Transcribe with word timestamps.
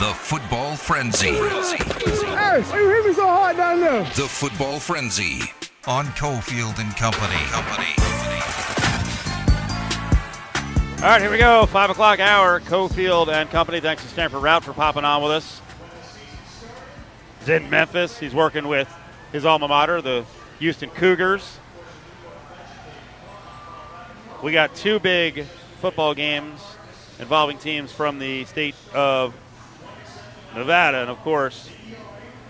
The 0.00 0.14
Football 0.14 0.76
Frenzy. 0.76 1.34
Hey, 1.34 2.56
you 2.56 2.88
hit 2.88 3.04
me 3.04 3.12
so 3.12 3.26
hard 3.26 3.58
down 3.58 3.80
there. 3.80 4.02
The 4.02 4.26
Football 4.26 4.80
Frenzy 4.80 5.42
on 5.86 6.06
Cofield 6.06 6.78
and 6.78 6.96
Company. 6.96 7.36
Company. 7.50 7.86
All 11.04 11.10
right, 11.10 11.20
here 11.20 11.30
we 11.30 11.36
go. 11.36 11.66
Five 11.66 11.90
o'clock 11.90 12.18
hour. 12.18 12.60
Cofield 12.60 13.28
and 13.28 13.50
Company. 13.50 13.78
Thanks 13.80 14.02
to 14.02 14.08
Stanford 14.08 14.42
Routt 14.42 14.62
for 14.62 14.72
popping 14.72 15.04
on 15.04 15.22
with 15.22 15.32
us. 15.32 15.60
He's 17.40 17.50
in 17.50 17.68
Memphis. 17.68 18.18
He's 18.18 18.34
working 18.34 18.68
with 18.68 18.90
his 19.32 19.44
alma 19.44 19.68
mater, 19.68 20.00
the 20.00 20.24
Houston 20.60 20.88
Cougars. 20.88 21.58
We 24.42 24.52
got 24.52 24.74
two 24.74 24.98
big 24.98 25.44
football 25.82 26.14
games 26.14 26.58
involving 27.18 27.58
teams 27.58 27.92
from 27.92 28.18
the 28.18 28.46
state 28.46 28.74
of 28.94 29.34
Nevada, 30.54 30.98
and 30.98 31.10
of 31.10 31.18
course, 31.18 31.70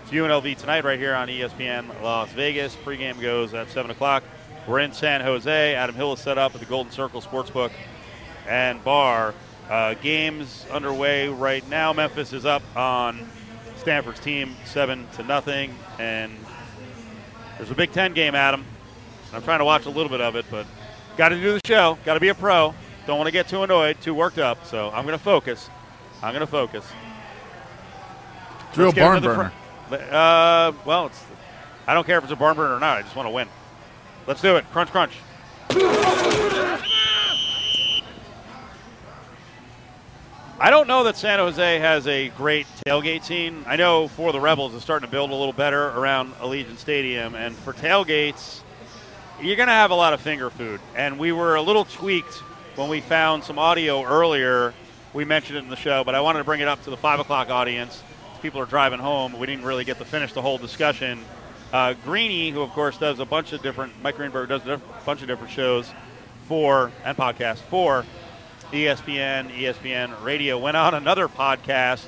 it's 0.01 0.11
UNLV 0.11 0.57
tonight 0.57 0.83
right 0.83 0.97
here 0.97 1.13
on 1.13 1.27
ESPN 1.27 2.01
Las 2.01 2.31
Vegas. 2.31 2.75
Pregame 2.75 3.21
goes 3.21 3.53
at 3.53 3.69
7 3.69 3.91
o'clock. 3.91 4.23
We're 4.67 4.79
in 4.79 4.91
San 4.91 5.21
Jose. 5.21 5.75
Adam 5.75 5.95
Hill 5.95 6.13
is 6.13 6.19
set 6.19 6.39
up 6.39 6.55
at 6.55 6.59
the 6.59 6.65
Golden 6.65 6.91
Circle 6.91 7.21
Sportsbook 7.21 7.71
and 8.47 8.83
Bar. 8.83 9.35
Uh, 9.69 9.93
games 9.95 10.65
underway 10.71 11.29
right 11.29 11.67
now. 11.69 11.93
Memphis 11.93 12.33
is 12.33 12.43
up 12.43 12.63
on 12.75 13.29
Stanford's 13.77 14.19
team, 14.19 14.55
7 14.65 15.07
to 15.13 15.23
nothing, 15.23 15.75
and 15.99 16.35
there's 17.57 17.69
a 17.69 17.75
Big 17.75 17.91
Ten 17.91 18.13
game, 18.13 18.33
Adam. 18.33 18.65
I'm 19.31 19.43
trying 19.43 19.59
to 19.59 19.65
watch 19.65 19.85
a 19.85 19.89
little 19.89 20.09
bit 20.09 20.21
of 20.21 20.35
it, 20.35 20.45
but 20.49 20.65
got 21.17 21.29
to 21.29 21.35
do 21.35 21.53
the 21.53 21.61
show. 21.65 21.99
Got 22.03 22.15
to 22.15 22.19
be 22.19 22.29
a 22.29 22.35
pro. 22.35 22.73
Don't 23.05 23.17
want 23.17 23.27
to 23.27 23.31
get 23.31 23.47
too 23.47 23.61
annoyed, 23.61 24.01
too 24.01 24.15
worked 24.15 24.39
up. 24.39 24.65
So 24.65 24.89
I'm 24.89 25.05
going 25.05 25.17
to 25.17 25.23
focus. 25.23 25.69
I'm 26.23 26.33
going 26.33 26.45
to 26.45 26.51
focus. 26.51 26.83
A 28.73 28.79
real 28.79 28.91
barn 28.91 29.21
burner. 29.21 29.51
fr- 29.89 29.95
Uh, 29.95 30.71
well, 30.85 31.07
it's. 31.07 31.23
I 31.87 31.93
don't 31.93 32.05
care 32.05 32.17
if 32.17 32.23
it's 32.23 32.33
a 32.33 32.35
barn 32.35 32.55
burner 32.55 32.75
or 32.75 32.79
not. 32.79 32.97
I 32.97 33.01
just 33.01 33.15
want 33.15 33.27
to 33.27 33.31
win. 33.31 33.47
Let's 34.27 34.41
do 34.41 34.55
it. 34.55 34.65
Crunch, 34.71 34.89
crunch. 34.91 35.13
I 40.59 40.69
don't 40.69 40.87
know 40.87 41.05
that 41.05 41.17
San 41.17 41.39
Jose 41.39 41.79
has 41.79 42.05
a 42.07 42.29
great 42.29 42.67
tailgate 42.85 43.23
scene. 43.23 43.63
I 43.65 43.77
know 43.77 44.07
for 44.09 44.31
the 44.31 44.39
Rebels, 44.39 44.75
it's 44.75 44.83
starting 44.83 45.07
to 45.07 45.11
build 45.11 45.31
a 45.31 45.35
little 45.35 45.53
better 45.53 45.87
around 45.89 46.33
Allegiant 46.35 46.77
Stadium, 46.77 47.33
and 47.33 47.55
for 47.55 47.73
tailgates, 47.73 48.61
you're 49.41 49.55
going 49.55 49.67
to 49.69 49.73
have 49.73 49.89
a 49.89 49.95
lot 49.95 50.13
of 50.13 50.21
finger 50.21 50.51
food. 50.51 50.79
And 50.95 51.17
we 51.17 51.31
were 51.31 51.55
a 51.55 51.61
little 51.63 51.85
tweaked 51.85 52.35
when 52.75 52.89
we 52.89 53.01
found 53.01 53.43
some 53.43 53.57
audio 53.57 54.03
earlier. 54.03 54.75
We 55.13 55.25
mentioned 55.25 55.57
it 55.57 55.63
in 55.63 55.69
the 55.71 55.75
show, 55.75 56.03
but 56.03 56.13
I 56.13 56.21
wanted 56.21 56.39
to 56.39 56.45
bring 56.45 56.61
it 56.61 56.67
up 56.67 56.83
to 56.83 56.91
the 56.91 56.97
five 56.97 57.19
o'clock 57.19 57.49
audience. 57.49 58.03
People 58.41 58.59
are 58.61 58.65
driving 58.65 58.99
home. 58.99 59.37
We 59.37 59.45
didn't 59.45 59.65
really 59.65 59.83
get 59.83 59.97
to 59.99 60.05
finish 60.05 60.33
the 60.33 60.41
whole 60.41 60.57
discussion. 60.57 61.19
Uh, 61.71 61.93
Greeny, 62.03 62.49
who 62.49 62.61
of 62.61 62.71
course 62.71 62.97
does 62.97 63.19
a 63.19 63.25
bunch 63.25 63.53
of 63.53 63.61
different, 63.61 63.93
Mike 64.01 64.17
Greenberg 64.17 64.49
does 64.49 64.65
a 64.67 64.81
bunch 65.05 65.21
of 65.21 65.27
different 65.27 65.51
shows 65.51 65.89
for 66.47 66.91
and 67.05 67.15
podcasts 67.15 67.59
for 67.59 68.05
ESPN, 68.71 69.51
ESPN 69.51 70.23
Radio, 70.23 70.57
went 70.57 70.75
on 70.75 70.93
another 70.93 71.27
podcast 71.27 72.05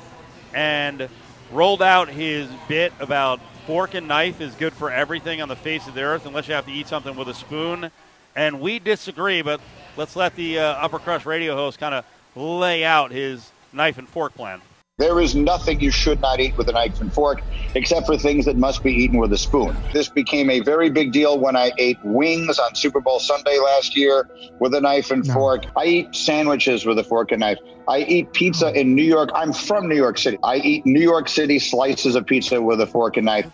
and 0.54 1.08
rolled 1.52 1.82
out 1.82 2.10
his 2.10 2.50
bit 2.68 2.94
about 3.00 3.40
fork 3.68 3.94
and 3.94 4.08
knife 4.08 4.42
is 4.42 4.56
good 4.56 4.74
for 4.74 4.92
everything 4.92 5.42
on 5.42 5.48
the 5.50 5.56
face 5.56 5.88
of 5.88 5.94
the 5.94 6.02
earth 6.02 6.26
unless 6.26 6.48
you 6.48 6.54
have 6.54 6.66
to 6.66 6.72
eat 6.72 6.88
something 6.88 7.16
with 7.16 7.28
a 7.28 7.34
spoon. 7.34 7.92
And 8.36 8.60
we 8.60 8.80
disagree, 8.80 9.42
but 9.42 9.62
let's 9.98 10.16
let 10.16 10.36
the 10.36 10.60
uh, 10.60 10.64
Upper 10.74 11.00
Crust 11.00 11.26
radio 11.26 11.56
host 11.56 11.80
kind 11.80 11.94
of 11.94 12.06
lay 12.36 12.84
out 12.84 13.12
his 13.12 13.52
knife 13.72 13.98
and 13.98 14.10
fork 14.10 14.34
plan. 14.34 14.62
There 15.00 15.20
is 15.20 15.34
nothing 15.34 15.80
you 15.80 15.90
should 15.90 16.22
not 16.22 16.40
eat 16.40 16.56
with 16.56 16.70
a 16.70 16.72
knife 16.72 17.02
and 17.02 17.12
fork, 17.12 17.42
except 17.74 18.06
for 18.06 18.16
things 18.16 18.46
that 18.46 18.58
must 18.58 18.84
be 18.84 18.94
eaten 18.94 19.18
with 19.18 19.34
a 19.34 19.40
spoon. 19.40 19.76
This 19.92 20.08
became 20.08 20.52
a 20.52 20.60
very 20.60 20.92
big 20.92 21.12
deal 21.12 21.40
when 21.40 21.56
I 21.56 21.72
ate 21.80 21.98
wings 22.04 22.60
on 22.60 22.76
Super 22.76 23.02
Bowl 23.02 23.20
Sunday 23.20 23.58
last 23.58 23.98
year 23.98 24.30
with 24.60 24.76
a 24.76 24.80
knife 24.80 25.10
and 25.10 25.26
fork. 25.26 25.64
I 25.76 25.86
eat 25.86 26.16
sandwiches 26.16 26.86
with 26.86 27.00
a 27.00 27.04
fork 27.04 27.32
and 27.32 27.40
knife. 27.40 27.58
I 27.88 28.02
eat 28.02 28.34
pizza 28.34 28.72
in 28.80 28.94
New 28.94 29.02
York. 29.02 29.32
I'm 29.34 29.52
from 29.52 29.90
New 29.90 29.96
York 29.96 30.20
City. 30.20 30.38
I 30.44 30.58
eat 30.58 30.86
New 30.86 31.02
York 31.02 31.28
City 31.28 31.58
slices 31.58 32.16
of 32.16 32.28
pizza 32.28 32.62
with 32.62 32.80
a 32.80 32.86
fork 32.86 33.18
and 33.18 33.26
knife. 33.26 33.52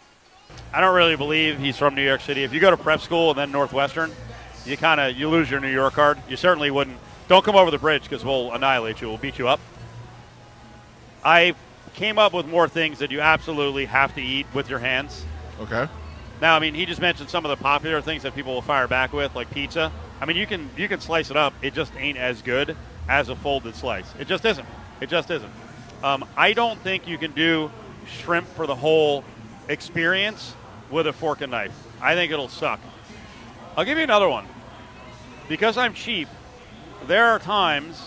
I 0.73 0.81
don't 0.81 0.93
really 0.93 1.15
believe 1.15 1.57
he's 1.57 1.77
from 1.77 1.95
New 1.95 2.03
York 2.03 2.19
City. 2.19 2.43
If 2.43 2.53
you 2.53 2.59
go 2.59 2.69
to 2.69 2.75
prep 2.75 2.99
school 2.99 3.29
and 3.29 3.39
then 3.39 3.49
Northwestern, 3.53 4.11
you 4.65 4.75
kind 4.75 4.99
of 4.99 5.15
you 5.15 5.29
lose 5.29 5.49
your 5.49 5.61
New 5.61 5.71
York 5.71 5.93
card. 5.93 6.17
You 6.27 6.35
certainly 6.35 6.69
wouldn't. 6.69 6.97
Don't 7.29 7.45
come 7.45 7.55
over 7.55 7.71
the 7.71 7.79
bridge 7.79 8.03
because 8.03 8.25
we'll 8.25 8.51
annihilate 8.51 8.99
you. 8.99 9.07
We'll 9.07 9.17
beat 9.17 9.39
you 9.39 9.47
up. 9.47 9.61
I 11.23 11.55
came 11.93 12.17
up 12.17 12.33
with 12.33 12.45
more 12.45 12.67
things 12.67 12.99
that 12.99 13.11
you 13.11 13.21
absolutely 13.21 13.85
have 13.85 14.15
to 14.15 14.21
eat 14.21 14.45
with 14.53 14.69
your 14.69 14.79
hands. 14.79 15.25
Okay. 15.59 15.87
Now, 16.41 16.55
I 16.55 16.59
mean, 16.59 16.73
he 16.73 16.85
just 16.85 17.01
mentioned 17.01 17.29
some 17.29 17.45
of 17.45 17.49
the 17.49 17.61
popular 17.61 18.01
things 18.01 18.23
that 18.23 18.33
people 18.33 18.53
will 18.53 18.61
fire 18.61 18.87
back 18.87 19.11
with, 19.11 19.35
like 19.35 19.51
pizza. 19.51 19.91
I 20.21 20.25
mean, 20.25 20.37
you 20.37 20.47
can 20.47 20.69
you 20.77 20.87
can 20.87 21.01
slice 21.01 21.29
it 21.31 21.37
up. 21.37 21.53
It 21.61 21.73
just 21.73 21.91
ain't 21.97 22.17
as 22.17 22.41
good 22.41 22.77
as 23.07 23.29
a 23.29 23.35
folded 23.35 23.75
slice. 23.75 24.05
It 24.19 24.27
just 24.27 24.45
isn't. 24.45 24.67
It 25.01 25.09
just 25.09 25.29
isn't. 25.29 25.51
Um, 26.03 26.25
I 26.37 26.53
don't 26.53 26.79
think 26.79 27.07
you 27.07 27.17
can 27.17 27.31
do 27.31 27.71
shrimp 28.07 28.47
for 28.47 28.65
the 28.67 28.75
whole 28.75 29.23
experience 29.67 30.55
with 30.89 31.07
a 31.07 31.13
fork 31.13 31.41
and 31.41 31.51
knife. 31.51 31.73
I 32.01 32.15
think 32.15 32.31
it'll 32.31 32.47
suck. 32.47 32.79
I'll 33.75 33.85
give 33.85 33.97
you 33.97 34.03
another 34.03 34.29
one. 34.29 34.45
Because 35.47 35.77
I'm 35.77 35.93
cheap, 35.93 36.27
there 37.07 37.25
are 37.25 37.39
times 37.39 38.01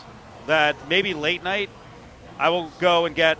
that 0.47 0.77
maybe 0.89 1.12
late 1.12 1.43
night 1.43 1.69
I 2.38 2.50
will 2.50 2.70
go 2.78 3.06
and 3.06 3.15
get 3.15 3.38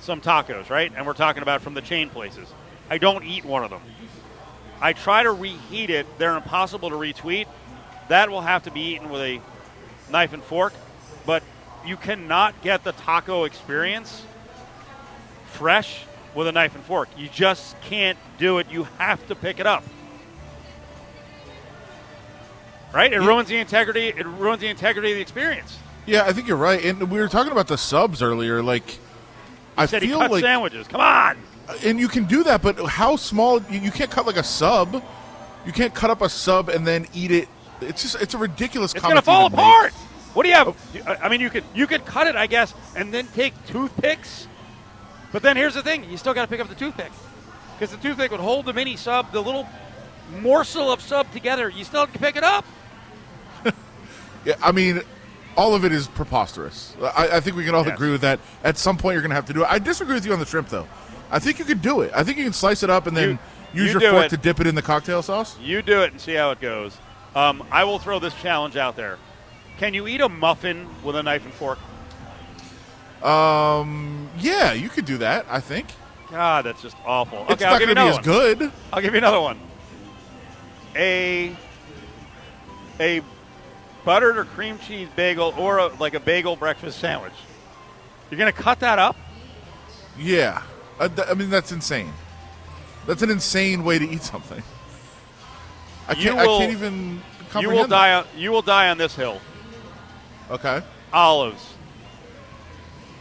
some 0.00 0.20
tacos, 0.20 0.70
right? 0.70 0.92
And 0.94 1.06
we're 1.06 1.14
talking 1.14 1.42
about 1.42 1.60
from 1.60 1.74
the 1.74 1.82
chain 1.82 2.10
places. 2.10 2.52
I 2.90 2.98
don't 2.98 3.24
eat 3.24 3.44
one 3.44 3.64
of 3.64 3.70
them. 3.70 3.82
I 4.80 4.92
try 4.92 5.22
to 5.22 5.32
reheat 5.32 5.90
it. 5.90 6.06
They're 6.18 6.36
impossible 6.36 6.90
to 6.90 6.96
retweet. 6.96 7.46
That 8.08 8.30
will 8.30 8.40
have 8.40 8.62
to 8.64 8.70
be 8.70 8.94
eaten 8.94 9.10
with 9.10 9.20
a 9.20 9.40
knife 10.10 10.32
and 10.32 10.42
fork. 10.42 10.72
But 11.26 11.42
you 11.84 11.96
cannot 11.96 12.62
get 12.62 12.84
the 12.84 12.92
taco 12.92 13.44
experience 13.44 14.24
fresh 15.46 16.04
with 16.34 16.46
a 16.46 16.52
knife 16.52 16.74
and 16.74 16.84
fork. 16.84 17.08
You 17.16 17.28
just 17.28 17.80
can't 17.82 18.18
do 18.38 18.58
it. 18.58 18.70
You 18.70 18.84
have 18.98 19.26
to 19.28 19.34
pick 19.34 19.58
it 19.58 19.66
up. 19.66 19.82
Right? 22.92 23.12
It 23.12 23.20
ruins 23.20 23.48
the 23.48 23.56
integrity. 23.56 24.08
It 24.08 24.26
ruins 24.26 24.60
the 24.60 24.68
integrity 24.68 25.10
of 25.10 25.16
the 25.16 25.22
experience. 25.22 25.78
Yeah, 26.08 26.24
I 26.24 26.32
think 26.32 26.48
you're 26.48 26.56
right. 26.56 26.82
And 26.84 27.10
we 27.10 27.18
were 27.20 27.28
talking 27.28 27.52
about 27.52 27.68
the 27.68 27.76
subs 27.76 28.22
earlier. 28.22 28.62
Like, 28.62 28.98
I 29.76 29.84
Said 29.86 30.02
he 30.02 30.08
feel 30.08 30.20
cut 30.20 30.30
like, 30.30 30.42
sandwiches. 30.42 30.88
Come 30.88 31.00
on. 31.02 31.36
and 31.84 32.00
you 32.00 32.08
can 32.08 32.24
do 32.24 32.42
that, 32.44 32.62
but 32.62 32.78
how 32.86 33.16
small? 33.16 33.60
You, 33.64 33.80
you 33.80 33.90
can't 33.90 34.10
cut 34.10 34.26
like 34.26 34.36
a 34.38 34.42
sub. 34.42 35.02
You 35.66 35.72
can't 35.72 35.94
cut 35.94 36.08
up 36.10 36.22
a 36.22 36.28
sub 36.28 36.70
and 36.70 36.86
then 36.86 37.06
eat 37.12 37.30
it. 37.30 37.48
It's 37.82 38.02
just 38.02 38.22
it's 38.22 38.32
a 38.34 38.38
ridiculous. 38.38 38.94
It's 38.94 39.02
gonna 39.02 39.20
fall 39.20 39.46
apart. 39.46 39.92
make. 39.92 40.02
What 40.34 40.42
do 40.44 40.48
you 40.48 40.54
have? 40.54 40.68
Oh. 40.68 40.76
I 41.06 41.26
I 41.26 41.28
mean, 41.28 41.40
you 41.40 41.50
could 41.50 41.64
you 41.74 41.86
could 41.86 42.04
cut 42.06 42.26
it, 42.26 42.36
I 42.36 42.46
guess, 42.46 42.72
and 42.96 43.12
then 43.12 43.26
take 43.28 43.52
toothpicks. 43.66 44.48
But 45.30 45.42
then 45.42 45.56
here's 45.56 45.74
the 45.74 45.82
thing: 45.82 46.08
you 46.10 46.16
still 46.16 46.32
got 46.32 46.42
to 46.42 46.48
pick 46.48 46.60
up 46.60 46.68
the 46.68 46.74
toothpick 46.74 47.12
because 47.74 47.94
the 47.94 48.02
toothpick 48.02 48.30
would 48.30 48.40
hold 48.40 48.64
the 48.64 48.72
mini 48.72 48.96
sub, 48.96 49.30
the 49.30 49.42
little 49.42 49.68
morsel 50.40 50.90
of 50.90 51.02
sub 51.02 51.30
together. 51.32 51.68
You 51.68 51.84
still 51.84 52.00
have 52.00 52.12
to 52.14 52.18
pick 52.18 52.36
it 52.36 52.44
up. 52.44 52.64
Yeah, 54.44 54.54
I 54.62 54.70
mean, 54.72 55.02
all 55.58 55.74
of 55.74 55.84
it 55.84 55.92
is 55.92 56.06
preposterous. 56.06 56.94
I, 57.02 57.28
I 57.32 57.40
think 57.40 57.56
we 57.56 57.64
can 57.64 57.74
all 57.74 57.84
Yes. 57.84 57.94
agree 57.94 58.10
with 58.12 58.20
that. 58.22 58.38
At 58.64 58.78
some 58.78 58.96
point, 58.96 59.14
you're 59.14 59.22
going 59.22 59.30
to 59.30 59.34
have 59.34 59.46
to 59.46 59.52
do 59.52 59.62
it. 59.64 59.66
I 59.68 59.78
disagree 59.80 60.14
with 60.14 60.24
you 60.24 60.32
on 60.32 60.38
the 60.38 60.46
shrimp, 60.46 60.68
though. 60.68 60.86
I 61.30 61.38
think 61.40 61.58
you 61.58 61.64
could 61.64 61.82
do 61.82 62.00
it. 62.02 62.12
I 62.14 62.22
think 62.24 62.38
you 62.38 62.44
can 62.44 62.52
slice 62.52 62.82
it 62.82 62.90
up 62.90 63.06
and 63.06 63.16
then 63.16 63.38
You- 63.74 63.82
use 63.82 63.92
you 63.92 64.00
your 64.00 64.12
fork 64.12 64.26
it. 64.26 64.28
to 64.30 64.36
dip 64.36 64.60
it 64.60 64.66
in 64.66 64.74
the 64.76 64.82
cocktail 64.82 65.20
sauce. 65.20 65.56
You 65.60 65.82
do 65.82 66.02
it 66.02 66.12
and 66.12 66.20
see 66.20 66.34
how 66.34 66.52
it 66.52 66.60
goes. 66.60 66.96
Um, 67.34 67.62
I 67.70 67.84
will 67.84 67.98
throw 67.98 68.18
this 68.20 68.32
challenge 68.34 68.76
out 68.76 68.96
there: 68.96 69.18
Can 69.78 69.92
you 69.94 70.06
eat 70.06 70.20
a 70.22 70.28
muffin 70.28 70.88
with 71.02 71.16
a 71.16 71.22
knife 71.22 71.44
and 71.44 71.52
fork? 71.52 71.78
Um, 73.22 74.28
yeah, 74.38 74.72
you 74.72 74.88
could 74.88 75.04
do 75.04 75.18
that. 75.18 75.44
I 75.50 75.60
think 75.60 75.88
God, 76.30 76.64
that's 76.64 76.80
just 76.80 76.96
awful. 77.04 77.42
it's 77.42 77.52
okay, 77.54 77.64
I'll 77.64 77.72
not 77.72 77.78
give 77.80 77.88
you 77.88 77.94
going 77.96 78.12
to 78.12 78.12
be 78.12 78.18
as 78.18 78.24
good. 78.58 78.72
I'll 78.92 79.02
give 79.02 79.12
you 79.12 79.18
another 79.18 79.40
one. 79.40 79.58
A 80.96 81.54
a 83.00 83.20
buttered 84.04 84.38
or 84.38 84.44
cream 84.44 84.78
cheese 84.78 85.08
bagel 85.16 85.54
or 85.58 85.78
a, 85.78 85.86
like 85.96 86.14
a 86.14 86.20
bagel 86.20 86.56
breakfast 86.56 86.98
sandwich. 86.98 87.32
You're 88.30 88.38
gonna 88.38 88.52
cut 88.52 88.80
that 88.80 88.98
up? 88.98 89.16
Yeah, 90.18 90.62
I, 91.00 91.10
I 91.28 91.34
mean 91.34 91.50
that's 91.50 91.72
insane. 91.72 92.12
That's 93.06 93.22
an 93.22 93.30
insane 93.30 93.84
way 93.84 93.98
to 93.98 94.08
eat 94.08 94.22
something. 94.22 94.62
I 96.08 96.12
You 96.12 96.32
can't. 96.32 96.36
will- 96.46 96.56
I 96.56 96.58
can't 96.60 96.72
even. 96.72 97.22
You 97.60 97.70
will 97.70 97.86
die. 97.86 98.12
On, 98.14 98.26
you 98.36 98.50
will 98.50 98.60
die 98.62 98.90
on 98.90 98.98
this 98.98 99.14
hill. 99.16 99.40
Okay. 100.50 100.82
Olives, 101.12 101.72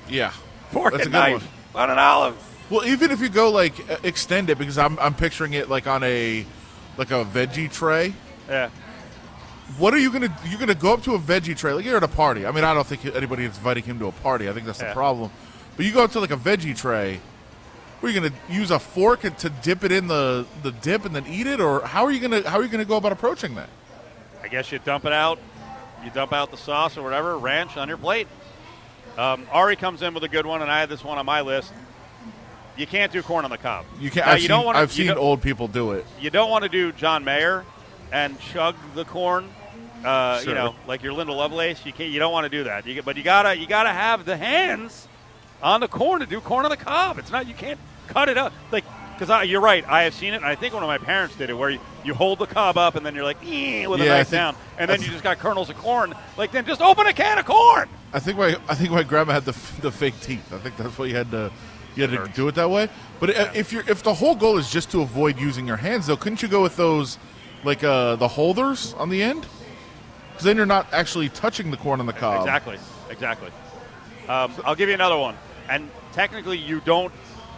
Yeah. 0.09 0.31
fork 0.71 0.91
That's 0.93 1.05
and 1.05 1.15
a 1.15 1.17
good 1.17 1.31
knife 1.33 1.51
on 1.75 1.89
an 1.89 1.97
olive. 1.97 2.35
Well, 2.69 2.85
even 2.85 3.11
if 3.11 3.21
you 3.21 3.29
go 3.29 3.49
like 3.49 3.73
uh, 3.89 3.95
extend 4.03 4.49
it, 4.49 4.57
because 4.57 4.77
I'm 4.77 4.99
I'm 4.99 5.13
picturing 5.13 5.53
it 5.53 5.69
like 5.69 5.87
on 5.87 6.03
a 6.03 6.45
like 6.97 7.11
a 7.11 7.23
veggie 7.23 7.71
tray. 7.71 8.13
Yeah. 8.49 8.69
What 9.77 9.93
are 9.93 9.97
you 9.97 10.11
gonna 10.11 10.35
you're 10.45 10.59
gonna 10.59 10.73
go 10.73 10.93
up 10.93 11.03
to 11.03 11.13
a 11.15 11.19
veggie 11.19 11.55
tray 11.55 11.73
like 11.73 11.83
you're 11.85 11.97
at 11.97 12.03
a 12.03 12.07
party? 12.07 12.45
I 12.45 12.51
mean, 12.51 12.63
I 12.63 12.73
don't 12.73 12.87
think 12.87 13.05
anybody 13.15 13.43
is 13.43 13.57
inviting 13.57 13.83
him 13.83 13.99
to 13.99 14.07
a 14.07 14.11
party. 14.11 14.49
I 14.49 14.53
think 14.53 14.65
that's 14.65 14.81
Yeah. 14.81 14.89
the 14.89 14.93
problem. 14.93 15.29
But 15.75 15.85
you 15.85 15.91
go 15.91 16.03
up 16.03 16.11
to 16.13 16.19
like 16.19 16.31
a 16.31 16.37
veggie 16.37 16.75
tray. 16.75 17.19
Are 18.01 18.09
you 18.09 18.19
gonna 18.19 18.33
use 18.49 18.71
a 18.71 18.79
fork 18.79 19.21
to 19.21 19.49
dip 19.49 19.83
it 19.83 19.91
in 19.91 20.07
the, 20.07 20.45
the 20.63 20.71
dip 20.71 21.03
and 21.05 21.15
then 21.15 21.25
eat 21.27 21.47
it, 21.47 21.59
or 21.59 21.81
how 21.81 22.05
are 22.05 22.11
you 22.11 22.19
gonna 22.19 22.47
how 22.49 22.57
are 22.59 22.63
you 22.63 22.69
gonna 22.69 22.85
go 22.85 22.95
about 22.97 23.11
approaching 23.11 23.55
that? 23.55 23.69
I 24.43 24.47
guess 24.47 24.71
you 24.71 24.79
dump 24.79 25.05
it 25.05 25.13
out. 25.13 25.39
You 26.03 26.11
dump 26.11 26.31
out 26.31 26.51
the 26.51 26.57
sauce 26.57 26.95
or 26.97 27.01
whatever, 27.03 27.37
ranch 27.37 27.75
on 27.75 27.87
your 27.89 27.97
plate. 27.97 28.27
Um, 29.17 29.45
Ari 29.51 29.75
comes 29.75 30.01
in 30.03 30.13
with 30.13 30.23
a 30.23 30.27
good 30.29 30.45
one, 30.45 30.61
and 30.61 30.71
I 30.71 30.79
had 30.79 30.89
this 30.89 31.03
one 31.03 31.17
on 31.17 31.25
my 31.25 31.41
list. 31.41 31.73
You 32.77 32.85
can't 32.85 33.11
do 33.11 33.23
corn 33.23 33.43
on 33.45 33.51
the 33.51 33.57
cob. 33.57 33.85
You 33.99 34.11
can't. 34.11 34.27
Now, 34.27 34.33
I've 34.33 34.41
you 34.41 34.47
don't 34.47 34.63
wanna- 34.63 34.79
I've 34.79 34.91
seen 34.91 35.09
old 35.11 35.41
people 35.41 35.67
do 35.67 35.91
it. 35.93 36.05
You 36.21 36.29
don't 36.29 36.51
want 36.51 36.63
to 36.63 36.69
do 36.69 36.91
John 36.91 37.23
Mayer 37.23 37.65
and 38.11 38.39
chug 38.39 38.75
the 38.95 39.05
corn. 39.05 39.49
Uh, 40.05 40.39
Sure. 40.39 40.49
You 40.49 40.55
know, 40.55 40.75
like 40.87 41.01
your 41.03 41.13
Linda 41.13 41.33
Lovelace. 41.33 41.85
You 41.85 41.91
can't. 41.93 42.11
You 42.11 42.19
don't 42.19 42.31
want 42.31 42.45
to 42.45 42.49
do 42.49 42.63
that. 42.65 42.85
You, 42.85 43.01
but 43.01 43.17
you 43.17 43.23
gotta. 43.23 43.57
You 43.57 43.67
gotta 43.67 43.91
have 43.91 44.25
the 44.25 44.37
hands 44.37 45.07
on 45.61 45.79
the 45.81 45.87
corn 45.87 46.19
to 46.19 46.25
do 46.25 46.39
corn 46.39 46.65
on 46.65 46.69
the 46.71 46.77
cob. 46.77 47.17
It's 47.17 47.31
not. 47.31 47.47
You 47.47 47.53
can't 47.53 47.79
cut 48.07 48.29
it 48.29 48.37
up 48.37 48.53
like. 48.71 48.83
Because 49.19 49.49
you're 49.49 49.61
right, 49.61 49.83
I 49.89 50.03
have 50.03 50.13
seen 50.13 50.33
it, 50.35 50.37
and 50.37 50.45
I 50.45 50.53
think 50.53 50.75
one 50.75 50.83
of 50.83 50.87
my 50.87 50.99
parents 50.99 51.35
did 51.35 51.49
it, 51.49 51.55
where 51.55 51.71
you, 51.71 51.79
you 52.03 52.13
hold 52.13 52.37
the 52.37 52.45
cob 52.45 52.77
up 52.77 52.93
and 52.93 53.03
then 53.03 53.15
you're 53.15 53.23
like, 53.23 53.41
with 53.41 53.49
a 53.49 53.97
Yeah, 54.05 54.17
knife 54.17 54.29
down, 54.29 54.55
and 54.77 54.87
then 54.87 55.01
you 55.01 55.07
just 55.07 55.23
got 55.23 55.39
kernels 55.39 55.71
of 55.71 55.77
corn. 55.79 56.13
Like, 56.37 56.51
then 56.51 56.67
just 56.67 56.81
open 56.81 57.07
a 57.07 57.13
can 57.13 57.39
of 57.39 57.45
corn. 57.45 57.89
I 58.13 58.19
think 58.19 58.37
my 58.37 58.55
I 58.69 58.75
think 58.75 58.91
my 58.91 59.01
grandma 59.01 59.33
had 59.33 59.45
the 59.45 59.53
the 59.81 59.91
fake 59.91 60.19
teeth. 60.21 60.53
I 60.53 60.59
think 60.59 60.77
that's 60.77 60.95
why 60.99 61.05
you 61.07 61.15
had 61.15 61.31
to 61.31 61.51
you 61.95 62.07
had 62.07 62.11
to 62.11 62.31
do 62.35 62.47
it 62.47 62.53
that 62.53 62.69
way. 62.69 62.89
But 63.19 63.35
uh 63.35 63.49
if 63.55 63.73
you're 63.73 63.81
if 63.89 64.03
the 64.03 64.13
whole 64.13 64.35
goal 64.35 64.59
is 64.59 64.69
just 64.69 64.91
to 64.91 65.01
avoid 65.01 65.39
using 65.39 65.65
your 65.65 65.77
hands, 65.77 66.05
though, 66.05 66.15
couldn't 66.15 66.43
you 66.43 66.47
go 66.47 66.61
with 66.61 66.75
those 66.77 67.17
like 67.63 67.83
uh, 67.83 68.15
the 68.15 68.27
holders 68.27 68.93
on 68.93 69.09
the 69.09 69.21
end? 69.21 69.45
Because 70.31 70.45
then 70.45 70.57
you're 70.57 70.65
not 70.65 70.93
actually 70.93 71.29
touching 71.29 71.71
the 71.71 71.77
corn 71.77 71.99
on 71.99 72.05
the 72.05 72.13
cob. 72.13 72.41
Exactly, 72.41 72.77
exactly. 73.09 73.49
Um, 74.27 74.53
I'll 74.65 74.75
give 74.75 74.89
you 74.89 74.95
another 74.95 75.17
one. 75.17 75.35
And 75.69 75.89
technically, 76.13 76.57
you 76.57 76.79
don't 76.81 77.11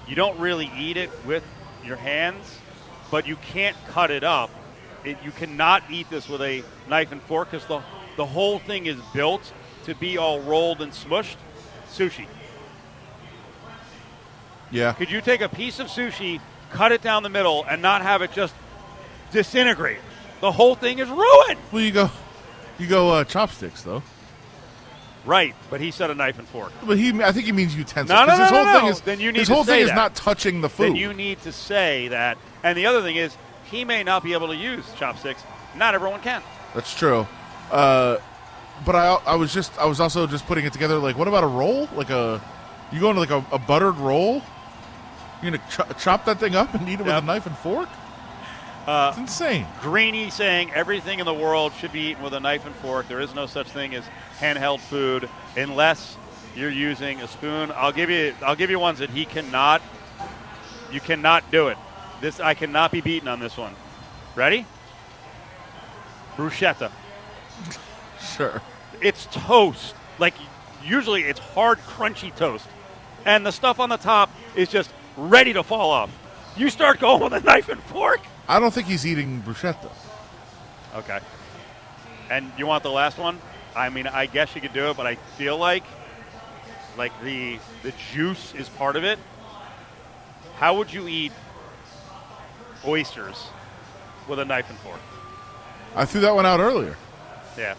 you 0.07 0.15
don't 0.15 0.39
really 0.39 0.71
eat 0.77 0.97
it 0.97 1.09
with 1.25 1.43
your 1.85 1.97
hands, 1.97 2.57
but 3.11 3.27
you 3.27 3.35
can't 3.35 3.75
cut 3.87 4.11
it 4.11 4.23
up. 4.23 4.49
It, 5.03 5.17
you 5.23 5.31
cannot 5.31 5.83
eat 5.89 6.09
this 6.09 6.27
with 6.27 6.41
a 6.41 6.63
knife 6.89 7.11
and 7.11 7.21
fork 7.23 7.51
because 7.51 7.65
the 7.67 7.81
the 8.17 8.25
whole 8.25 8.59
thing 8.59 8.85
is 8.85 8.97
built 9.13 9.53
to 9.85 9.95
be 9.95 10.17
all 10.17 10.39
rolled 10.41 10.81
and 10.81 10.91
smushed. 10.91 11.37
Sushi. 11.91 12.25
Yeah. 14.71 14.93
Could 14.93 15.09
you 15.09 15.21
take 15.21 15.41
a 15.41 15.49
piece 15.49 15.79
of 15.79 15.87
sushi, 15.87 16.39
cut 16.71 16.91
it 16.91 17.01
down 17.01 17.23
the 17.23 17.29
middle, 17.29 17.65
and 17.67 17.81
not 17.81 18.01
have 18.01 18.21
it 18.21 18.31
just 18.31 18.53
disintegrate? 19.31 19.99
The 20.41 20.51
whole 20.51 20.75
thing 20.75 20.99
is 20.99 21.09
ruined. 21.09 21.59
Well, 21.71 21.81
you 21.81 21.91
go 21.91 22.09
you 22.77 22.87
go 22.87 23.09
uh, 23.09 23.23
chopsticks 23.23 23.83
though. 23.83 24.03
Right, 25.25 25.53
but 25.69 25.81
he 25.81 25.91
said 25.91 26.09
a 26.09 26.15
knife 26.15 26.39
and 26.39 26.47
fork. 26.47 26.71
But 26.83 26.97
he, 26.97 27.09
I 27.21 27.31
think 27.33 27.45
he 27.45 27.51
means 27.51 27.75
utensils. 27.75 28.09
No, 28.09 28.25
no, 28.25 28.37
no, 28.37 28.43
his 28.43 28.49
whole 28.49 28.65
no. 28.65 28.79
thing 28.79 28.89
is 28.89 29.01
Then 29.01 29.19
you 29.19 29.31
need 29.31 29.39
his 29.39 29.47
whole 29.49 29.63
thing 29.63 29.81
is 29.81 29.91
not 29.91 30.15
touching 30.15 30.61
the 30.61 30.69
food. 30.69 30.87
then 30.87 30.95
you 30.95 31.13
need 31.13 31.41
to 31.41 31.51
say 31.51 32.07
that. 32.07 32.37
And 32.63 32.77
the 32.77 32.85
other 32.85 33.01
thing 33.01 33.17
is, 33.17 33.35
he 33.65 33.83
may 33.85 34.03
not 34.03 34.23
be 34.23 34.33
able 34.33 34.47
to 34.47 34.55
use 34.55 34.85
chopsticks. 34.97 35.43
Not 35.75 35.93
everyone 35.93 36.21
can. 36.21 36.41
That's 36.73 36.95
true. 36.97 37.27
Uh, 37.69 38.17
but 38.85 38.95
I, 38.95 39.15
I 39.25 39.35
was 39.35 39.53
just, 39.53 39.77
I 39.77 39.85
was 39.85 39.99
also 39.99 40.25
just 40.25 40.47
putting 40.47 40.65
it 40.65 40.73
together. 40.73 40.97
Like, 40.97 41.17
what 41.17 41.27
about 41.27 41.43
a 41.43 41.47
roll? 41.47 41.89
Like 41.93 42.09
a, 42.09 42.41
you 42.91 42.99
go 42.99 43.09
into 43.09 43.19
like 43.19 43.29
a, 43.29 43.45
a 43.51 43.59
buttered 43.59 43.97
roll. 43.97 44.41
You're 45.43 45.51
gonna 45.51 45.63
ch- 45.69 46.01
chop 46.01 46.25
that 46.25 46.39
thing 46.39 46.55
up 46.55 46.73
and 46.73 46.87
eat 46.87 46.99
it 46.99 47.05
with 47.05 47.13
a 47.13 47.21
knife 47.21 47.45
and 47.45 47.57
fork. 47.57 47.89
Uh, 48.87 49.09
It's 49.11 49.19
insane. 49.19 49.67
Greeny 49.81 50.29
saying 50.29 50.71
everything 50.73 51.19
in 51.19 51.25
the 51.25 51.33
world 51.33 51.73
should 51.73 51.91
be 51.91 52.09
eaten 52.11 52.23
with 52.23 52.33
a 52.33 52.39
knife 52.39 52.65
and 52.65 52.75
fork. 52.75 53.07
There 53.07 53.19
is 53.19 53.35
no 53.35 53.45
such 53.45 53.67
thing 53.67 53.93
as 53.95 54.03
handheld 54.39 54.79
food 54.79 55.29
unless 55.55 56.17
you're 56.55 56.71
using 56.71 57.21
a 57.21 57.27
spoon. 57.27 57.71
I'll 57.75 57.91
give 57.91 58.09
you, 58.09 58.33
I'll 58.43 58.55
give 58.55 58.69
you 58.69 58.79
ones 58.79 58.99
that 58.99 59.09
he 59.11 59.25
cannot. 59.25 59.81
You 60.91 60.99
cannot 60.99 61.49
do 61.51 61.67
it. 61.67 61.77
This 62.21 62.39
I 62.39 62.53
cannot 62.55 62.91
be 62.91 63.01
beaten 63.01 63.27
on 63.27 63.39
this 63.39 63.55
one. 63.57 63.75
Ready? 64.35 64.65
Bruschetta. 66.35 66.91
Sure. 68.35 68.61
it's 69.01 69.27
toast. 69.31 69.95
Like 70.17 70.33
usually 70.83 71.23
it's 71.23 71.39
hard, 71.39 71.77
crunchy 71.79 72.35
toast, 72.35 72.67
and 73.25 73.45
the 73.45 73.51
stuff 73.51 73.79
on 73.79 73.87
the 73.87 73.95
top 73.97 74.29
is 74.55 74.67
just 74.67 74.91
ready 75.15 75.53
to 75.53 75.63
fall 75.63 75.89
off. 75.91 76.09
You 76.57 76.69
start 76.69 76.99
going 76.99 77.21
with 77.23 77.31
a 77.33 77.39
knife 77.39 77.69
and 77.69 77.81
fork. 77.83 78.19
I 78.49 78.59
don't 78.59 78.73
think 78.73 78.87
he's 78.87 79.05
eating 79.05 79.43
bruschetta. 79.43 79.91
Okay. 80.95 81.19
And 82.31 82.51
you 82.57 82.65
want 82.65 82.81
the 82.81 82.89
last 82.89 83.19
one? 83.19 83.39
I 83.75 83.89
mean, 83.89 84.07
I 84.07 84.25
guess 84.25 84.55
you 84.55 84.61
could 84.61 84.73
do 84.73 84.89
it, 84.89 84.97
but 84.97 85.05
I 85.05 85.15
feel 85.37 85.55
like 85.57 85.83
like 86.97 87.11
the 87.23 87.59
the 87.83 87.93
juice 88.11 88.53
is 88.55 88.67
part 88.67 88.95
of 88.95 89.03
it. 89.03 89.19
How 90.57 90.75
would 90.77 90.91
you 90.91 91.07
eat 91.07 91.31
oysters 92.85 93.47
with 94.27 94.39
a 94.39 94.45
knife 94.45 94.69
and 94.69 94.79
fork? 94.79 94.99
I 95.95 96.05
threw 96.05 96.21
that 96.21 96.33
one 96.35 96.45
out 96.47 96.59
earlier. 96.59 96.97
Yeah. 97.55 97.75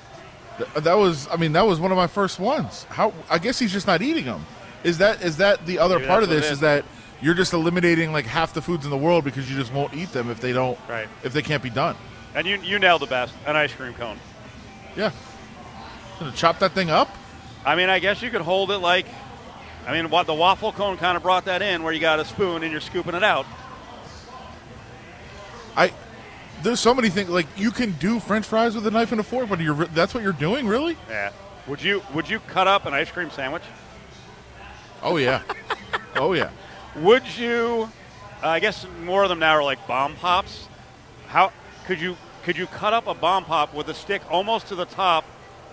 Th- 0.57 0.85
that 0.85 0.95
was, 0.95 1.29
I 1.31 1.37
mean, 1.37 1.53
that 1.53 1.67
was 1.67 1.81
one 1.81 1.91
of 1.91 1.97
my 1.97 2.07
first 2.07 2.39
ones. 2.39 2.85
How? 2.85 3.13
I 3.29 3.39
guess 3.39 3.59
he's 3.59 3.73
just 3.73 3.87
not 3.87 4.03
eating 4.03 4.25
them. 4.25 4.47
Is 4.85 4.99
that 4.99 5.23
is 5.23 5.37
that 5.39 5.67
the 5.67 5.79
other 5.81 5.97
Maybe 5.99 6.09
part 6.09 6.23
of 6.23 6.29
this? 6.29 6.49
is. 6.51 6.61
that 6.61 6.85
you're 7.23 7.35
just 7.35 7.53
eliminating 7.53 8.13
like 8.13 8.27
half 8.27 8.53
the 8.55 8.63
foods 8.63 8.85
in 8.85 8.91
the 8.91 8.97
world 8.97 9.25
because 9.25 9.51
you 9.51 9.57
just 9.57 9.73
won't 9.73 9.95
eat 9.95 10.13
them 10.13 10.31
if 10.31 10.41
they 10.41 10.53
don't, 10.53 10.79
Right. 10.89 11.09
if 11.23 11.33
they 11.33 11.43
can't 11.43 11.63
be 11.63 11.71
done. 11.71 11.97
And 12.35 12.47
you 12.47 12.57
you 12.63 12.79
nailed 12.79 13.03
the 13.03 13.07
best. 13.07 13.35
An 13.47 13.57
ice 13.57 13.73
cream 13.73 13.93
cone. 13.95 14.19
Yeah. 14.97 15.11
Gonna 16.19 16.33
chop 16.33 16.59
that 16.61 16.73
thing 16.73 16.91
up. 16.91 17.09
I 17.65 17.75
mean, 17.77 17.89
I 17.89 17.99
guess 17.99 18.23
you 18.23 18.31
could 18.31 18.41
hold 18.41 18.71
it 18.71 18.79
like, 18.79 19.07
I 19.87 19.93
mean, 19.93 20.11
what 20.11 20.27
the 20.27 20.35
waffle 20.35 20.73
cone 20.73 20.97
kind 20.97 21.17
of 21.17 21.23
brought 21.23 21.45
that 21.47 21.61
in, 21.63 21.83
where 21.83 21.93
you 21.93 22.01
got 22.01 22.21
a 22.21 22.25
spoon 22.25 22.63
and 22.63 22.71
you're 22.73 22.81
scooping 22.81 23.15
it 23.15 23.25
out. 23.25 23.47
I 25.77 25.93
there's 26.63 26.81
so 26.81 26.95
many 26.95 27.09
things 27.09 27.31
like 27.31 27.47
you 27.57 27.71
can 27.71 27.93
do 27.93 28.21
French 28.21 28.45
fries 28.47 28.75
with 28.75 28.87
a 28.87 28.91
knife 28.91 29.13
and 29.13 29.21
a 29.21 29.25
fork, 29.25 29.49
but 29.49 29.61
you're 29.61 29.87
that's 29.87 30.15
what 30.15 30.23
you're 30.23 30.33
doing, 30.33 30.67
really? 30.67 30.97
Yeah. 31.09 31.31
Would 31.67 31.83
you 31.83 32.03
Would 32.15 32.29
you 32.29 32.41
cut 32.41 32.67
up 32.67 32.87
an 32.87 32.95
ice 32.95 33.11
cream 33.11 33.31
sandwich? 33.31 33.63
Oh 35.03 35.17
yeah, 35.17 35.43
oh 36.17 36.33
yeah. 36.35 36.51
Would 36.97 37.39
you? 37.39 37.89
Uh, 38.43 38.49
I 38.49 38.61
guess 38.61 38.87
more 39.05 39.23
of 39.23 39.29
them 39.29 39.39
now 39.39 39.53
are 39.53 39.63
like 39.63 39.87
bomb 39.87 40.17
pops. 40.17 40.69
How 41.29 41.53
could 41.87 42.01
you 42.01 42.17
could 42.43 42.57
you 42.57 42.67
cut 42.67 42.93
up 42.93 43.07
a 43.07 43.15
bomb 43.15 43.45
pop 43.45 43.75
with 43.75 43.89
a 43.89 43.95
stick 43.95 44.23
almost 44.31 44.69
to 44.69 44.75
the 44.75 44.87
top 44.87 45.25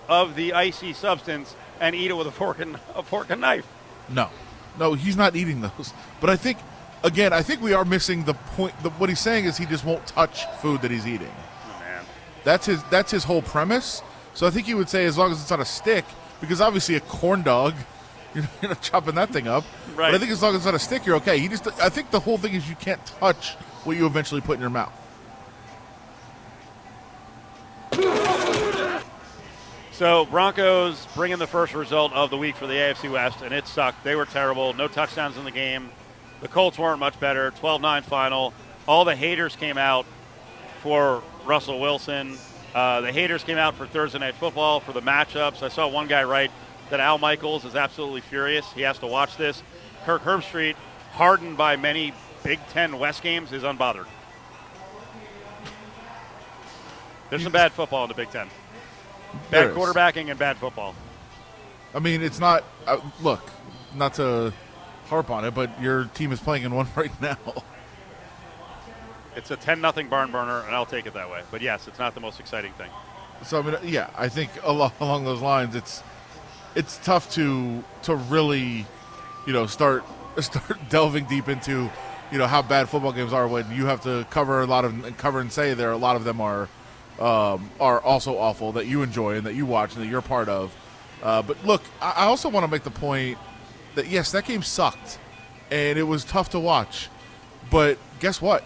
of 0.07 0.35
the 0.35 0.53
icy 0.53 0.93
substance 0.93 1.55
and 1.79 1.95
eat 1.95 2.11
it 2.11 2.13
with 2.15 2.27
a 2.27 2.31
fork 2.31 2.59
and 2.59 2.77
a 2.95 3.03
fork 3.03 3.29
and 3.29 3.41
knife? 3.41 3.65
No, 4.09 4.30
no, 4.77 4.94
he's 4.94 5.18
not 5.18 5.35
eating 5.35 5.61
those. 5.61 5.94
But 6.21 6.30
I 6.30 6.35
think, 6.35 6.57
again, 7.03 7.33
I 7.33 7.42
think 7.42 7.61
we 7.61 7.73
are 7.73 7.85
missing 7.85 8.23
the 8.23 8.33
point. 8.33 8.73
The, 8.83 8.89
what 8.92 9.09
he's 9.09 9.19
saying 9.19 9.45
is 9.45 9.57
he 9.57 9.65
just 9.65 9.85
won't 9.85 10.06
touch 10.07 10.45
food 10.61 10.81
that 10.81 10.92
he's 10.92 11.07
eating. 11.07 11.31
Oh, 11.31 11.80
man. 11.80 12.06
That's 12.44 12.65
his. 12.68 12.83
That's 12.85 13.11
his 13.11 13.23
whole 13.23 13.42
premise. 13.42 14.01
So 14.33 14.45
I 14.45 14.51
think 14.51 14.68
he 14.68 14.75
would 14.75 14.89
say 14.89 15.06
as 15.06 15.18
long 15.18 15.31
as 15.31 15.42
it's 15.42 15.51
on 15.51 15.61
a 15.61 15.65
stick, 15.65 16.06
because 16.42 16.61
obviously 16.61 16.95
a 16.95 16.99
corn 16.99 17.42
dog, 17.42 17.73
you're 18.35 18.45
not 18.61 18.81
chopping 18.81 19.15
that 19.15 19.29
thing 19.29 19.47
up. 19.47 19.63
Right. 19.95 20.11
But 20.11 20.15
I 20.15 20.17
think 20.19 20.31
as 20.31 20.41
long 20.41 20.53
as 20.53 20.61
it's 20.61 20.67
on 20.67 20.75
a 20.75 20.79
stick, 20.79 21.05
you're 21.05 21.17
okay. 21.17 21.39
He 21.39 21.47
just. 21.47 21.67
I 21.81 21.89
think 21.89 22.11
the 22.11 22.19
whole 22.19 22.37
thing 22.37 22.53
is 22.53 22.69
you 22.69 22.75
can't 22.75 23.03
touch 23.05 23.53
what 23.83 23.97
you 23.97 24.05
eventually 24.05 24.41
put 24.41 24.55
in 24.55 24.61
your 24.61 24.69
mouth. 24.69 24.93
So 29.97 30.25
Broncos 30.25 31.07
bring 31.15 31.31
in 31.31 31.39
the 31.39 31.47
first 31.47 31.73
result 31.73 32.13
of 32.13 32.29
the 32.29 32.37
week 32.37 32.55
for 32.55 32.67
the 32.67 32.73
AFC 32.73 33.11
West, 33.11 33.41
and 33.41 33.51
it 33.51 33.65
sucked. 33.65 34.03
They 34.03 34.15
were 34.15 34.25
terrible. 34.27 34.73
No 34.73 34.87
touchdowns 34.87 35.37
in 35.37 35.43
the 35.43 35.49
game. 35.49 35.89
The 36.41 36.47
Colts 36.47 36.77
weren't 36.77 36.99
much 36.99 37.19
better. 37.19 37.49
12-9 37.49 38.03
final. 38.03 38.53
All 38.87 39.05
the 39.05 39.15
haters 39.15 39.55
came 39.55 39.75
out 39.75 40.05
for 40.83 41.23
Russell 41.45 41.79
Wilson. 41.79 42.37
Uh, 42.75 43.01
the 43.01 43.11
haters 43.11 43.43
came 43.43 43.57
out 43.57 43.73
for 43.73 43.87
Thursday 43.87 44.19
Night 44.19 44.35
Football 44.35 44.81
for 44.81 44.93
the 44.93 45.01
matchups. 45.01 45.63
I 45.63 45.69
saw 45.69 45.87
one 45.87 46.07
guy 46.07 46.23
write 46.25 46.51
that 46.89 46.99
Al 46.99 47.17
Michaels 47.17 47.65
is 47.65 47.75
absolutely 47.75 48.21
furious. 48.21 48.71
He 48.73 48.81
has 48.81 48.97
to 48.99 49.07
watch 49.07 49.37
this. 49.37 49.61
Kirk 50.06 50.23
Herbstreit, 50.23 50.75
hardened 51.11 51.57
by 51.57 51.75
many 51.75 52.13
Big 52.44 52.59
Ten 52.69 52.97
West 52.99 53.21
games, 53.21 53.51
is 53.51 53.63
unbothered. 53.63 54.06
There's 57.29 57.44
some 57.44 57.51
bad 57.51 57.73
football 57.73 58.03
in 58.03 58.09
the 58.09 58.15
Big 58.15 58.29
Ten. 58.29 58.47
Bad 59.51 59.75
quarterbacking 59.75 60.29
and 60.29 60.39
bad 60.39 60.57
football. 60.57 60.95
I 61.94 61.99
mean, 61.99 62.21
it's 62.21 62.39
not. 62.39 62.63
Uh, 62.85 62.99
look, 63.21 63.49
not 63.95 64.13
to 64.15 64.53
harp 65.07 65.29
on 65.29 65.45
it, 65.45 65.51
but 65.53 65.81
your 65.81 66.06
team 66.06 66.31
is 66.31 66.39
playing 66.39 66.63
in 66.63 66.73
one 66.73 66.87
right 66.95 67.21
now. 67.21 67.37
It's 69.35 69.51
a 69.51 69.56
10 69.56 69.81
nothing 69.81 70.07
barn 70.07 70.31
burner, 70.31 70.61
and 70.65 70.75
I'll 70.75 70.85
take 70.85 71.06
it 71.06 71.13
that 71.13 71.29
way. 71.29 71.41
But 71.51 71.61
yes, 71.61 71.87
it's 71.87 71.99
not 71.99 72.15
the 72.15 72.19
most 72.19 72.39
exciting 72.39 72.73
thing. 72.73 72.89
So 73.44 73.59
I 73.59 73.61
mean, 73.61 73.75
yeah, 73.83 74.09
I 74.17 74.29
think 74.29 74.49
along, 74.63 74.94
along 74.99 75.25
those 75.25 75.41
lines, 75.41 75.75
it's 75.75 76.01
it's 76.77 76.97
tough 77.03 77.31
to 77.31 77.83
to 78.03 78.15
really, 78.15 78.85
you 79.47 79.53
know, 79.53 79.65
start 79.65 80.05
start 80.39 80.77
delving 80.89 81.25
deep 81.25 81.49
into, 81.49 81.89
you 82.31 82.37
know, 82.37 82.47
how 82.47 82.61
bad 82.61 82.87
football 82.87 83.11
games 83.11 83.33
are 83.33 83.47
when 83.47 83.69
you 83.71 83.87
have 83.87 84.01
to 84.03 84.25
cover 84.29 84.61
a 84.61 84.67
lot 84.67 84.85
of 84.85 85.17
cover 85.17 85.39
and 85.41 85.51
say 85.51 85.73
there 85.73 85.91
a 85.91 85.97
lot 85.97 86.15
of 86.15 86.23
them 86.23 86.39
are 86.39 86.69
um, 87.19 87.71
are 87.79 87.99
also 87.99 88.37
awful 88.37 88.73
that 88.73 88.85
you 88.85 89.01
enjoy 89.01 89.35
and 89.37 89.45
that 89.47 89.55
you 89.55 89.65
watch 89.65 89.95
and 89.95 90.03
that 90.03 90.07
you're 90.07 90.21
part 90.21 90.47
of. 90.47 90.73
Uh, 91.23 91.41
but 91.41 91.57
look, 91.65 91.81
I 91.99 92.25
also 92.25 92.47
want 92.47 92.63
to 92.63 92.71
make 92.71 92.83
the 92.83 92.91
point 92.91 93.39
that 93.95 94.07
yes, 94.07 94.31
that 94.33 94.45
game 94.45 94.61
sucked, 94.61 95.17
and 95.71 95.97
it 95.97 96.03
was 96.03 96.23
tough 96.23 96.51
to 96.51 96.59
watch. 96.59 97.09
But 97.71 97.97
guess 98.19 98.39
what? 98.39 98.63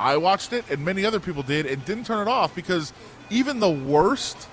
I 0.00 0.16
watched 0.16 0.52
it, 0.52 0.64
and 0.68 0.84
many 0.84 1.04
other 1.04 1.20
people 1.20 1.44
did, 1.44 1.64
and 1.64 1.84
didn't 1.84 2.06
turn 2.06 2.26
it 2.26 2.30
off 2.30 2.56
because 2.56 2.92
even 3.30 3.60
the 3.60 3.70
worst 3.70 4.48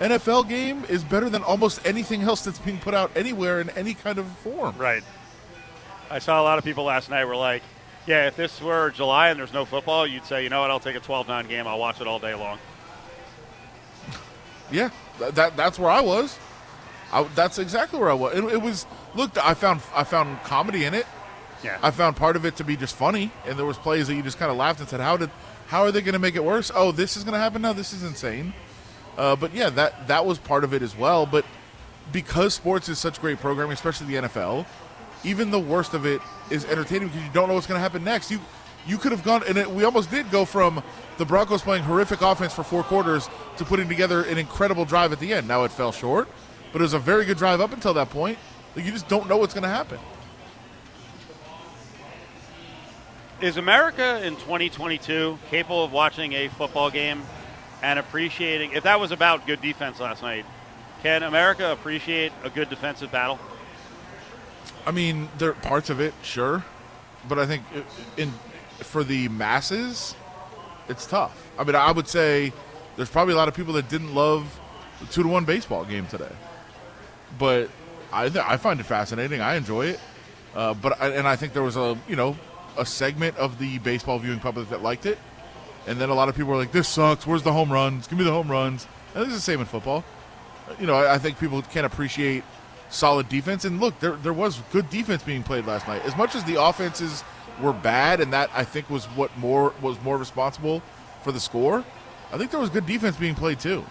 NFL 0.00 0.48
game 0.48 0.84
is 0.88 1.04
better 1.04 1.28
than 1.28 1.42
almost 1.42 1.86
anything 1.86 2.22
else 2.22 2.42
that's 2.42 2.58
being 2.58 2.78
put 2.78 2.94
out 2.94 3.10
anywhere 3.14 3.60
in 3.60 3.68
any 3.70 3.94
kind 3.94 4.18
of 4.18 4.26
form. 4.38 4.76
Right. 4.78 5.04
I 6.10 6.18
saw 6.18 6.40
a 6.40 6.44
lot 6.44 6.58
of 6.58 6.64
people 6.64 6.84
last 6.84 7.10
night 7.10 7.24
were 7.26 7.36
like, 7.36 7.62
yeah, 8.06 8.26
if 8.26 8.34
this 8.34 8.60
were 8.60 8.90
July 8.90 9.28
and 9.28 9.38
there's 9.38 9.52
no 9.52 9.64
football, 9.64 10.06
you'd 10.06 10.24
say, 10.24 10.42
you 10.42 10.48
know 10.48 10.62
what, 10.62 10.70
I'll 10.70 10.80
take 10.80 10.96
a 10.96 11.00
12 11.00 11.28
9 11.28 11.46
game. 11.48 11.66
I'll 11.66 11.78
watch 11.78 12.00
it 12.00 12.06
all 12.06 12.18
day 12.18 12.34
long. 12.34 12.58
Yeah, 14.72 14.90
th- 15.18 15.34
that 15.34 15.56
that's 15.56 15.78
where 15.78 15.90
I 15.90 16.00
was. 16.00 16.38
I, 17.12 17.24
that's 17.34 17.58
exactly 17.58 17.98
where 17.98 18.10
I 18.10 18.14
was. 18.14 18.36
It, 18.36 18.44
it 18.44 18.62
was 18.62 18.86
look. 19.16 19.36
I 19.44 19.54
found 19.54 19.80
I 19.94 20.04
found 20.04 20.40
comedy 20.44 20.84
in 20.84 20.94
it. 20.94 21.06
Yeah. 21.62 21.78
I 21.82 21.90
found 21.90 22.16
part 22.16 22.36
of 22.36 22.44
it 22.44 22.56
to 22.56 22.64
be 22.64 22.76
just 22.76 22.94
funny, 22.94 23.32
and 23.46 23.58
there 23.58 23.66
was 23.66 23.76
plays 23.76 24.06
that 24.06 24.14
you 24.14 24.22
just 24.22 24.38
kind 24.38 24.50
of 24.50 24.56
laughed 24.56 24.78
and 24.78 24.88
said, 24.88 25.00
"How 25.00 25.16
did? 25.16 25.30
How 25.66 25.82
are 25.82 25.90
they 25.92 26.00
going 26.02 26.12
to 26.12 26.20
make 26.20 26.36
it 26.36 26.44
worse? 26.44 26.70
Oh, 26.72 26.92
this 26.92 27.16
is 27.16 27.24
going 27.24 27.32
to 27.34 27.40
happen 27.40 27.62
now. 27.62 27.72
This 27.72 27.92
is 27.92 28.04
insane." 28.04 28.54
Uh, 29.16 29.36
but 29.36 29.54
yeah, 29.54 29.70
that 29.70 30.08
that 30.08 30.24
was 30.26 30.38
part 30.38 30.64
of 30.64 30.72
it 30.72 30.82
as 30.82 30.96
well. 30.96 31.26
But 31.26 31.44
because 32.12 32.54
sports 32.54 32.88
is 32.88 32.98
such 32.98 33.20
great 33.20 33.38
programming, 33.38 33.72
especially 33.72 34.06
the 34.06 34.28
NFL, 34.28 34.66
even 35.24 35.50
the 35.50 35.60
worst 35.60 35.94
of 35.94 36.06
it 36.06 36.20
is 36.50 36.64
entertaining 36.64 37.08
because 37.08 37.22
you 37.22 37.30
don't 37.32 37.48
know 37.48 37.54
what's 37.54 37.66
going 37.66 37.78
to 37.78 37.82
happen 37.82 38.04
next. 38.04 38.30
You 38.30 38.40
you 38.86 38.96
could 38.96 39.12
have 39.12 39.22
gone, 39.22 39.42
and 39.46 39.58
it, 39.58 39.70
we 39.70 39.84
almost 39.84 40.10
did 40.10 40.30
go 40.30 40.44
from 40.44 40.82
the 41.18 41.24
Broncos 41.26 41.62
playing 41.62 41.84
horrific 41.84 42.22
offense 42.22 42.54
for 42.54 42.64
four 42.64 42.82
quarters 42.82 43.28
to 43.58 43.64
putting 43.64 43.88
together 43.88 44.22
an 44.22 44.38
incredible 44.38 44.84
drive 44.84 45.12
at 45.12 45.20
the 45.20 45.32
end. 45.34 45.46
Now 45.46 45.64
it 45.64 45.70
fell 45.70 45.92
short, 45.92 46.28
but 46.72 46.80
it 46.80 46.82
was 46.82 46.94
a 46.94 46.98
very 46.98 47.26
good 47.26 47.36
drive 47.36 47.60
up 47.60 47.72
until 47.72 47.92
that 47.94 48.08
point. 48.10 48.38
Like, 48.74 48.86
you 48.86 48.92
just 48.92 49.08
don't 49.08 49.28
know 49.28 49.36
what's 49.36 49.52
going 49.52 49.64
to 49.64 49.68
happen. 49.68 49.98
Is 53.40 53.56
America 53.56 54.24
in 54.24 54.36
2022 54.36 55.38
capable 55.50 55.84
of 55.84 55.92
watching 55.92 56.34
a 56.34 56.48
football 56.48 56.90
game 56.90 57.22
and 57.82 57.98
appreciating, 57.98 58.72
if 58.72 58.84
that 58.84 59.00
was 59.00 59.12
about 59.12 59.46
good 59.46 59.60
defense 59.60 60.00
last 60.00 60.22
night, 60.22 60.44
can 61.02 61.22
America 61.22 61.72
appreciate 61.72 62.32
a 62.44 62.50
good 62.50 62.68
defensive 62.68 63.10
battle? 63.10 63.38
I 64.86 64.90
mean, 64.90 65.28
there 65.38 65.50
are 65.50 65.54
parts 65.54 65.90
of 65.90 66.00
it, 66.00 66.14
sure, 66.22 66.64
but 67.28 67.38
I 67.38 67.46
think 67.46 67.64
in 68.16 68.32
for 68.78 69.04
the 69.04 69.28
masses, 69.28 70.14
it's 70.88 71.06
tough. 71.06 71.50
I 71.58 71.64
mean, 71.64 71.74
I 71.74 71.92
would 71.92 72.08
say 72.08 72.52
there's 72.96 73.10
probably 73.10 73.34
a 73.34 73.36
lot 73.36 73.48
of 73.48 73.54
people 73.54 73.74
that 73.74 73.88
didn't 73.88 74.14
love 74.14 74.58
the 75.00 75.06
two 75.06 75.22
to 75.22 75.28
one 75.28 75.44
baseball 75.44 75.84
game 75.84 76.06
today, 76.06 76.32
but 77.38 77.70
I 78.12 78.28
th- 78.28 78.44
I 78.44 78.56
find 78.56 78.80
it 78.80 78.84
fascinating. 78.84 79.40
I 79.40 79.56
enjoy 79.56 79.86
it, 79.86 80.00
uh, 80.54 80.74
but 80.74 81.00
I, 81.00 81.08
and 81.08 81.28
I 81.28 81.36
think 81.36 81.52
there 81.52 81.62
was 81.62 81.76
a 81.76 81.98
you 82.08 82.16
know 82.16 82.36
a 82.76 82.86
segment 82.86 83.36
of 83.36 83.58
the 83.58 83.78
baseball 83.78 84.18
viewing 84.18 84.40
public 84.40 84.68
that 84.70 84.82
liked 84.82 85.06
it, 85.06 85.18
and 85.86 85.98
then 85.98 86.08
a 86.08 86.14
lot 86.14 86.28
of 86.28 86.36
people 86.36 86.50
were 86.50 86.56
like, 86.56 86.72
"This 86.72 86.88
sucks. 86.88 87.26
Where's 87.26 87.42
the 87.42 87.52
home 87.52 87.72
runs? 87.72 88.06
Give 88.06 88.18
me 88.18 88.24
the 88.24 88.32
home 88.32 88.50
runs." 88.50 88.86
And 89.14 89.26
is 89.26 89.32
the 89.32 89.40
same 89.40 89.60
in 89.60 89.66
football. 89.66 90.04
Uh, 90.68 90.74
you 90.78 90.86
know, 90.86 90.94
I, 90.94 91.14
I 91.14 91.18
think 91.18 91.38
people 91.38 91.62
can't 91.62 91.86
appreciate 91.86 92.44
solid 92.90 93.28
defense. 93.28 93.64
And 93.64 93.80
look, 93.80 93.98
there 94.00 94.16
there 94.16 94.32
was 94.32 94.60
good 94.72 94.90
defense 94.90 95.22
being 95.22 95.42
played 95.42 95.66
last 95.66 95.88
night. 95.88 96.04
As 96.04 96.16
much 96.16 96.34
as 96.34 96.44
the 96.44 96.62
offenses 96.62 97.24
were 97.60 97.72
bad, 97.72 98.20
and 98.20 98.32
that 98.32 98.50
I 98.54 98.64
think 98.64 98.88
was 98.90 99.06
what 99.06 99.36
more 99.38 99.74
was 99.80 100.00
more 100.02 100.16
responsible 100.16 100.82
for 101.22 101.32
the 101.32 101.40
score. 101.40 101.84
I 102.32 102.38
think 102.38 102.50
there 102.50 102.60
was 102.60 102.70
good 102.70 102.86
defense 102.86 103.16
being 103.16 103.34
played 103.34 103.58
too, 103.60 103.84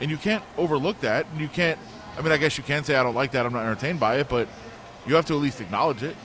and 0.00 0.10
you 0.10 0.16
can't 0.16 0.44
overlook 0.56 1.00
that. 1.00 1.26
And 1.32 1.40
you 1.40 1.48
can't. 1.48 1.78
I 2.18 2.22
mean, 2.22 2.32
I 2.32 2.36
guess 2.36 2.58
you 2.58 2.64
can 2.64 2.84
say 2.84 2.96
I 2.96 3.02
don't 3.02 3.14
like 3.14 3.32
that. 3.32 3.46
I'm 3.46 3.52
not 3.52 3.62
entertained 3.62 4.00
by 4.00 4.16
it, 4.16 4.28
but 4.28 4.48
you 5.06 5.14
have 5.14 5.26
to 5.26 5.34
at 5.34 5.40
least 5.40 5.60
acknowledge 5.60 6.02
it. 6.02 6.16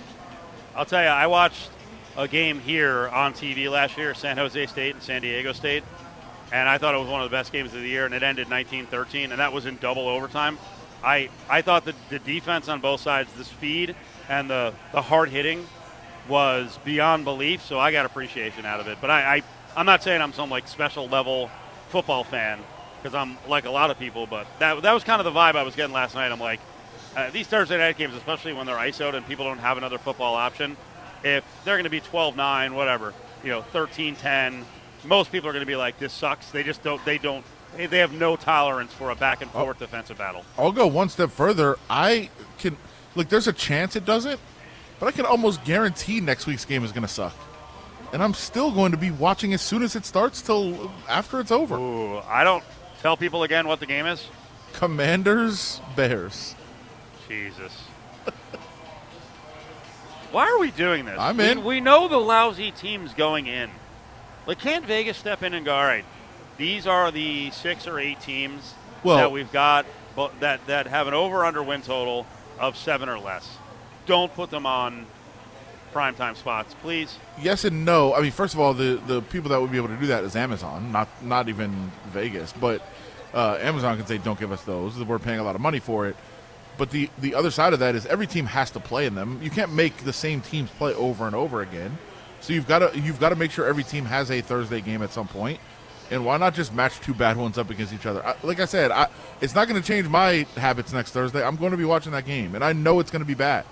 I'll 0.75 0.85
tell 0.85 1.01
you, 1.01 1.07
I 1.07 1.27
watched 1.27 1.69
a 2.17 2.27
game 2.27 2.59
here 2.59 3.07
on 3.09 3.33
TV 3.33 3.69
last 3.69 3.97
year, 3.97 4.13
San 4.13 4.37
Jose 4.37 4.65
State 4.67 4.95
and 4.95 5.03
San 5.03 5.21
Diego 5.21 5.51
State, 5.53 5.83
and 6.51 6.69
I 6.69 6.77
thought 6.77 6.95
it 6.95 6.99
was 6.99 7.09
one 7.09 7.21
of 7.21 7.29
the 7.29 7.35
best 7.35 7.51
games 7.51 7.73
of 7.73 7.81
the 7.81 7.87
year, 7.87 8.05
and 8.05 8.13
it 8.13 8.23
ended 8.23 8.47
19-13, 8.47 9.31
and 9.31 9.39
that 9.39 9.51
was 9.51 9.65
in 9.65 9.77
double 9.77 10.07
overtime. 10.07 10.57
I 11.03 11.29
I 11.49 11.61
thought 11.61 11.85
that 11.85 11.95
the 12.09 12.19
defense 12.19 12.67
on 12.67 12.81
both 12.81 12.99
sides, 13.01 13.31
the 13.33 13.43
speed 13.43 13.95
and 14.27 14.49
the 14.49 14.73
the 14.91 15.01
hard 15.01 15.29
hitting, 15.29 15.65
was 16.27 16.79
beyond 16.83 17.25
belief. 17.25 17.61
So 17.61 17.79
I 17.79 17.91
got 17.91 18.05
appreciation 18.05 18.65
out 18.65 18.79
of 18.79 18.87
it. 18.87 18.97
But 18.99 19.11
I, 19.11 19.37
I 19.37 19.43
I'm 19.75 19.85
not 19.85 20.01
saying 20.01 20.21
I'm 20.21 20.33
some 20.33 20.49
like 20.49 20.67
special 20.67 21.07
level 21.07 21.51
football 21.89 22.23
fan 22.23 22.59
because 23.01 23.13
I'm 23.13 23.37
like 23.47 23.65
a 23.65 23.71
lot 23.71 23.91
of 23.91 23.99
people. 23.99 24.25
But 24.25 24.47
that 24.59 24.81
that 24.81 24.93
was 24.93 25.03
kind 25.03 25.19
of 25.19 25.31
the 25.31 25.37
vibe 25.39 25.55
I 25.55 25.63
was 25.63 25.75
getting 25.75 25.93
last 25.93 26.15
night. 26.15 26.31
I'm 26.31 26.39
like. 26.39 26.59
Uh, 27.15 27.29
these 27.29 27.47
Thursday 27.47 27.77
night 27.77 27.97
games, 27.97 28.13
especially 28.13 28.51
when 28.51 28.65
they're 28.65 28.75
ISO'd 28.75 29.15
and 29.15 29.25
people 29.25 29.45
don't 29.45 29.59
have 29.59 29.77
another 29.77 29.97
football 29.97 30.35
option, 30.35 30.75
if 31.23 31.43
they're 31.63 31.75
going 31.75 31.85
to 31.85 31.89
be 31.89 32.01
12-9, 32.01 32.73
whatever, 32.73 33.13
you 33.43 33.49
know, 33.49 33.63
13-10, 33.73 34.63
most 35.05 35.31
people 35.31 35.49
are 35.49 35.53
going 35.53 35.61
to 35.61 35.67
be 35.67 35.75
like, 35.75 35.99
"This 35.99 36.13
sucks." 36.13 36.51
They 36.51 36.63
just 36.63 36.83
don't. 36.83 37.03
They 37.05 37.17
don't. 37.17 37.45
They 37.77 37.99
have 37.99 38.13
no 38.13 38.35
tolerance 38.35 38.93
for 38.93 39.11
a 39.11 39.15
back 39.15 39.41
and 39.41 39.51
oh. 39.53 39.63
forth 39.63 39.79
defensive 39.79 40.17
battle. 40.17 40.43
I'll 40.57 40.71
go 40.71 40.87
one 40.87 41.09
step 41.09 41.29
further. 41.29 41.77
I 41.89 42.29
can 42.57 42.77
look. 43.15 43.29
There's 43.29 43.47
a 43.47 43.53
chance 43.53 43.95
it 43.95 44.05
doesn't, 44.05 44.39
but 44.99 45.07
I 45.07 45.11
can 45.11 45.25
almost 45.25 45.63
guarantee 45.63 46.21
next 46.21 46.47
week's 46.47 46.65
game 46.65 46.83
is 46.83 46.91
going 46.91 47.03
to 47.03 47.07
suck, 47.07 47.35
and 48.13 48.23
I'm 48.23 48.33
still 48.33 48.71
going 48.71 48.91
to 48.91 48.97
be 48.97 49.11
watching 49.11 49.53
as 49.53 49.61
soon 49.61 49.83
as 49.83 49.95
it 49.95 50.05
starts 50.05 50.41
till 50.41 50.91
after 51.09 51.39
it's 51.39 51.51
over. 51.51 51.75
Ooh, 51.77 52.17
I 52.19 52.43
don't 52.43 52.63
tell 53.01 53.17
people 53.17 53.43
again 53.43 53.67
what 53.67 53.79
the 53.79 53.85
game 53.85 54.05
is. 54.05 54.27
Commanders 54.73 55.79
Bears. 55.95 56.55
Jesus. 57.27 57.71
Why 60.35 60.49
are 60.49 60.59
we 60.59 60.69
doing 60.71 61.05
this? 61.05 61.17
I'm 61.17 61.37
We- 61.37 61.49
in. 61.49 61.63
We, 61.63 61.79
know 61.79 62.09
the 62.09 62.17
lousy 62.17 62.69
teams 62.69 63.13
going 63.13 63.47
in. 63.47 63.69
Like, 64.45 64.59
can't 64.59 64.83
Vegas 64.85 65.15
step 65.15 65.41
in 65.43 65.53
and 65.53 65.65
go, 65.65 65.73
all 65.73 65.85
right, 65.85 66.03
these 66.57 66.85
are 66.85 67.09
the 67.09 67.51
six 67.51 67.87
or 67.87 67.99
eight 67.99 68.19
teams 68.19 68.73
Well- 69.01 69.15
that 69.15 69.31
we've 69.31 69.49
got 69.53 69.85
that, 70.41 70.67
that 70.67 70.87
have 70.87 71.07
an 71.07 71.13
over 71.13 71.45
under 71.45 71.63
win 71.63 71.81
total 71.83 72.27
of 72.59 72.75
seven 72.75 73.07
or 73.07 73.17
less. 73.17 73.47
Don't 74.07 74.33
put 74.35 74.49
them 74.49 74.65
on 74.65 75.05
primetime 75.93 76.35
spots, 76.35 76.75
please. 76.81 77.17
Yes 77.41 77.63
and 77.63 77.85
no. 77.85 78.13
I 78.13 78.19
mean, 78.19 78.31
first 78.31 78.53
of 78.53 78.59
all, 78.59 78.73
the 78.73 78.99
the 79.07 79.21
people 79.21 79.51
that 79.51 79.61
would 79.61 79.71
be 79.71 79.77
able 79.77 79.87
to 79.87 79.95
do 79.95 80.07
that 80.07 80.25
is 80.25 80.35
Amazon, 80.35 80.91
not 80.91 81.07
not 81.23 81.47
even 81.47 81.93
Vegas. 82.07 82.51
But 82.51 82.81
uh, 83.33 83.57
Amazon 83.61 83.95
can 83.95 84.05
say, 84.05 84.17
"Don't 84.17 84.37
give 84.39 84.51
us 84.51 84.63
those. 84.63 85.01
We're 85.01 85.17
paying 85.17 85.39
a 85.39 85.43
lot 85.43 85.55
of 85.55 85.61
money 85.61 85.79
for 85.79 86.07
it." 86.07 86.17
But 86.77 86.91
the 86.91 87.09
the 87.19 87.35
other 87.35 87.51
side 87.51 87.73
of 87.73 87.79
that 87.79 87.95
is 87.95 88.05
every 88.05 88.27
team 88.27 88.45
has 88.45 88.71
to 88.71 88.79
play 88.79 89.05
in 89.05 89.15
them. 89.15 89.39
You 89.41 89.49
can't 89.49 89.73
make 89.73 89.97
the 89.97 90.13
same 90.13 90.41
teams 90.41 90.69
play 90.71 90.93
over 90.93 91.25
and 91.25 91.35
over 91.35 91.61
again. 91.61 91.97
So 92.41 92.53
you've 92.53 92.67
got 92.67 92.79
to 92.79 92.99
you've 92.99 93.19
got 93.19 93.29
to 93.29 93.35
make 93.35 93.51
sure 93.51 93.65
every 93.65 93.83
team 93.83 94.05
has 94.05 94.29
a 94.29 94.41
Thursday 94.41 94.81
game 94.81 95.01
at 95.01 95.11
some 95.11 95.27
point. 95.27 95.59
And 96.11 96.23
why 96.23 96.37
not 96.37 96.53
just 96.53 96.73
match 96.73 96.99
two 96.99 97.15
bad 97.15 97.35
ones 97.37 97.57
up 97.57 97.71
against 97.71 97.91
each 97.91 98.05
other? 98.05 98.23
I, 98.23 98.35
like 98.43 98.59
I 98.59 98.65
said, 98.65 98.91
I, 98.91 99.07
it's 99.41 99.55
not 99.55 99.67
going 99.67 99.81
to 99.81 99.87
change 99.87 100.07
my 100.07 100.45
habits 100.55 100.93
next 100.93 101.11
Thursday. 101.11 101.43
I'm 101.43 101.55
going 101.55 101.71
to 101.71 101.77
be 101.77 101.85
watching 101.85 102.11
that 102.11 102.25
game, 102.25 102.53
and 102.53 102.63
I 102.63 102.73
know 102.73 102.99
it's 102.99 103.09
going 103.09 103.23
to 103.23 103.27
be 103.27 103.33
bad, 103.33 103.65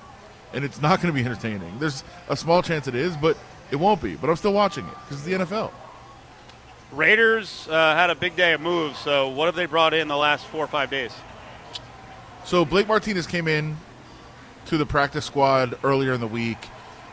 and 0.51 0.65
it's 0.65 0.81
not 0.81 1.01
going 1.01 1.13
to 1.13 1.19
be 1.19 1.23
entertaining. 1.23 1.77
There's 1.77 2.03
a 2.29 2.35
small 2.35 2.63
chance 2.63 2.87
it 2.87 2.95
is, 2.95 3.15
but 3.15 3.37
it 3.69 3.75
won't 3.75 4.01
be. 4.01 4.15
But 4.15 4.31
I'm 4.31 4.35
still 4.35 4.53
watching 4.53 4.85
it 4.85 4.95
because 5.03 5.17
it's 5.17 5.25
the 5.25 5.45
NFL. 5.45 5.71
Raiders 6.91 7.67
uh, 7.69 7.95
had 7.95 8.09
a 8.09 8.15
big 8.15 8.35
day 8.35 8.53
of 8.53 8.61
moves, 8.61 8.97
so 8.97 9.29
what 9.29 9.45
have 9.45 9.55
they 9.55 9.67
brought 9.67 9.93
in 9.93 10.07
the 10.07 10.17
last 10.17 10.45
four 10.47 10.63
or 10.63 10.67
five 10.67 10.89
days? 10.89 11.13
So 12.45 12.65
Blake 12.65 12.87
Martinez 12.87 13.25
came 13.25 13.47
in 13.47 13.77
to 14.65 14.77
the 14.77 14.85
practice 14.85 15.25
squad 15.25 15.77
earlier 15.83 16.13
in 16.13 16.19
the 16.19 16.27
week. 16.27 16.57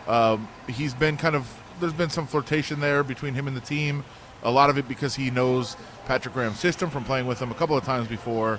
Um, 0.07 0.49
he's 0.69 0.95
been 0.95 1.17
kind 1.17 1.37
of 1.37 1.49
there's 1.81 1.93
been 1.93 2.11
some 2.11 2.27
flirtation 2.27 2.81
there 2.81 3.03
between 3.03 3.35
him 3.35 3.47
and 3.47 3.57
the 3.57 3.61
team. 3.61 4.05
A 4.43 4.51
lot 4.51 4.71
of 4.71 4.79
it 4.79 4.89
because 4.89 5.15
he 5.15 5.31
knows 5.31 5.77
Patrick 6.07 6.35
Graham's 6.35 6.59
system 6.59 6.91
from 6.91 7.05
playing 7.05 7.27
with 7.27 7.41
him 7.41 7.51
a 7.51 7.55
couple 7.55 7.77
of 7.77 7.85
times 7.85 8.09
before, 8.09 8.59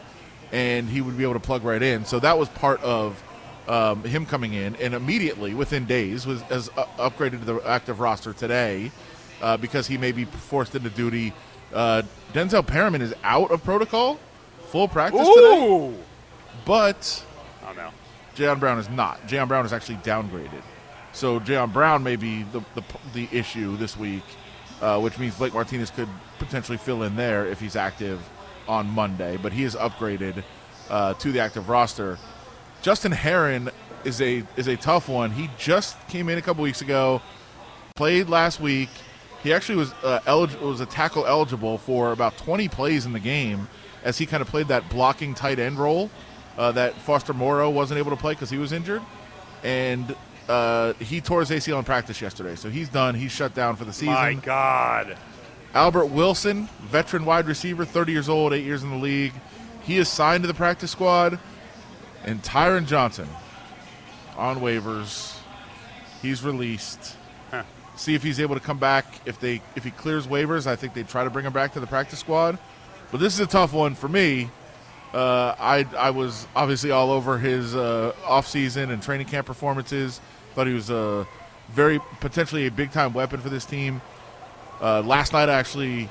and 0.51 0.89
he 0.89 1.01
would 1.01 1.17
be 1.17 1.23
able 1.23 1.33
to 1.33 1.39
plug 1.39 1.63
right 1.63 1.81
in. 1.81 2.05
So 2.05 2.19
that 2.19 2.37
was 2.37 2.49
part 2.49 2.81
of 2.83 3.21
um, 3.67 4.03
him 4.03 4.25
coming 4.25 4.53
in, 4.53 4.75
and 4.77 4.93
immediately 4.93 5.53
within 5.53 5.85
days 5.85 6.25
was 6.25 6.41
as 6.49 6.69
uh, 6.77 6.85
upgraded 6.97 7.39
to 7.39 7.45
the 7.45 7.55
active 7.67 7.99
roster 7.99 8.33
today 8.33 8.91
uh, 9.41 9.57
because 9.57 9.87
he 9.87 9.97
may 9.97 10.11
be 10.11 10.25
forced 10.25 10.75
into 10.75 10.89
duty. 10.89 11.33
Uh, 11.73 12.03
Denzel 12.33 12.65
Perryman 12.65 13.01
is 13.01 13.13
out 13.23 13.51
of 13.51 13.63
protocol, 13.63 14.19
full 14.67 14.87
practice 14.87 15.27
today, 15.35 15.59
but 16.65 17.23
Oh, 17.67 17.73
know. 17.73 17.91
Jayon 18.35 18.59
Brown 18.59 18.79
is 18.79 18.89
not. 18.89 19.21
Jayon 19.27 19.47
Brown 19.47 19.65
is 19.65 19.73
actually 19.73 19.97
downgraded. 19.97 20.61
So 21.13 21.39
Jayon 21.39 21.73
Brown 21.73 22.03
may 22.03 22.15
be 22.15 22.43
the, 22.43 22.61
the, 22.75 22.83
the 23.13 23.27
issue 23.31 23.75
this 23.77 23.97
week, 23.97 24.23
uh, 24.81 24.99
which 24.99 25.19
means 25.19 25.35
Blake 25.35 25.53
Martinez 25.53 25.89
could 25.91 26.07
potentially 26.39 26.77
fill 26.77 27.03
in 27.03 27.15
there 27.15 27.45
if 27.45 27.59
he's 27.59 27.75
active 27.75 28.21
on 28.67 28.87
Monday. 28.87 29.37
But 29.37 29.53
he 29.53 29.63
is 29.63 29.75
upgraded 29.75 30.43
uh, 30.89 31.13
to 31.15 31.31
the 31.31 31.39
active 31.39 31.69
roster. 31.69 32.17
Justin 32.81 33.11
Herron 33.11 33.69
is 34.03 34.21
a 34.21 34.43
is 34.55 34.67
a 34.67 34.77
tough 34.77 35.07
one. 35.07 35.31
He 35.31 35.49
just 35.57 35.95
came 36.07 36.29
in 36.29 36.37
a 36.37 36.41
couple 36.41 36.63
weeks 36.63 36.81
ago, 36.81 37.21
played 37.95 38.29
last 38.29 38.59
week. 38.59 38.89
He 39.43 39.53
actually 39.53 39.75
was 39.75 39.93
uh, 40.03 40.19
elig- 40.25 40.59
was 40.61 40.79
a 40.81 40.85
tackle 40.85 41.25
eligible 41.25 41.77
for 41.77 42.11
about 42.11 42.37
20 42.37 42.67
plays 42.69 43.05
in 43.05 43.13
the 43.13 43.19
game, 43.19 43.67
as 44.03 44.17
he 44.17 44.25
kind 44.25 44.41
of 44.41 44.47
played 44.47 44.69
that 44.69 44.89
blocking 44.89 45.33
tight 45.35 45.59
end 45.59 45.77
role 45.77 46.09
uh, 46.57 46.71
that 46.73 46.93
Foster 46.95 47.33
Moreau 47.33 47.69
wasn't 47.69 47.97
able 47.97 48.11
to 48.11 48.17
play 48.17 48.33
because 48.33 48.49
he 48.49 48.57
was 48.57 48.71
injured. 48.71 49.01
and 49.63 50.15
uh, 50.49 50.93
he 50.93 51.21
tore 51.21 51.39
his 51.39 51.49
ACL 51.49 51.77
in 51.77 51.85
practice 51.85 52.19
yesterday, 52.19 52.55
so 52.55 52.69
he's 52.69 52.89
done. 52.89 53.15
He's 53.15 53.31
shut 53.31 53.53
down 53.53 53.75
for 53.77 53.85
the 53.85 53.93
season. 53.93 54.13
My 54.15 54.33
God. 54.33 55.15
Albert 55.73 56.07
Wilson, 56.07 56.67
veteran 56.81 57.23
wide 57.23 57.45
receiver, 57.47 57.85
30 57.85 58.11
years 58.11 58.27
old, 58.27 58.51
eight 58.51 58.65
years 58.65 58.83
in 58.83 58.89
the 58.89 58.97
league. 58.97 59.31
He 59.83 59.97
is 59.97 60.09
signed 60.09 60.43
to 60.43 60.47
the 60.47 60.53
practice 60.53 60.91
squad. 60.91 61.39
And 62.25 62.41
Tyron 62.43 62.85
Johnson 62.85 63.29
on 64.35 64.59
waivers. 64.59 65.37
He's 66.21 66.43
released. 66.43 67.15
Huh. 67.51 67.63
See 67.95 68.13
if 68.15 68.21
he's 68.23 68.39
able 68.39 68.55
to 68.55 68.61
come 68.61 68.77
back. 68.77 69.05
If 69.25 69.39
they 69.39 69.61
if 69.75 69.83
he 69.83 69.91
clears 69.91 70.27
waivers, 70.27 70.67
I 70.67 70.75
think 70.75 70.93
they 70.93 71.03
try 71.03 71.23
to 71.23 71.29
bring 71.29 71.45
him 71.45 71.53
back 71.53 71.73
to 71.73 71.79
the 71.79 71.87
practice 71.87 72.19
squad. 72.19 72.57
But 73.11 73.19
this 73.21 73.33
is 73.33 73.39
a 73.39 73.47
tough 73.47 73.73
one 73.73 73.95
for 73.95 74.07
me. 74.07 74.49
Uh, 75.13 75.55
I 75.59 75.85
I 75.97 76.11
was 76.11 76.47
obviously 76.55 76.91
all 76.91 77.11
over 77.11 77.37
his 77.37 77.75
uh, 77.75 78.13
offseason 78.23 78.91
and 78.91 79.03
training 79.03 79.27
camp 79.27 79.47
performances. 79.47 80.21
Thought 80.55 80.67
he 80.67 80.73
was 80.73 80.89
a 80.89 81.27
very 81.69 81.99
potentially 82.19 82.67
a 82.67 82.71
big 82.71 82.91
time 82.91 83.13
weapon 83.13 83.39
for 83.41 83.49
this 83.49 83.65
team. 83.65 84.01
Uh, 84.81 85.01
last 85.01 85.33
night 85.33 85.49
I 85.49 85.53
actually 85.53 86.09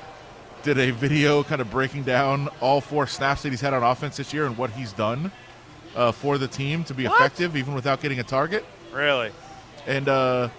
did 0.63 0.77
a 0.77 0.91
video 0.91 1.43
kind 1.43 1.61
of 1.61 1.71
breaking 1.71 2.03
down 2.03 2.47
all 2.61 2.81
four 2.81 3.07
snaps 3.07 3.41
that 3.43 3.49
he's 3.49 3.61
had 3.61 3.73
on 3.73 3.83
offense 3.83 4.17
this 4.17 4.33
year 4.33 4.45
and 4.45 4.57
what 4.57 4.69
he's 4.71 4.93
done 4.93 5.31
uh, 5.95 6.11
for 6.11 6.37
the 6.37 6.47
team 6.47 6.83
to 6.85 6.93
be 6.93 7.05
effective 7.05 7.57
even 7.57 7.73
without 7.73 8.01
getting 8.01 8.19
a 8.19 8.23
target. 8.23 8.63
Really? 8.93 9.31
And 9.87 10.07
uh, 10.07 10.49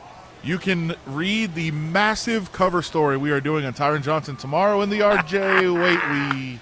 you 0.42 0.58
can 0.58 0.94
read 1.06 1.54
the 1.54 1.70
massive 1.70 2.52
cover 2.52 2.82
story 2.82 3.16
we 3.16 3.30
are 3.30 3.40
doing 3.40 3.64
on 3.64 3.72
Tyron 3.72 4.02
Johnson 4.02 4.36
tomorrow 4.36 4.82
in 4.82 4.90
the 4.90 5.00
RJ. 5.00 5.82
Wait, 5.82 6.10
we 6.10 6.60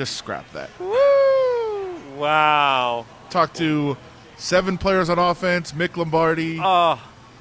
just 0.00 0.16
scrap 0.16 0.50
that. 0.52 0.70
Woo! 0.80 2.18
Wow. 2.18 3.04
Talk 3.28 3.52
to 3.54 3.98
seven 4.38 4.78
players 4.78 5.10
on 5.10 5.18
offense, 5.18 5.72
Mick 5.72 5.96
Lombardi. 5.98 6.58
Oh, 6.58 6.98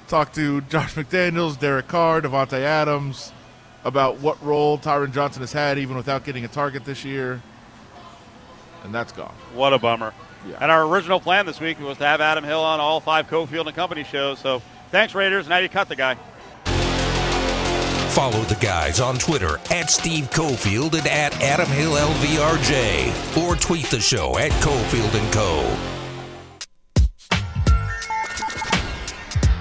Talk 0.09 0.33
to 0.33 0.59
Josh 0.61 0.95
McDaniels, 0.95 1.57
Derek 1.57 1.87
Carr, 1.87 2.19
Davante 2.19 2.59
Adams 2.59 3.31
about 3.85 4.19
what 4.19 4.43
role 4.43 4.77
Tyron 4.77 5.13
Johnson 5.13 5.41
has 5.41 5.53
had 5.53 5.77
even 5.77 5.95
without 5.95 6.25
getting 6.25 6.43
a 6.43 6.49
target 6.49 6.83
this 6.83 7.05
year. 7.05 7.41
And 8.83 8.93
that's 8.93 9.13
gone. 9.13 9.33
what 9.53 9.71
a 9.71 9.77
bummer. 9.79 10.13
Yeah. 10.45 10.57
And 10.59 10.69
our 10.69 10.85
original 10.85 11.21
plan 11.21 11.45
this 11.45 11.61
week 11.61 11.79
was 11.79 11.97
to 11.99 12.05
have 12.05 12.19
Adam 12.19 12.43
Hill 12.43 12.59
on 12.61 12.81
all 12.81 12.99
five 12.99 13.27
Cofield 13.27 13.67
and 13.67 13.75
Company 13.75 14.03
shows. 14.03 14.39
So 14.39 14.61
thanks, 14.91 15.15
Raiders. 15.15 15.47
Now 15.47 15.59
you 15.59 15.69
cut 15.69 15.87
the 15.87 15.95
guy. 15.95 16.17
Follow 18.19 18.43
the 18.43 18.55
guys 18.55 18.99
on 18.99 19.17
Twitter 19.17 19.61
at 19.71 19.89
Steve 19.89 20.29
Cofield 20.29 20.93
and 20.93 21.07
at 21.07 21.41
Adam 21.41 21.69
Hill 21.69 21.93
LVRJ. 21.93 23.37
Or 23.41 23.55
tweet 23.55 23.85
the 23.85 24.01
show 24.01 24.37
at 24.37 24.51
Cofield 24.61 25.17
and 25.17 25.31
Co. 25.33 25.98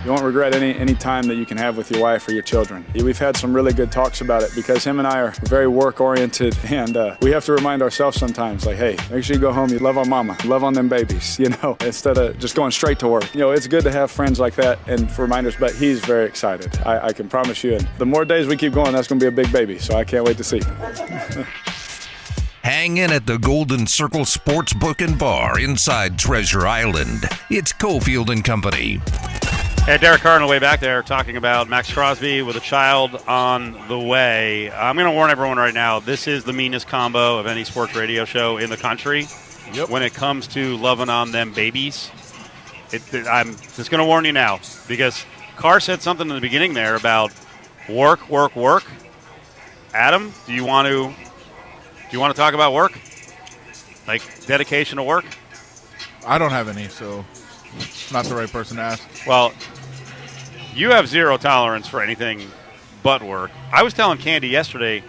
You 0.05 0.13
won't 0.13 0.23
regret 0.23 0.55
any 0.55 0.77
any 0.77 0.95
time 0.95 1.25
that 1.25 1.35
you 1.35 1.45
can 1.45 1.57
have 1.57 1.77
with 1.77 1.91
your 1.91 2.01
wife 2.01 2.27
or 2.29 2.33
your 2.33 2.43
children. 2.43 2.85
We've 2.95 3.19
had 3.19 3.37
some 3.37 3.53
really 3.53 3.73
good 3.73 3.91
talks 3.91 4.21
about 4.21 4.43
it 4.43 4.53
because 4.55 4.85
him 4.85 5.01
and 5.01 5.09
I 5.09 5.19
are 5.19 5.33
very 5.43 5.67
work 5.67 6.01
oriented, 6.01 6.57
and 6.65 6.97
uh, 6.97 7.17
we 7.21 7.33
have 7.33 7.45
to 7.47 7.53
remind 7.53 7.83
ourselves 7.83 8.17
sometimes, 8.17 8.65
like, 8.65 8.77
hey, 8.77 8.97
make 9.11 9.25
sure 9.25 9.35
you 9.35 9.41
go 9.41 9.53
home, 9.53 9.71
you 9.71 9.79
love 9.81 9.99
on 9.99 10.09
mama, 10.09 10.37
love 10.45 10.63
on 10.63 10.73
them 10.73 10.89
babies, 10.89 11.39
you 11.43 11.49
know, 11.49 11.77
instead 11.81 12.17
of 12.17 12.39
just 12.39 12.55
going 12.55 12.71
straight 12.71 12.99
to 13.01 13.09
work. 13.09 13.35
You 13.35 13.41
know, 13.41 13.51
it's 13.51 13.67
good 13.67 13.85
to 13.85 13.93
have 13.93 14.11
friends 14.11 14.39
like 14.39 14.55
that 14.55 14.79
and 14.87 15.11
for 15.11 15.23
reminders. 15.23 15.57
But 15.57 15.75
he's 15.75 16.01
very 16.01 16.27
excited. 16.27 16.79
I, 16.87 17.09
I 17.09 17.13
can 17.13 17.29
promise 17.29 17.65
you. 17.65 17.75
And 17.75 17.89
the 17.99 18.07
more 18.07 18.25
days 18.25 18.47
we 18.47 18.57
keep 18.57 18.73
going, 18.73 18.93
that's 18.93 19.09
going 19.09 19.19
to 19.19 19.25
be 19.25 19.29
a 19.29 19.45
big 19.45 19.53
baby. 19.53 19.79
So 19.79 19.97
I 19.97 20.05
can't 20.05 20.25
wait 20.25 20.37
to 20.37 20.45
see. 20.45 20.61
Hang 22.63 22.99
in 22.99 23.11
at 23.13 23.25
the 23.25 23.39
Golden 23.39 23.87
Circle 23.87 24.27
Sportsbook 24.27 25.05
and 25.05 25.19
Bar 25.19 25.59
inside 25.59 26.19
Treasure 26.19 26.67
Island. 26.67 27.25
It's 27.51 27.73
Cofield 27.73 28.29
and 28.29 28.45
Company. 28.45 29.01
Hey, 29.89 29.97
Derek 29.97 30.21
Carr 30.21 30.35
on 30.35 30.43
the 30.43 30.47
way 30.47 30.59
back 30.59 30.81
there 30.81 31.03
talking 31.03 31.39
about 31.39 31.67
Maxx 31.67 31.91
Crosby 31.91 32.43
with 32.43 32.57
a 32.57 32.61
child 32.61 33.23
on 33.27 33.89
the 33.89 33.99
way. 33.99 34.71
I'm 34.71 34.97
going 34.97 35.07
to 35.09 35.13
warn 35.13 35.31
everyone 35.31 35.57
right 35.57 35.73
now 35.73 35.99
this 35.99 36.29
is 36.29 36.45
the 36.45 36.53
meanest 36.53 36.87
combo 36.87 37.39
of 37.39 37.47
any 37.47 37.65
sports 37.65 37.97
radio 37.97 38.27
show 38.27 38.59
in 38.59 38.69
the 38.69 38.77
country 38.77 39.27
Yep. 39.73 39.89
when 39.89 40.03
it 40.03 40.13
comes 40.13 40.47
to 40.49 40.77
loving 40.77 41.09
on 41.09 41.33
them 41.33 41.55
babies. 41.55 42.11
It, 42.93 43.15
it- 43.15 43.27
I'm 43.27 43.53
just 43.55 43.91
going 43.91 44.01
to 44.01 44.05
warn 44.05 44.27
you 44.27 44.33
now 44.33 44.61
because 44.89 45.25
Carr 45.57 45.81
said 45.81 46.03
something 46.03 46.29
in 46.29 46.35
the 46.35 46.43
beginning 46.43 46.75
there 46.75 46.95
about 46.95 47.33
work, 47.89 48.29
work, 48.29 48.55
work. 48.55 48.85
Adam, 49.95 50.35
do 50.47 50.53
you 50.53 50.67
want 50.67 50.87
to 50.87 51.05
do 51.09 52.13
you 52.13 52.21
want 52.21 52.37
to 52.37 52.39
talk 52.39 52.53
about 52.53 52.75
work? 52.75 52.93
Like 54.07 54.45
dedication 54.45 54.99
to 54.99 55.03
work? 55.03 55.25
I 56.27 56.37
don't 56.37 56.51
have 56.51 56.69
any, 56.69 56.89
so 56.89 57.25
not 58.13 58.27
the 58.27 58.35
right 58.35 58.51
person 58.51 58.77
to 58.77 58.83
ask. 58.83 59.03
Well, 59.27 59.53
you 60.79 60.91
have 60.91 61.09
zero 61.09 61.37
tolerance 61.37 61.89
for 61.89 62.01
anything 62.01 62.47
but 63.03 63.23
work. 63.23 63.51
I 63.73 63.83
was 63.83 63.95
telling 63.95 64.19
Candy 64.19 64.49
yesterday, 64.49 65.03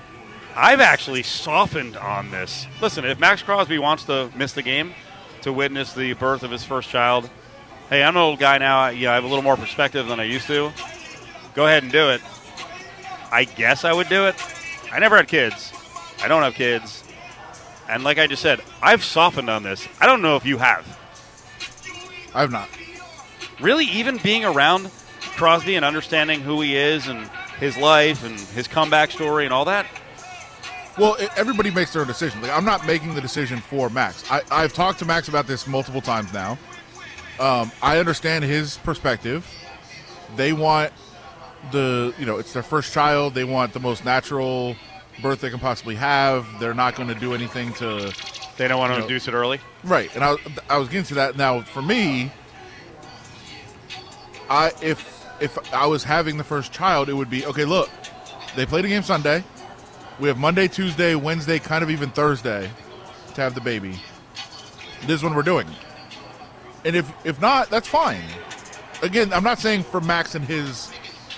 I've 0.56 0.80
actually 0.80 1.22
softened 1.22 1.96
on 1.96 2.32
this. 2.32 2.66
Listen, 2.82 3.06
if 3.06 3.20
Maxx 3.20 3.44
Crosby 3.44 3.78
wants 3.78 4.04
to 4.06 4.32
miss 4.36 4.54
the 4.54 4.64
game 4.64 4.94
to 5.44 5.54
witness 5.54 5.94
the 5.94 6.14
birth 6.14 6.42
of 6.42 6.50
his 6.50 6.64
first 6.64 6.90
child, 6.90 7.30
hey, 7.90 8.02
I'm 8.04 8.16
an 8.16 8.22
old 8.22 8.40
guy 8.40 8.58
now. 8.58 8.80
I, 8.80 8.92
you 8.92 9.06
know, 9.06 9.12
I 9.12 9.16
have 9.16 9.24
a 9.24 9.28
little 9.28 9.44
more 9.44 9.58
perspective 9.58 10.08
than 10.08 10.20
I 10.20 10.24
used 10.24 10.48
to. 10.48 10.72
Go 11.54 11.68
ahead 11.68 11.84
and 11.84 11.92
do 11.92 12.10
it. 12.10 12.22
I 13.32 13.44
guess 13.44 13.86
I 13.86 13.94
would 13.94 14.10
do 14.10 14.26
it. 14.26 14.36
I 14.92 14.98
never 14.98 15.18
had 15.18 15.28
kids. 15.28 15.72
I 16.22 16.28
don't 16.28 16.42
have 16.42 16.56
kids. 16.56 17.04
And 17.88 18.04
like 18.04 18.18
I 18.18 18.26
just 18.26 18.42
said, 18.42 18.62
I've 18.82 19.04
softened 19.04 19.50
on 19.50 19.62
this. 19.62 19.88
I 20.02 20.08
don't 20.08 20.24
know 20.24 20.36
if 20.36 20.46
you 20.46 20.58
have. 20.58 20.86
I 22.34 22.42
have 22.42 22.52
not. 22.52 22.70
really 23.60 23.86
even 23.86 24.18
being 24.18 24.46
around 24.46 24.90
Crosby 25.40 25.76
and 25.76 25.86
understanding 25.86 26.42
who 26.42 26.60
he 26.60 26.76
is 26.76 27.08
and 27.08 27.26
his 27.62 27.78
life 27.78 28.26
and 28.26 28.38
his 28.38 28.68
comeback 28.68 29.10
story 29.10 29.46
and 29.46 29.54
all 29.54 29.64
that. 29.64 29.86
Well, 30.98 31.16
everybody 31.38 31.72
makes 31.72 31.94
their 31.94 32.02
own 32.02 32.10
decision. 32.10 32.42
Like, 32.42 32.52
I'm 32.52 32.66
not 32.66 32.86
making 32.86 33.16
the 33.16 33.22
decision 33.22 33.60
for 33.60 33.90
Maxx. 33.90 34.30
I, 34.30 34.42
I've 34.52 34.74
talked 34.74 35.00
to 35.00 35.06
Maxx 35.06 35.30
about 35.30 35.48
this 35.48 35.66
multiple 35.66 36.02
times 36.02 36.34
now. 36.34 36.58
Um, 37.40 37.72
I 37.82 38.00
understand 38.00 38.44
his 38.44 38.80
perspective. 38.80 39.50
They 40.36 40.52
want 40.52 40.92
the, 41.72 42.14
you 42.20 42.26
know, 42.26 42.38
it's 42.38 42.52
their 42.52 42.62
first 42.62 42.92
child. 42.92 43.34
They 43.34 43.46
want 43.46 43.72
the 43.72 43.80
most 43.80 44.04
natural 44.04 44.76
birth 45.22 45.40
they 45.40 45.50
can 45.50 45.60
possibly 45.60 45.96
have. 45.96 46.46
They're 46.60 46.74
not 46.74 46.96
going 46.96 47.08
to 47.08 47.16
do 47.16 47.34
anything 47.34 47.72
to 47.76 48.14
They 48.58 48.68
don't 48.68 48.78
want 48.78 48.94
to 48.94 49.02
induce 49.02 49.30
it 49.30 49.34
early. 49.34 49.62
Right, 49.86 50.14
and 50.16 50.22
I, 50.22 50.36
I 50.70 50.80
was 50.80 50.90
getting 50.90 51.06
to 51.06 51.14
that. 51.14 51.38
Now, 51.38 51.62
for 51.62 51.82
me, 51.82 52.30
I 54.50 54.74
if 54.82 55.19
if 55.42 55.74
I 55.74 55.86
was 55.86 56.04
having 56.04 56.38
the 56.38 56.44
first 56.44 56.72
child, 56.72 57.10
it 57.10 57.14
would 57.14 57.30
be 57.30 57.46
okay. 57.46 57.66
Look, 57.66 57.90
they 58.56 58.66
played 58.66 58.86
a 58.86 58.88
game 58.88 59.04
Sunday. 59.04 59.44
We 60.20 60.28
have 60.28 60.38
Monday, 60.38 60.68
Tuesday, 60.68 61.16
Wednesday, 61.16 61.60
kind 61.60 61.84
of 61.84 61.90
even 61.90 62.10
Thursday 62.12 62.70
to 63.36 63.42
have 63.42 63.56
the 63.56 63.62
baby. 63.62 64.00
This 65.02 65.18
is 65.18 65.24
when 65.24 65.34
we're 65.34 65.44
doing. 65.44 65.68
And 66.86 66.96
if 66.96 67.12
if 67.26 67.40
not, 67.42 67.70
that's 67.70 67.88
fine. 67.88 68.24
Again, 69.02 69.32
I'm 69.32 69.44
not 69.44 69.60
saying 69.60 69.84
for 69.84 70.02
Maxx 70.02 70.36
and 70.36 70.44
his 70.44 70.92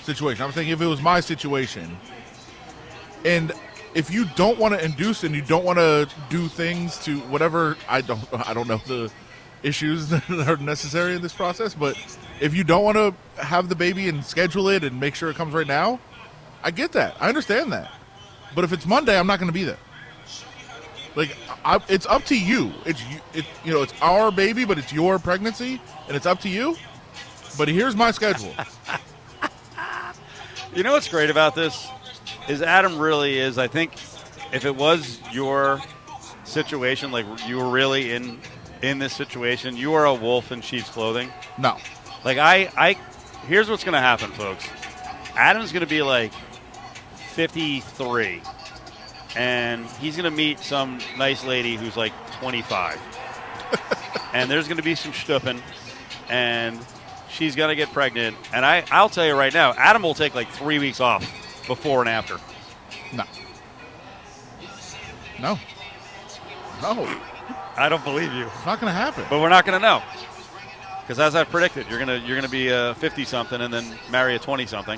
situation. 0.04 0.44
I'm 0.44 0.52
saying 0.52 0.70
if 0.70 0.82
it 0.82 0.86
was 0.88 1.02
my 1.02 1.20
situation, 1.20 1.98
and 3.24 3.52
if 3.94 4.12
you 4.12 4.26
don't 4.36 4.58
want 4.58 4.74
to 4.74 4.84
induce 4.84 5.24
and 5.24 5.36
you 5.36 5.42
don't 5.42 5.66
want 5.66 5.78
to 5.78 6.10
do 6.30 6.48
things 6.48 6.98
to 7.00 7.20
whatever 7.22 7.78
I 7.88 8.02
don't 8.02 8.22
I 8.48 8.54
don't 8.54 8.68
know 8.68 8.82
the 8.88 9.12
issues 9.64 10.10
that 10.10 10.30
are 10.30 10.58
necessary 10.58 11.16
in 11.16 11.22
this 11.22 11.34
process, 11.34 11.74
but 11.74 11.96
if 12.41 12.54
you 12.54 12.65
don't 12.65 12.84
want 12.84 12.97
to 12.97 13.41
have 13.41 13.69
the 13.69 13.75
baby 13.75 14.10
and 14.10 14.25
schedule 14.25 14.67
it 14.67 14.84
and 14.84 14.99
make 14.99 15.15
sure 15.15 15.30
it 15.30 15.38
comes 15.38 15.54
right 15.54 15.67
now, 15.67 15.99
I 16.63 16.71
get 16.71 16.91
that. 16.93 17.15
I 17.21 17.30
understand 17.30 17.71
that. 17.71 17.89
But 18.54 18.65
if 18.65 18.73
it's 18.73 18.86
Monday, 18.86 19.17
I'm 19.17 19.27
not 19.27 19.39
going 19.39 19.47
to 19.47 19.54
be 19.54 19.63
there. 19.63 19.77
Like 21.15 21.36
I, 21.63 21.80
it's 21.88 22.06
up 22.06 22.25
to 22.25 22.38
you. 22.38 22.73
It's 22.86 23.01
you, 23.10 23.19
it 23.34 23.45
you 23.63 23.73
know 23.73 23.82
it's 23.82 23.93
our 24.01 24.32
baby, 24.32 24.65
but 24.65 24.77
it's 24.77 24.93
your 24.93 25.19
pregnancy, 25.19 25.82
and 26.08 26.15
it's 26.15 26.25
up 26.25 26.39
to 26.41 26.49
you. 26.49 26.75
But 27.58 27.67
here's 27.67 27.95
my 27.95 28.12
schedule. 28.12 28.54
You 30.73 30.84
know 30.84 30.93
what's 30.93 31.10
great 31.10 31.30
about 31.30 31.54
this 31.54 31.89
is 32.47 32.62
Adam 32.62 32.97
really 32.97 33.38
is. 33.38 33.58
I 33.58 33.67
think 33.67 33.91
if 34.54 34.63
it 34.63 34.73
was 34.73 35.19
your 35.34 35.82
situation, 36.45 37.12
like 37.12 37.25
you 37.45 37.58
were 37.58 37.69
really 37.69 38.13
in 38.13 38.39
in 38.82 38.97
this 38.97 39.13
situation, 39.13 39.75
you 39.75 39.93
are 39.95 40.06
a 40.06 40.13
wolf 40.13 40.49
in 40.54 40.62
sheep's 40.62 40.89
clothing. 40.89 41.30
No, 41.58 41.77
Like 42.23 42.38
I, 42.38 42.71
I 42.77 42.93
here's 43.47 43.69
what's 43.69 43.84
going 43.84 43.93
to 43.93 43.99
happen, 43.99 44.31
folks. 44.31 44.67
Adam's 45.36 45.71
going 45.71 45.81
to 45.81 45.89
be 45.89 46.01
like 46.01 46.31
53, 47.34 48.41
and 49.36 49.86
he's 49.99 50.15
going 50.17 50.29
to 50.29 50.36
meet 50.36 50.60
some 50.60 50.99
nice 51.17 51.43
lady 51.45 51.75
who's 51.77 51.95
like 51.95 52.12
25, 52.39 52.99
and 54.34 54.51
there's 54.51 54.67
going 54.67 54.77
to 54.77 54.84
be 54.84 54.93
some 54.95 55.13
stupping, 55.13 55.62
and 56.29 56.79
she's 57.29 57.55
going 57.55 57.69
to 57.69 57.75
get 57.75 57.91
pregnant. 57.93 58.36
And 58.53 58.65
I, 58.65 58.84
I'll 58.91 59.10
tell 59.10 59.25
you 59.25 59.36
right 59.36 59.53
now, 59.53 59.73
Adam 59.73 60.03
will 60.03 60.13
take 60.13 60.36
like 60.36 60.49
three 60.49 60.79
weeks 60.79 60.99
off 60.99 61.23
before 61.65 62.01
and 62.01 62.10
after. 62.10 62.38
no, 63.13 63.23
no, 65.39 65.57
no. 66.81 67.21
I 67.77 67.88
don't 67.89 68.03
believe 68.03 68.34
you, 68.34 68.45
It's 68.47 68.65
not 68.65 68.81
going 68.81 68.91
to 68.91 68.97
happen. 68.99 69.23
but 69.29 69.39
we're 69.39 69.49
not 69.49 69.65
going 69.65 69.79
to 69.79 69.86
know 69.86 70.03
because 71.12 71.19
as 71.19 71.36
I 71.36 71.43
predicted, 71.43 71.88
you're 71.89 72.00
gonna 72.00 72.24
you're 72.26 72.38
gonna 72.38 72.47
be 72.47 72.69
a 72.69 72.95
50 72.95 73.26
something 73.26 73.60
and 73.60 73.74
then 73.74 73.86
marry 74.10 74.34
a 74.34 74.39
20 74.39 74.65
something, 74.65 74.97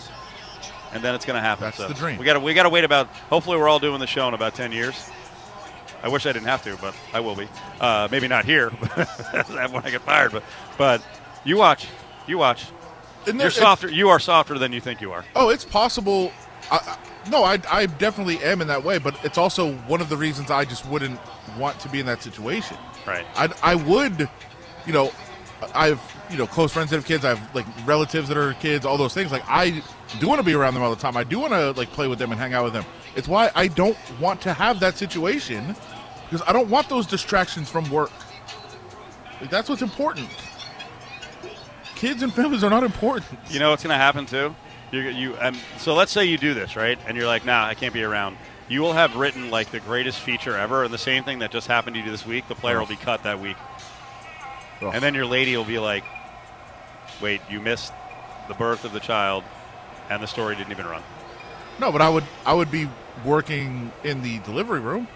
and 0.92 1.04
then 1.04 1.16
it's 1.16 1.26
gonna 1.26 1.42
happen. 1.42 1.64
That's 1.64 1.78
so 1.78 1.88
the 1.88 1.96
dream. 1.96 2.20
We 2.20 2.26
gotta 2.26 2.40
we 2.40 2.54
gotta 2.54 2.70
wait 2.70 2.84
about. 2.84 3.08
Hopefully, 3.08 3.58
we're 3.58 3.68
all 3.68 3.80
doing 3.80 4.00
the 4.00 4.06
show 4.06 4.28
in 4.28 4.36
about 4.36 4.54
10 4.54 4.72
years. 4.72 5.10
I 6.04 6.10
wish 6.10 6.28
I 6.28 6.32
didn't 6.32 6.46
have 6.46 6.64
to, 6.66 6.78
but 6.78 6.94
I 7.14 7.20
will 7.20 7.36
be. 7.36 7.48
Uh, 7.82 8.08
maybe 8.12 8.28
not 8.28 8.46
here 8.46 8.70
when 8.70 9.84
I 9.84 9.90
get 9.90 10.02
fired, 10.02 10.32
but 10.34 10.44
but 10.78 11.04
you 11.46 11.58
watch, 11.58 11.88
you 12.28 12.38
watch. 12.38 12.68
There- 13.26 13.34
You're 13.36 13.50
softer. 13.50 13.90
You 13.90 14.10
are 14.10 14.20
softer 14.20 14.60
than 14.60 14.72
you 14.72 14.82
think 14.82 15.02
you 15.02 15.14
are. 15.14 15.26
Oh, 15.36 15.50
it's 15.50 15.66
possible. 15.66 16.32
I, 16.70 16.76
I, 16.76 17.30
no, 17.32 17.44
I, 17.44 17.58
I 17.72 17.88
definitely 17.88 18.38
am 18.44 18.62
in 18.62 18.68
that 18.68 18.84
way, 18.84 19.00
but 19.00 19.16
it's 19.26 19.40
also 19.40 19.74
one 19.88 20.00
of 20.00 20.10
the 20.10 20.18
reasons 20.18 20.52
I 20.52 20.64
just 20.66 20.86
wouldn't 20.88 21.20
want 21.58 21.80
to 21.80 21.90
be 21.90 22.00
in 22.00 22.06
that 22.06 22.22
situation. 22.22 22.78
Right. 23.08 23.26
I, 23.36 23.50
I 23.64 23.76
would, 23.76 24.30
you 24.86 24.94
know, 24.94 25.12
I 25.74 25.88
have 25.88 26.02
you 26.30 26.38
know 26.38 26.48
close 26.48 26.72
friends 26.72 26.90
that 26.90 26.98
have 26.98 27.06
kids. 27.06 27.26
I 27.26 27.36
have 27.36 27.56
like 27.56 27.66
relatives 27.86 28.28
that 28.30 28.38
are 28.38 28.54
kids. 28.56 28.86
All 28.86 28.98
those 28.98 29.14
things. 29.14 29.32
Like 29.32 29.44
I 29.48 29.84
do 30.20 30.28
want 30.28 30.40
to 30.40 30.46
be 30.46 30.54
around 30.54 30.74
them 30.74 30.84
all 30.84 30.94
the 30.94 31.02
time. 31.02 31.18
I 31.18 31.24
do 31.24 31.40
want 31.40 31.54
to 31.54 31.72
like 31.72 31.90
play 31.90 32.08
with 32.08 32.20
them 32.20 32.32
and 32.32 32.40
hang 32.40 32.54
out 32.54 32.64
with 32.64 32.74
them. 32.74 32.86
It's 33.16 33.28
why 33.28 33.52
I 33.56 33.68
don't 33.68 33.98
want 34.20 34.42
to 34.42 34.54
have 34.54 34.80
that 34.80 34.98
situation 34.98 35.76
because 36.26 36.48
I 36.48 36.54
don't 36.54 36.70
want 36.70 36.90
those 36.90 37.06
distractions 37.06 37.70
from 37.70 37.90
work. 37.92 38.12
Like 39.40 39.50
that's 39.50 39.70
what's 39.70 39.82
important. 39.82 40.30
Kids 41.96 42.24
and 42.24 42.34
families 42.34 42.64
are 42.64 42.70
not 42.70 42.84
important. 42.84 43.26
You 43.50 43.60
know 43.60 43.70
what's 43.70 43.84
going 43.84 43.94
to 43.94 43.98
happen 43.98 44.26
too? 44.26 44.56
You're, 44.92 45.10
you 45.10 45.38
um, 45.40 45.56
so 45.78 45.94
let's 45.94 46.12
say 46.12 46.26
you 46.26 46.38
do 46.38 46.54
this 46.54 46.76
right, 46.76 47.00
and 47.08 47.18
you're 47.18 47.28
like, 47.28 47.46
nah, 47.46 47.66
I 47.66 47.74
can't 47.74 47.94
be 47.94 48.04
around. 48.04 48.38
You 48.68 48.82
will 48.82 48.94
have 48.94 49.16
written 49.16 49.50
like 49.52 49.72
the 49.72 49.80
greatest 49.80 50.20
feature 50.20 50.56
ever, 50.56 50.84
and 50.84 50.94
the 50.94 50.98
same 50.98 51.24
thing 51.24 51.40
that 51.40 51.52
just 51.52 51.68
happened 51.68 51.96
to 51.96 52.02
you 52.02 52.10
this 52.10 52.26
week. 52.26 52.48
The 52.48 52.56
player 52.56 52.80
will 52.80 52.88
be 52.88 52.96
cut 52.96 53.24
that 53.24 53.40
week, 53.40 53.58
Ugh. 54.88 54.92
and 54.94 55.04
then 55.04 55.14
your 55.14 55.26
lady 55.26 55.56
will 55.58 55.64
be 55.66 55.80
like, 55.80 56.04
"Wait, 57.22 57.42
you 57.50 57.60
missed 57.60 57.94
the 58.48 58.54
birth 58.54 58.86
of 58.86 58.92
the 58.94 59.00
child, 59.00 59.44
and 60.10 60.22
the 60.22 60.28
story 60.28 60.56
didn't 60.56 60.72
even 60.72 60.86
run." 60.86 61.04
No, 61.80 61.92
but 61.92 62.02
I 62.02 62.10
would 62.10 62.24
I 62.46 62.54
would 62.54 62.70
be 62.72 62.90
working 63.26 63.92
in 64.04 64.22
the 64.22 64.40
delivery 64.40 64.80
room. 64.80 65.08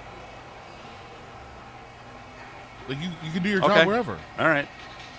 Like 2.87 3.01
you, 3.01 3.09
you 3.23 3.31
can 3.31 3.43
do 3.43 3.49
your 3.49 3.63
Okay. 3.63 3.73
job 3.75 3.87
wherever. 3.87 4.17
All 4.39 4.47
right, 4.47 4.67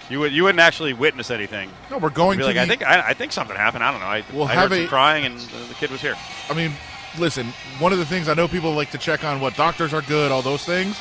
you 0.08 0.20
would 0.20 0.32
you 0.32 0.44
wouldn't 0.44 0.60
actually 0.60 0.94
witness 0.94 1.30
anything. 1.30 1.70
No, 1.90 1.98
we're 1.98 2.08
going 2.10 2.38
be 2.38 2.42
to 2.42 2.46
like, 2.46 2.54
the, 2.56 2.62
I 2.62 2.66
think 2.66 2.82
I, 2.82 3.08
I 3.10 3.14
think 3.14 3.32
something 3.32 3.56
happened. 3.56 3.84
I 3.84 3.90
don't 3.90 4.00
know. 4.00 4.06
I, 4.06 4.24
We'll 4.32 4.44
I 4.46 4.54
have 4.54 4.70
heard 4.70 4.78
some 4.78 4.88
crying, 4.88 5.26
and 5.26 5.36
uh, 5.36 5.66
the 5.68 5.74
kid 5.74 5.90
was 5.90 6.00
here. 6.00 6.16
I 6.48 6.54
mean, 6.54 6.72
listen. 7.18 7.46
One 7.78 7.92
of 7.92 7.98
the 7.98 8.06
things 8.06 8.28
I 8.28 8.34
know 8.34 8.48
people 8.48 8.72
like 8.72 8.90
to 8.92 8.98
check 8.98 9.22
on 9.22 9.40
what 9.40 9.54
doctors 9.54 9.92
are 9.92 10.02
good, 10.02 10.32
all 10.32 10.40
those 10.42 10.64
things. 10.64 10.96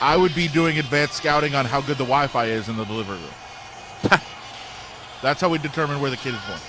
I 0.00 0.16
would 0.16 0.34
be 0.34 0.48
doing 0.48 0.78
advanced 0.78 1.14
scouting 1.14 1.54
on 1.54 1.64
how 1.64 1.80
good 1.80 1.98
the 1.98 2.04
Wi-Fi 2.04 2.46
is 2.46 2.68
in 2.68 2.76
the 2.76 2.84
delivery 2.84 3.16
room. 3.16 4.10
That's 5.22 5.40
how 5.40 5.48
we 5.48 5.58
determine 5.58 6.00
where 6.00 6.10
the 6.10 6.16
kid 6.16 6.34
is 6.34 6.40
born. 6.46 6.60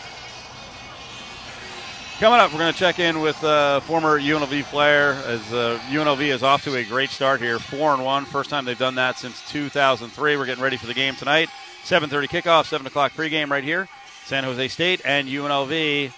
Coming 2.19 2.39
up, 2.39 2.51
we're 2.51 2.59
going 2.59 2.73
to 2.73 2.77
check 2.77 2.99
in 2.99 3.21
with 3.21 3.41
uh, 3.45 3.79
former 3.81 4.19
UNLV 4.19 4.63
player 4.63 5.13
as 5.25 5.53
uh, 5.53 5.79
UNLV 5.89 6.19
is 6.19 6.43
off 6.43 6.63
to 6.65 6.75
a 6.75 6.83
great 6.83 7.11
start 7.11 7.39
here, 7.39 7.59
four 7.59 7.93
and 7.93 8.03
one. 8.03 8.25
First 8.25 8.49
time 8.49 8.65
they've 8.65 8.77
done 8.77 8.95
that 8.95 9.17
since 9.17 9.41
2003. 9.49 10.35
We're 10.35 10.45
getting 10.45 10.61
ready 10.61 10.75
for 10.75 10.87
the 10.87 10.93
game 10.93 11.15
tonight. 11.15 11.49
7:30 11.85 12.27
kickoff, 12.27 12.65
7 12.65 12.85
o'clock 12.85 13.13
pregame 13.13 13.49
right 13.49 13.63
here. 13.63 13.87
San 14.25 14.43
Jose 14.43 14.67
State 14.67 15.01
and 15.05 15.29
UNLV 15.29 16.11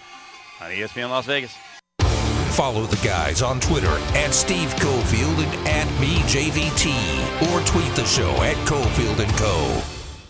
on 0.60 0.70
ESPN 0.70 1.08
Las 1.08 1.26
Vegas. 1.26 1.56
Follow 2.52 2.84
the 2.84 3.02
guys 3.02 3.40
on 3.40 3.60
Twitter 3.60 3.96
at 4.14 4.34
Steve 4.34 4.68
Cofield 4.74 5.42
and 5.66 5.68
at 5.68 5.86
MeJVT 5.96 7.50
or 7.50 7.64
tweet 7.64 7.94
the 7.96 8.04
show 8.04 8.30
at 8.42 8.56
Cofield 8.68 9.18
and 9.20 9.32
Co. 9.38 9.82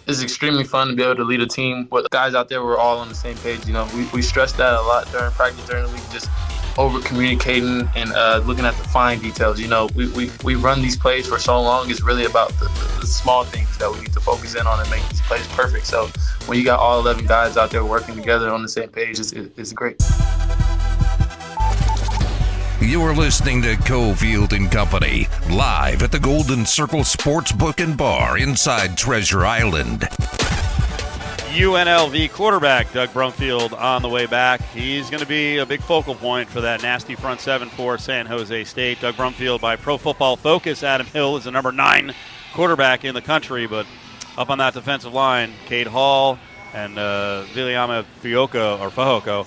it's 0.06 0.22
extremely 0.22 0.62
fun 0.62 0.86
to 0.86 0.94
be 0.94 1.02
able 1.02 1.16
to 1.16 1.24
lead 1.24 1.40
a 1.40 1.48
team 1.48 1.88
with 1.90 2.08
guys 2.10 2.36
out 2.36 2.48
there. 2.48 2.64
We're 2.64 2.76
all 2.76 2.98
on 2.98 3.08
the 3.08 3.14
same 3.16 3.36
page. 3.38 3.66
You 3.66 3.72
know, 3.72 3.88
we, 3.92 4.06
we 4.14 4.22
stress 4.22 4.52
that 4.52 4.72
a 4.72 4.82
lot 4.82 5.10
during 5.10 5.32
practice, 5.32 5.66
during 5.66 5.84
the 5.84 5.92
week, 5.92 6.02
just 6.12 6.30
over 6.78 7.00
communicating 7.00 7.90
and 7.96 8.12
uh, 8.12 8.40
looking 8.46 8.66
at 8.66 8.76
the 8.76 8.84
fine 8.84 9.18
details. 9.18 9.58
You 9.58 9.66
know, 9.66 9.88
we, 9.96 10.08
we, 10.12 10.30
we 10.44 10.54
run 10.54 10.80
these 10.80 10.96
plays 10.96 11.26
for 11.26 11.40
so 11.40 11.60
long. 11.60 11.90
It's 11.90 12.02
really 12.02 12.26
about 12.26 12.50
the, 12.60 12.66
the, 12.66 13.00
the 13.00 13.06
small 13.08 13.42
things 13.42 13.76
that 13.78 13.90
we 13.90 13.98
need 13.98 14.12
to 14.12 14.20
focus 14.20 14.54
in 14.54 14.64
on 14.64 14.78
and 14.78 14.88
make 14.90 15.06
these 15.08 15.22
plays 15.22 15.46
perfect. 15.48 15.86
So 15.86 16.08
when 16.46 16.56
you 16.56 16.64
got 16.64 16.78
all 16.78 17.00
11 17.00 17.26
guys 17.26 17.56
out 17.56 17.70
there 17.70 17.84
working 17.84 18.14
together 18.14 18.48
on 18.52 18.62
the 18.62 18.68
same 18.68 18.90
page, 18.90 19.18
it's, 19.18 19.32
it's 19.32 19.72
great. 19.72 20.00
You're 22.82 23.14
listening 23.14 23.62
to 23.62 23.76
Cofield 23.76 24.52
and 24.52 24.70
Company 24.70 25.28
live 25.48 26.02
at 26.02 26.10
the 26.10 26.18
Golden 26.18 26.66
Circle 26.66 27.02
Sportsbook 27.02 27.82
and 27.82 27.96
Bar 27.96 28.38
inside 28.38 28.98
Treasure 28.98 29.46
Island. 29.46 30.00
UNLV 31.52 32.32
quarterback 32.32 32.92
Doug 32.92 33.10
Brumfield 33.10 33.72
on 33.72 34.02
the 34.02 34.08
way 34.08 34.26
back. 34.26 34.60
He's 34.74 35.08
going 35.10 35.22
to 35.22 35.28
be 35.28 35.58
a 35.58 35.64
big 35.64 35.80
focal 35.80 36.16
point 36.16 36.48
for 36.48 36.60
that 36.60 36.82
nasty 36.82 37.14
front 37.14 37.40
seven 37.40 37.68
for 37.68 37.98
San 37.98 38.26
Jose 38.26 38.64
State. 38.64 39.00
Doug 39.00 39.14
Brumfield 39.14 39.60
by 39.60 39.76
Pro 39.76 39.96
Football 39.96 40.34
Focus. 40.36 40.82
Adam 40.82 41.06
Hill 41.06 41.36
is 41.36 41.44
the 41.44 41.52
number 41.52 41.70
nine 41.70 42.12
quarterback 42.52 43.04
in 43.04 43.14
the 43.14 43.22
country, 43.22 43.68
but 43.68 43.86
up 44.36 44.50
on 44.50 44.58
that 44.58 44.74
defensive 44.74 45.14
line, 45.14 45.52
Cade 45.66 45.86
Hall 45.86 46.36
and 46.74 46.98
uh, 46.98 47.44
Viliami 47.52 48.04
Fioko 48.22 48.80
or 48.80 48.90
Fahoko. 48.90 49.46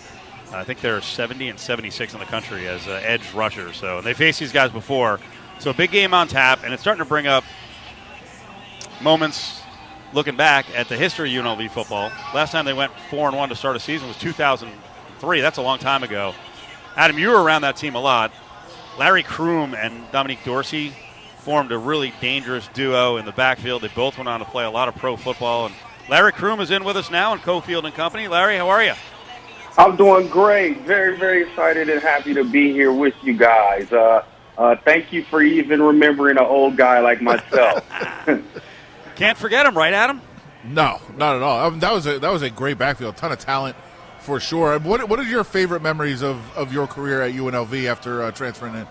I 0.55 0.63
think 0.63 0.81
they're 0.81 1.01
70 1.01 1.49
and 1.49 1.59
76 1.59 2.13
in 2.13 2.19
the 2.19 2.25
country 2.25 2.67
as 2.67 2.87
edge 2.87 3.33
rushers. 3.33 3.77
So 3.77 3.97
and 3.97 4.07
they 4.07 4.13
faced 4.13 4.39
these 4.39 4.51
guys 4.51 4.71
before. 4.71 5.19
So 5.59 5.73
big 5.73 5.91
game 5.91 6.13
on 6.13 6.27
tap, 6.27 6.63
and 6.63 6.73
it's 6.73 6.81
starting 6.81 7.03
to 7.03 7.07
bring 7.07 7.27
up 7.27 7.43
moments 9.01 9.61
looking 10.13 10.35
back 10.35 10.65
at 10.75 10.87
the 10.87 10.95
history 10.95 11.35
of 11.35 11.45
UNLV 11.45 11.69
football. 11.71 12.11
Last 12.33 12.51
time 12.51 12.65
they 12.65 12.73
went 12.73 12.91
four 13.09 13.27
and 13.27 13.37
one 13.37 13.49
to 13.49 13.55
start 13.55 13.75
a 13.75 13.79
season 13.79 14.07
was 14.07 14.17
2003. 14.17 15.41
That's 15.41 15.57
a 15.57 15.61
long 15.61 15.79
time 15.79 16.03
ago. 16.03 16.33
Adam, 16.95 17.17
you 17.19 17.29
were 17.29 17.41
around 17.41 17.63
that 17.63 17.75
team 17.75 17.95
a 17.95 18.01
lot. 18.01 18.31
Larry 18.97 19.23
Croom 19.23 19.73
and 19.73 20.09
Dominique 20.11 20.43
Dorsey 20.45 20.93
formed 21.39 21.71
a 21.71 21.77
really 21.77 22.13
dangerous 22.21 22.67
duo 22.69 23.17
in 23.17 23.25
the 23.25 23.33
backfield. 23.33 23.81
They 23.81 23.89
both 23.89 24.17
went 24.17 24.29
on 24.29 24.39
to 24.39 24.45
play 24.45 24.63
a 24.63 24.71
lot 24.71 24.87
of 24.87 24.95
pro 24.95 25.17
football. 25.17 25.65
And 25.65 25.75
Larry 26.09 26.31
Croom 26.31 26.61
is 26.61 26.71
in 26.71 26.83
with 26.83 26.95
us 26.95 27.11
now 27.11 27.33
in 27.33 27.39
Cofield 27.39 27.83
and 27.83 27.93
Company. 27.93 28.27
Larry, 28.27 28.57
how 28.57 28.69
are 28.69 28.83
you? 28.83 28.93
I'm 29.77 29.95
doing 29.95 30.27
great. 30.27 30.81
Very, 30.81 31.17
very 31.17 31.43
excited 31.43 31.89
and 31.89 32.01
happy 32.01 32.33
to 32.33 32.43
be 32.43 32.71
here 32.71 32.93
with 32.93 33.13
you 33.23 33.33
guys. 33.33 33.91
Uh, 33.91 34.23
uh, 34.57 34.75
thank 34.85 35.11
you 35.11 35.23
for 35.23 35.41
even 35.41 35.81
remembering 35.81 36.37
an 36.37 36.45
old 36.45 36.77
guy 36.77 36.99
like 36.99 37.21
myself. 37.21 37.83
Can't 39.15 39.37
forget 39.37 39.65
him, 39.65 39.77
right, 39.77 39.93
Adam? 39.93 40.21
No, 40.63 40.99
not 41.17 41.35
at 41.35 41.41
all. 41.41 41.67
Um, 41.67 41.79
that 41.79 41.93
was 41.93 42.07
a 42.07 42.19
that 42.19 42.31
was 42.31 42.41
a 42.41 42.49
great 42.49 42.77
backfield, 42.77 43.17
ton 43.17 43.31
of 43.31 43.39
talent 43.39 43.75
for 44.19 44.39
sure. 44.39 44.79
What 44.79 45.07
what 45.07 45.19
are 45.19 45.23
your 45.23 45.43
favorite 45.43 45.81
memories 45.81 46.21
of, 46.21 46.39
of 46.57 46.73
your 46.73 46.87
career 46.87 47.21
at 47.21 47.33
UNLV 47.33 47.85
after 47.85 48.23
uh, 48.23 48.31
transferring 48.31 48.75
in? 48.75 48.87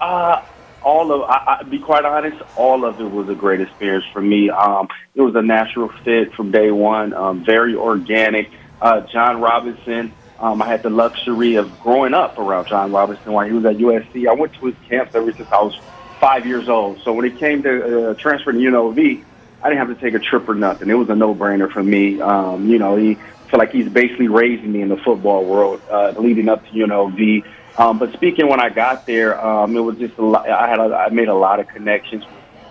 Uh, 0.00 0.42
all 0.82 1.12
of, 1.12 1.22
I, 1.22 1.58
I, 1.60 1.62
be 1.62 1.78
quite 1.78 2.04
honest, 2.04 2.42
all 2.56 2.84
of 2.84 3.00
it 3.00 3.10
was 3.10 3.28
a 3.28 3.34
great 3.34 3.60
experience 3.60 4.04
for 4.12 4.22
me. 4.22 4.50
Um, 4.50 4.88
it 5.14 5.20
was 5.20 5.34
a 5.34 5.42
natural 5.42 5.90
fit 6.04 6.32
from 6.34 6.50
day 6.50 6.70
one, 6.70 7.12
um, 7.12 7.44
very 7.44 7.74
organic. 7.74 8.50
Uh, 8.80 9.00
John 9.02 9.40
Robinson, 9.40 10.12
um, 10.38 10.62
I 10.62 10.66
had 10.66 10.82
the 10.82 10.90
luxury 10.90 11.56
of 11.56 11.80
growing 11.80 12.14
up 12.14 12.38
around 12.38 12.68
John 12.68 12.92
Robinson 12.92 13.32
while 13.32 13.46
he 13.46 13.52
was 13.52 13.64
at 13.64 13.76
USC. 13.76 14.26
I 14.28 14.32
went 14.32 14.54
to 14.54 14.66
his 14.66 14.74
camps 14.88 15.14
ever 15.14 15.32
since 15.32 15.50
I 15.50 15.62
was 15.62 15.78
five 16.18 16.46
years 16.46 16.68
old. 16.68 17.00
So 17.02 17.12
when 17.12 17.26
it 17.26 17.38
came 17.38 17.62
to 17.62 18.10
uh, 18.10 18.14
to 18.14 18.20
UNLV, 18.28 19.24
I 19.62 19.68
didn't 19.68 19.86
have 19.86 19.96
to 19.96 20.00
take 20.02 20.14
a 20.14 20.18
trip 20.18 20.48
or 20.48 20.54
nothing. 20.54 20.88
It 20.88 20.94
was 20.94 21.10
a 21.10 21.14
no-brainer 21.14 21.70
for 21.70 21.82
me. 21.82 22.20
Um, 22.20 22.68
you 22.68 22.78
know, 22.78 22.96
he 22.96 23.18
feel 23.50 23.58
like 23.58 23.72
he's 23.72 23.88
basically 23.88 24.28
raised 24.28 24.64
me 24.64 24.80
in 24.80 24.88
the 24.88 24.96
football 24.96 25.44
world, 25.44 25.82
uh, 25.90 26.14
leading 26.16 26.48
up 26.48 26.64
to 26.66 26.70
UNLV. 26.70 27.44
Um, 27.78 27.98
but 27.98 28.12
speaking 28.12 28.48
when 28.48 28.60
I 28.60 28.68
got 28.68 29.06
there, 29.06 29.44
um, 29.44 29.76
it 29.76 29.80
was 29.80 29.98
just 29.98 30.16
a 30.18 30.24
lot, 30.24 30.48
I 30.48 30.68
had 30.68 30.78
a, 30.78 30.94
I 30.94 31.08
made 31.10 31.28
a 31.28 31.34
lot 31.34 31.60
of 31.60 31.68
connections. 31.68 32.24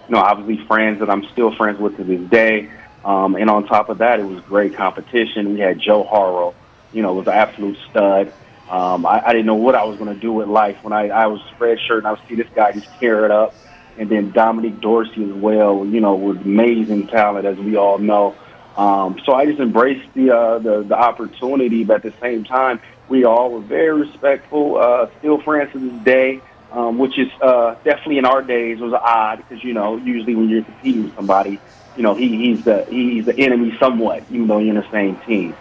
You 0.08 0.15
know, 0.15 0.22
obviously 0.22 0.65
friends 0.65 1.00
that 1.00 1.10
I'm 1.10 1.26
still 1.26 1.54
friends 1.56 1.80
with 1.80 1.98
to 1.98 2.04
this 2.04 2.22
day. 2.30 2.69
Um, 3.04 3.36
and 3.36 3.50
on 3.50 3.66
top 3.66 3.90
of 3.90 4.00
that, 4.00 4.20
it 4.20 4.24
was 4.24 4.42
great 4.42 4.76
competition. 4.76 5.54
We 5.54 5.60
had 5.60 5.80
Joe 5.80 6.04
Harrow, 6.04 6.54
you 6.92 7.02
know, 7.02 7.14
was 7.14 7.28
an 7.28 7.34
absolute 7.34 7.78
stud. 7.90 8.34
Um, 8.70 9.06
I, 9.06 9.22
I 9.26 9.32
didn't 9.32 9.48
know 9.48 9.56
what 9.56 9.76
I 9.76 9.84
was 9.84 9.98
going 9.98 10.14
to 10.14 10.20
do 10.20 10.32
with 10.32 10.48
life 10.48 10.78
when 10.84 10.94
I, 10.94 11.08
I 11.08 11.28
was 11.28 11.42
red 11.58 11.80
shirt 11.88 12.00
and 12.00 12.08
I 12.08 12.12
would 12.12 12.20
see 12.28 12.36
this 12.36 12.48
guy 12.54 12.72
just 12.74 12.88
tear 13.00 13.26
it 13.26 13.32
up. 13.32 13.56
And 13.98 14.10
then 14.10 14.32
Dominique 14.32 14.80
Dorsey 14.80 15.24
as 15.24 15.34
well, 15.34 15.86
you 15.86 16.00
know, 16.00 16.16
with 16.16 16.38
amazing 16.38 17.08
talent, 17.08 17.46
as 17.46 17.58
we 17.58 17.76
all 17.76 17.98
know. 17.98 18.36
Um, 18.78 19.20
so 19.26 19.34
I 19.34 19.46
just 19.46 19.60
embraced 19.60 20.14
the, 20.14 20.32
uh, 20.34 20.60
the 20.60 20.84
the 20.84 20.96
opportunity, 20.96 21.84
but 21.84 21.98
at 21.98 22.04
the 22.04 22.14
same 22.22 22.46
time, 22.46 22.80
we 23.10 23.26
all 23.26 23.52
were 23.52 23.60
very 23.60 24.02
respectful. 24.02 24.78
Uh, 24.78 25.08
still 25.20 25.38
this 25.40 26.04
day, 26.04 26.42
um, 26.72 26.98
which 26.98 27.18
is 27.20 27.28
uh, 27.42 27.76
definitely 27.84 28.20
in 28.20 28.26
our 28.26 28.42
days 28.42 28.80
was 28.80 28.94
odd 28.94 29.38
because 29.38 29.62
you 29.64 29.74
know 29.74 29.98
usually 29.98 30.36
when 30.36 30.48
you're 30.48 30.64
competing 30.64 31.04
with 31.04 31.16
somebody, 31.16 31.60
you 32.00 32.04
know 32.04 32.16
he, 32.16 32.30
he's 32.30 32.64
the 32.64 32.86
he's 32.90 33.26
the 33.26 33.38
enemy 33.38 33.76
somewhat, 33.78 34.24
even 34.32 34.48
though 34.48 34.60
you're 34.60 34.74
in 34.74 34.82
the 34.82 34.90
same 34.90 35.18
team. 35.28 35.54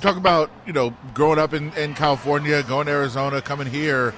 Talk 0.00 0.16
about 0.16 0.50
you 0.66 0.72
know 0.72 0.92
growing 1.14 1.38
up 1.38 1.54
in, 1.54 1.72
in 1.74 1.94
California, 1.94 2.64
going 2.64 2.86
to 2.86 2.92
Arizona, 2.92 3.40
coming 3.40 3.68
here. 3.68 4.12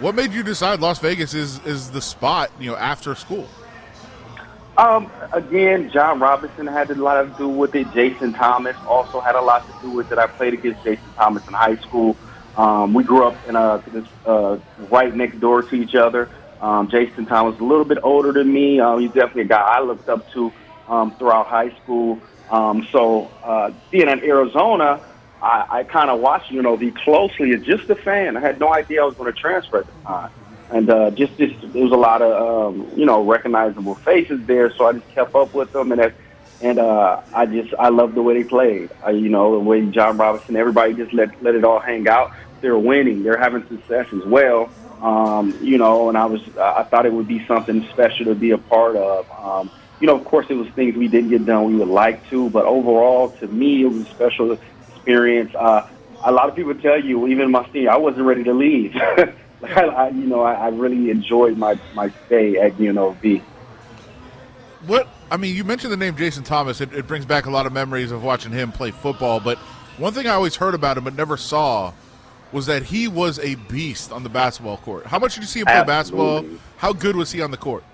What 0.00 0.16
made 0.16 0.32
you 0.32 0.42
decide 0.42 0.80
Las 0.80 0.98
Vegas 0.98 1.34
is 1.34 1.64
is 1.64 1.92
the 1.92 2.02
spot? 2.02 2.50
You 2.58 2.72
know, 2.72 2.76
after 2.76 3.14
school. 3.14 3.48
Um, 4.76 5.08
again, 5.32 5.88
John 5.92 6.18
Robinson 6.18 6.66
had 6.66 6.90
a 6.90 6.96
lot 6.96 7.22
to 7.22 7.32
do 7.38 7.48
with 7.48 7.76
it. 7.76 7.86
Jason 7.92 8.32
Thomas 8.32 8.76
also 8.88 9.20
had 9.20 9.36
a 9.36 9.40
lot 9.40 9.64
to 9.68 9.86
do 9.86 9.92
with 9.92 10.10
it. 10.10 10.18
I 10.18 10.26
played 10.26 10.54
against 10.54 10.82
Jason 10.82 11.06
Thomas 11.14 11.46
in 11.46 11.54
high 11.54 11.76
school. 11.76 12.16
Um, 12.56 12.92
we 12.92 13.04
grew 13.04 13.24
up 13.24 13.36
in 13.48 13.54
a 13.54 13.80
uh, 14.26 14.58
right 14.90 15.14
next 15.14 15.38
door 15.38 15.62
to 15.62 15.76
each 15.76 15.94
other. 15.94 16.28
Um, 16.60 16.88
Jason 16.88 17.26
Thomas 17.26 17.58
a 17.60 17.64
little 17.64 17.84
bit 17.84 17.98
older 18.02 18.32
than 18.32 18.52
me. 18.52 18.80
Um, 18.80 19.00
he's 19.00 19.10
definitely 19.10 19.42
a 19.42 19.46
guy 19.46 19.60
I 19.60 19.80
looked 19.80 20.08
up 20.08 20.30
to 20.32 20.52
um, 20.88 21.14
throughout 21.16 21.46
high 21.46 21.74
school. 21.82 22.20
Um, 22.50 22.86
so 22.92 23.30
uh, 23.42 23.72
being 23.90 24.08
in 24.08 24.22
Arizona, 24.22 25.00
I, 25.42 25.66
I 25.70 25.84
kind 25.84 26.10
of 26.10 26.20
watched 26.20 26.50
you 26.50 26.62
know 26.62 26.76
UNLV 26.76 26.96
closely 26.96 27.52
as 27.52 27.62
just 27.62 27.88
a 27.90 27.94
fan. 27.94 28.36
I 28.36 28.40
had 28.40 28.58
no 28.58 28.72
idea 28.72 29.02
I 29.02 29.04
was 29.04 29.14
going 29.14 29.32
to 29.32 29.38
transfer 29.38 29.78
at 29.78 29.86
the 29.86 30.02
time. 30.02 30.30
And 30.68 30.90
uh, 30.90 31.10
just, 31.12 31.36
just 31.36 31.54
there 31.72 31.82
was 31.82 31.92
a 31.92 31.96
lot 31.96 32.22
of 32.22 32.74
um, 32.74 32.90
you 32.96 33.06
know 33.06 33.22
recognizable 33.22 33.94
faces 33.94 34.44
there, 34.46 34.72
so 34.74 34.86
I 34.86 34.94
just 34.94 35.08
kept 35.10 35.34
up 35.34 35.54
with 35.54 35.72
them, 35.72 35.92
and 35.92 36.00
that, 36.00 36.14
and 36.60 36.78
uh, 36.80 37.20
I 37.32 37.46
just 37.46 37.72
I 37.78 37.88
loved 37.88 38.16
the 38.16 38.22
way 38.22 38.42
they 38.42 38.48
played. 38.48 38.90
Uh, 39.06 39.10
you 39.10 39.28
know 39.28 39.52
the 39.52 39.60
way 39.60 39.86
John 39.86 40.16
Robinson, 40.16 40.56
everybody 40.56 40.94
just 40.94 41.12
let 41.12 41.40
let 41.40 41.54
it 41.54 41.64
all 41.64 41.78
hang 41.78 42.08
out. 42.08 42.32
They're 42.62 42.78
winning, 42.78 43.22
they're 43.22 43.38
having 43.38 43.66
success 43.68 44.06
as 44.12 44.24
well. 44.24 44.70
Um, 45.02 45.56
you 45.60 45.78
know, 45.78 46.08
and 46.08 46.16
I 46.16 46.24
was 46.24 46.40
I 46.58 46.82
thought 46.84 47.06
it 47.06 47.12
would 47.12 47.28
be 47.28 47.44
something 47.46 47.86
special 47.92 48.26
to 48.26 48.34
be 48.34 48.50
a 48.52 48.58
part 48.58 48.96
of. 48.96 49.30
Um, 49.38 49.70
you 50.00 50.06
know, 50.06 50.16
of 50.16 50.24
course, 50.24 50.46
it 50.48 50.54
was 50.54 50.68
things 50.70 50.96
we 50.96 51.08
didn't 51.08 51.30
get 51.30 51.46
done 51.46 51.64
we 51.64 51.76
would 51.76 51.88
like 51.88 52.28
to, 52.30 52.50
but 52.50 52.66
overall, 52.66 53.30
to 53.30 53.46
me, 53.46 53.82
it 53.82 53.86
was 53.86 54.06
a 54.06 54.10
special 54.10 54.52
experience. 54.52 55.54
Uh, 55.54 55.88
a 56.24 56.32
lot 56.32 56.48
of 56.48 56.56
people 56.56 56.74
tell 56.74 57.02
you, 57.02 57.26
even 57.28 57.50
my 57.50 57.66
senior, 57.72 57.90
I 57.90 57.96
wasn't 57.96 58.26
ready 58.26 58.44
to 58.44 58.52
leave. 58.52 58.94
I, 59.62 60.10
you 60.10 60.26
know, 60.26 60.42
I, 60.42 60.52
I 60.52 60.68
really 60.68 61.10
enjoyed 61.10 61.56
my, 61.56 61.78
my 61.94 62.12
stay 62.26 62.58
at 62.58 62.76
UNLV. 62.76 63.42
What 64.86 65.08
I 65.30 65.36
mean, 65.36 65.56
you 65.56 65.64
mentioned 65.64 65.92
the 65.92 65.96
name 65.96 66.16
Jason 66.16 66.44
Thomas. 66.44 66.80
It, 66.80 66.92
it, 66.92 67.06
brings 67.06 67.24
back 67.24 67.46
a 67.46 67.50
lot 67.50 67.66
of 67.66 67.72
memories 67.72 68.12
of 68.12 68.22
watching 68.22 68.52
him 68.52 68.70
play 68.70 68.90
football. 68.90 69.40
But 69.40 69.58
one 69.98 70.12
thing 70.12 70.26
I 70.26 70.34
always 70.34 70.56
heard 70.56 70.74
about 70.74 70.98
him 70.98 71.04
but 71.04 71.16
never 71.16 71.36
saw 71.36 71.92
was 72.56 72.64
that 72.64 72.84
he 72.84 73.06
was 73.06 73.38
a 73.38 73.54
beast 73.54 74.10
on 74.10 74.22
the 74.22 74.30
basketball 74.30 74.78
court. 74.78 75.04
How 75.04 75.18
much 75.18 75.34
did 75.34 75.42
you 75.42 75.46
see 75.46 75.60
him 75.60 75.66
play 75.66 75.74
Absolutely. 75.74 76.48
basketball? 76.48 76.60
How 76.78 76.92
good 76.94 77.14
was 77.14 77.30
he 77.30 77.42
on 77.42 77.50
the 77.50 77.58
court? 77.58 77.84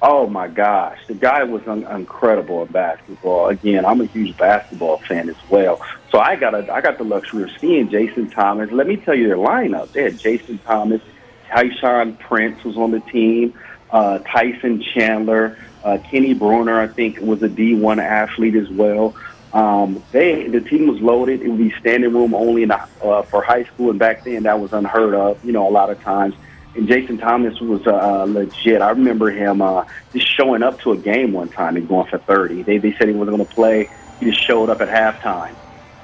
Oh 0.00 0.26
my 0.26 0.48
gosh, 0.48 0.98
the 1.06 1.12
guy 1.12 1.44
was 1.44 1.60
un- 1.68 1.84
incredible 1.84 2.62
at 2.62 2.72
basketball. 2.72 3.48
Again, 3.48 3.84
I'm 3.84 4.00
a 4.00 4.06
huge 4.06 4.34
basketball 4.38 4.96
fan 5.00 5.28
as 5.28 5.36
well, 5.50 5.78
so 6.10 6.18
I 6.18 6.36
got 6.36 6.54
a, 6.54 6.72
I 6.72 6.80
got 6.80 6.96
the 6.96 7.04
luxury 7.04 7.42
of 7.42 7.50
seeing 7.60 7.90
Jason 7.90 8.30
Thomas. 8.30 8.72
Let 8.72 8.86
me 8.86 8.96
tell 8.96 9.14
you 9.14 9.28
their 9.28 9.36
lineup. 9.36 9.92
They 9.92 10.04
had 10.04 10.18
Jason 10.18 10.56
Thomas, 10.64 11.02
Tayshaun 11.50 12.18
Prince 12.18 12.64
was 12.64 12.78
on 12.78 12.92
the 12.92 13.00
team, 13.00 13.52
uh, 13.90 14.20
Tyson 14.20 14.82
Chandler, 14.94 15.58
uh, 15.84 15.98
Kenny 16.10 16.32
Brunner, 16.32 16.80
I 16.80 16.86
think 16.86 17.20
was 17.20 17.42
a 17.42 17.50
D1 17.50 18.02
athlete 18.02 18.54
as 18.54 18.70
well. 18.70 19.14
Um, 19.52 20.02
they 20.12 20.46
the 20.46 20.60
team 20.60 20.86
was 20.86 21.00
loaded. 21.00 21.42
It 21.42 21.48
would 21.48 21.58
be 21.58 21.72
standing 21.80 22.12
room 22.12 22.34
only 22.34 22.62
in 22.62 22.70
uh, 22.70 23.22
for 23.22 23.42
high 23.42 23.64
school, 23.64 23.90
and 23.90 23.98
back 23.98 24.24
then 24.24 24.44
that 24.44 24.60
was 24.60 24.72
unheard 24.72 25.14
of. 25.14 25.44
You 25.44 25.52
know, 25.52 25.68
a 25.68 25.70
lot 25.70 25.90
of 25.90 26.00
times 26.02 26.34
and 26.74 26.86
Jason 26.86 27.18
Thomas 27.18 27.60
was 27.60 27.86
uh, 27.86 28.24
legit. 28.28 28.80
I 28.80 28.90
remember 28.90 29.30
him 29.30 29.60
uh, 29.60 29.84
just 30.12 30.28
showing 30.36 30.62
up 30.62 30.80
to 30.80 30.92
a 30.92 30.96
game 30.96 31.32
one 31.32 31.48
time 31.48 31.76
and 31.76 31.88
going 31.88 32.08
for 32.08 32.18
30. 32.18 32.62
They, 32.62 32.78
they 32.78 32.92
said 32.92 33.08
he 33.08 33.14
wasn't 33.14 33.36
going 33.36 33.48
to 33.48 33.54
play. 33.54 33.90
He 34.20 34.26
just 34.26 34.46
showed 34.46 34.70
up 34.70 34.80
at 34.80 34.88
halftime. 34.88 35.54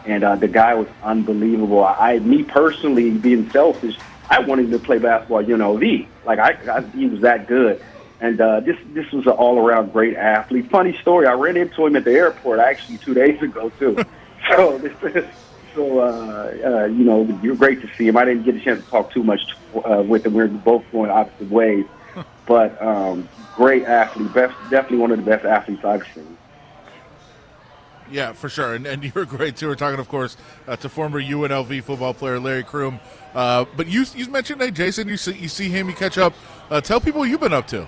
And 0.06 0.24
uh, 0.24 0.36
the 0.36 0.48
guy 0.48 0.74
was 0.74 0.88
unbelievable. 1.02 1.84
I, 1.84 2.18
me 2.18 2.42
personally, 2.42 3.10
being 3.10 3.48
selfish, 3.50 3.96
I 4.28 4.40
wanted 4.40 4.70
to 4.70 4.78
play 4.78 4.98
basketball 4.98 5.40
at 5.40 5.46
UNLV. 5.46 6.06
Like, 6.24 6.38
I, 6.38 6.78
I, 6.78 6.80
he 6.96 7.06
was 7.06 7.20
that 7.20 7.46
good. 7.46 7.82
And 8.20 8.40
uh, 8.40 8.60
this 8.60 8.76
this 8.94 9.10
was 9.12 9.26
an 9.26 9.32
all 9.32 9.58
around 9.58 9.92
great 9.92 10.16
athlete. 10.16 10.70
Funny 10.70 10.96
story, 10.98 11.26
I 11.26 11.32
ran 11.32 11.56
into 11.56 11.84
him 11.84 11.96
at 11.96 12.04
the 12.04 12.12
airport 12.12 12.60
actually 12.60 12.98
two 12.98 13.12
days 13.12 13.40
ago 13.42 13.70
too. 13.78 13.96
so 14.48 14.78
this, 14.78 14.92
so 15.74 16.00
uh, 16.00 16.56
uh, 16.64 16.84
you 16.86 17.04
know, 17.04 17.24
you're 17.42 17.56
great 17.56 17.82
to 17.82 17.94
see 17.94 18.08
him. 18.08 18.16
I 18.16 18.24
didn't 18.24 18.44
get 18.44 18.56
a 18.56 18.60
chance 18.60 18.82
to 18.82 18.90
talk 18.90 19.12
too 19.12 19.22
much 19.22 19.54
uh, 19.74 20.02
with 20.06 20.24
him. 20.24 20.34
We 20.34 20.42
are 20.42 20.48
both 20.48 20.84
going 20.92 21.10
opposite 21.10 21.50
ways, 21.50 21.84
but 22.46 22.80
um, 22.82 23.28
great 23.54 23.84
athlete. 23.84 24.32
Best, 24.32 24.54
definitely 24.70 24.98
one 24.98 25.10
of 25.12 25.18
the 25.18 25.30
best 25.30 25.44
athletes 25.44 25.84
I've 25.84 26.06
seen. 26.14 26.36
Yeah, 28.10 28.32
for 28.32 28.48
sure, 28.48 28.74
and, 28.74 28.86
and 28.86 29.04
you're 29.14 29.24
great 29.24 29.56
too. 29.56 29.66
We're 29.66 29.74
talking, 29.74 29.98
of 29.98 30.08
course, 30.08 30.36
uh, 30.66 30.76
to 30.76 30.88
former 30.88 31.20
UNLV 31.20 31.82
football 31.82 32.14
player 32.14 32.38
Larry 32.38 32.62
Croom. 32.62 33.00
Uh, 33.34 33.64
but 33.76 33.88
you 33.88 34.04
you 34.14 34.28
mentioned, 34.30 34.62
hey, 34.62 34.70
Jason, 34.70 35.08
you 35.08 35.16
see 35.16 35.34
you 35.34 35.48
see 35.48 35.68
him, 35.68 35.88
you 35.88 35.94
catch 35.94 36.16
up. 36.16 36.32
Uh, 36.70 36.80
tell 36.80 37.00
people 37.00 37.20
what 37.20 37.28
you've 37.28 37.40
been 37.40 37.52
up 37.52 37.66
to. 37.68 37.86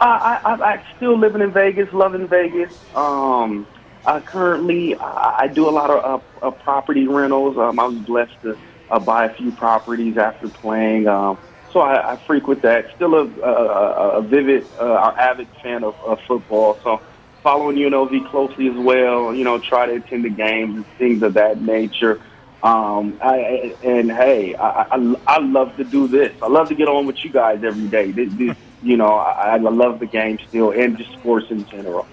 I, 0.00 0.40
I, 0.44 0.52
I 0.54 0.84
still 0.96 1.18
living 1.18 1.42
in 1.42 1.52
Vegas, 1.52 1.92
loving 1.92 2.26
Vegas. 2.26 2.70
Um, 2.94 3.66
uh, 4.04 4.20
currently, 4.20 4.96
I, 4.96 5.40
I 5.40 5.48
do 5.48 5.68
a 5.68 5.70
lot 5.70 5.90
of 5.90 6.22
uh, 6.42 6.46
uh, 6.46 6.50
property 6.50 7.06
rentals. 7.06 7.58
Um, 7.58 7.78
I 7.78 7.84
was 7.84 7.98
blessed 7.98 8.40
to 8.42 8.58
uh, 8.90 8.98
buy 8.98 9.26
a 9.26 9.34
few 9.34 9.52
properties 9.52 10.16
after 10.16 10.48
playing. 10.48 11.06
Um, 11.06 11.38
so 11.72 11.80
I, 11.80 12.14
I 12.14 12.26
frequent 12.26 12.62
that. 12.62 12.86
Still 12.96 13.14
a, 13.14 13.26
a, 13.42 14.18
a 14.18 14.22
vivid, 14.22 14.66
uh, 14.78 15.12
avid 15.18 15.48
fan 15.62 15.84
of, 15.84 15.94
of 16.06 16.18
football. 16.26 16.78
So 16.82 17.02
following 17.42 17.76
UNLV 17.76 18.30
closely 18.30 18.68
as 18.68 18.76
well. 18.76 19.34
You 19.34 19.44
know, 19.44 19.58
try 19.58 19.86
to 19.86 19.96
attend 19.96 20.24
the 20.24 20.30
games 20.30 20.76
and 20.76 20.86
things 20.98 21.22
of 21.22 21.34
that 21.34 21.60
nature. 21.60 22.20
Um, 22.62 23.18
I, 23.22 23.76
and 23.82 24.10
hey, 24.10 24.54
I, 24.54 24.86
I, 24.90 25.14
I 25.26 25.38
love 25.40 25.76
to 25.76 25.84
do 25.84 26.08
this. 26.08 26.32
I 26.42 26.48
love 26.48 26.68
to 26.70 26.74
get 26.74 26.88
on 26.88 27.06
with 27.06 27.22
you 27.22 27.30
guys 27.30 27.62
every 27.64 27.88
day. 27.88 28.12
This, 28.12 28.28
this, 28.32 28.56
you 28.82 28.96
know, 28.96 29.12
I, 29.12 29.54
I 29.54 29.56
love 29.56 30.00
the 30.00 30.06
game 30.06 30.38
still 30.48 30.70
and 30.70 30.96
just 30.96 31.12
sports 31.12 31.50
in 31.50 31.66
general. 31.68 32.06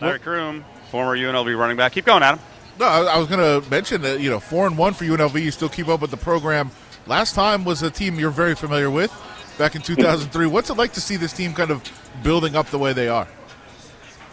Larry 0.00 0.18
Croom, 0.18 0.64
former 0.90 1.16
UNLV 1.16 1.56
running 1.58 1.76
back. 1.76 1.92
Keep 1.92 2.06
going, 2.06 2.22
Adam. 2.22 2.40
No, 2.78 2.86
I 2.86 3.18
was 3.18 3.28
going 3.28 3.40
to 3.40 3.68
mention 3.70 4.02
that 4.02 4.20
you 4.20 4.30
know 4.30 4.40
four 4.40 4.66
and 4.66 4.76
one 4.76 4.94
for 4.94 5.04
UNLV. 5.04 5.40
You 5.40 5.50
still 5.50 5.68
keep 5.68 5.88
up 5.88 6.00
with 6.00 6.10
the 6.10 6.16
program. 6.16 6.70
Last 7.06 7.34
time 7.34 7.64
was 7.64 7.82
a 7.82 7.90
team 7.90 8.18
you're 8.18 8.30
very 8.30 8.54
familiar 8.54 8.90
with, 8.90 9.12
back 9.58 9.74
in 9.74 9.82
2003. 9.82 10.46
What's 10.46 10.70
it 10.70 10.76
like 10.76 10.92
to 10.94 11.00
see 11.00 11.16
this 11.16 11.32
team 11.32 11.52
kind 11.52 11.70
of 11.70 11.82
building 12.22 12.56
up 12.56 12.66
the 12.66 12.78
way 12.78 12.92
they 12.92 13.08
are? 13.08 13.28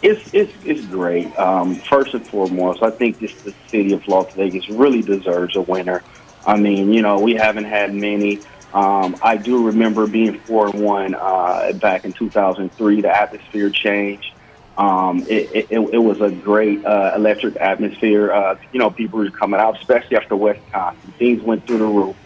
It's 0.02 0.32
it's, 0.32 0.52
it's 0.64 0.86
great. 0.86 1.36
Um, 1.38 1.74
first 1.74 2.14
and 2.14 2.26
foremost, 2.26 2.82
I 2.82 2.90
think 2.90 3.18
this 3.18 3.34
the 3.42 3.54
city 3.66 3.92
of 3.92 4.06
Las 4.08 4.32
Vegas 4.34 4.68
really 4.68 5.02
deserves 5.02 5.56
a 5.56 5.60
winner. 5.60 6.02
I 6.46 6.56
mean, 6.56 6.92
you 6.92 7.02
know, 7.02 7.20
we 7.20 7.34
haven't 7.34 7.64
had 7.64 7.94
many. 7.94 8.40
Um, 8.72 9.16
I 9.22 9.36
do 9.36 9.66
remember 9.66 10.06
being 10.06 10.38
four 10.40 10.68
and 10.68 10.80
one 10.80 11.14
uh, 11.14 11.72
back 11.74 12.04
in 12.04 12.12
2003. 12.12 13.00
The 13.00 13.08
atmosphere 13.08 13.70
changed. 13.70 14.32
Um, 14.78 15.26
it, 15.28 15.68
it, 15.70 15.70
it 15.70 15.98
was 15.98 16.20
a 16.20 16.30
great 16.30 16.84
uh, 16.84 17.12
electric 17.14 17.56
atmosphere. 17.56 18.32
Uh, 18.32 18.58
you 18.72 18.78
know, 18.78 18.90
people 18.90 19.18
were 19.18 19.30
coming 19.30 19.60
out, 19.60 19.78
especially 19.78 20.16
after 20.16 20.36
Wisconsin. 20.36 21.12
Things 21.18 21.42
went 21.42 21.66
through 21.66 21.78
the 21.78 21.86
roof. 21.86 22.16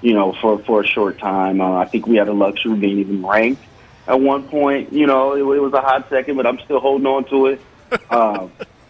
You 0.00 0.14
know, 0.14 0.32
for 0.40 0.60
for 0.60 0.82
a 0.82 0.86
short 0.86 1.18
time. 1.18 1.60
Uh, 1.60 1.78
I 1.78 1.86
think 1.86 2.06
we 2.06 2.16
had 2.16 2.28
the 2.28 2.32
luxury 2.32 2.72
of 2.72 2.80
being 2.80 2.98
even 3.00 3.26
ranked 3.26 3.62
at 4.06 4.20
one 4.20 4.48
point. 4.48 4.92
You 4.92 5.06
know, 5.06 5.32
it, 5.32 5.40
it 5.40 5.60
was 5.60 5.72
a 5.72 5.80
hot 5.80 6.08
second, 6.08 6.36
but 6.36 6.46
I'm 6.46 6.60
still 6.60 6.78
holding 6.78 7.06
on 7.06 7.24
to 7.24 7.46
it. 7.46 7.60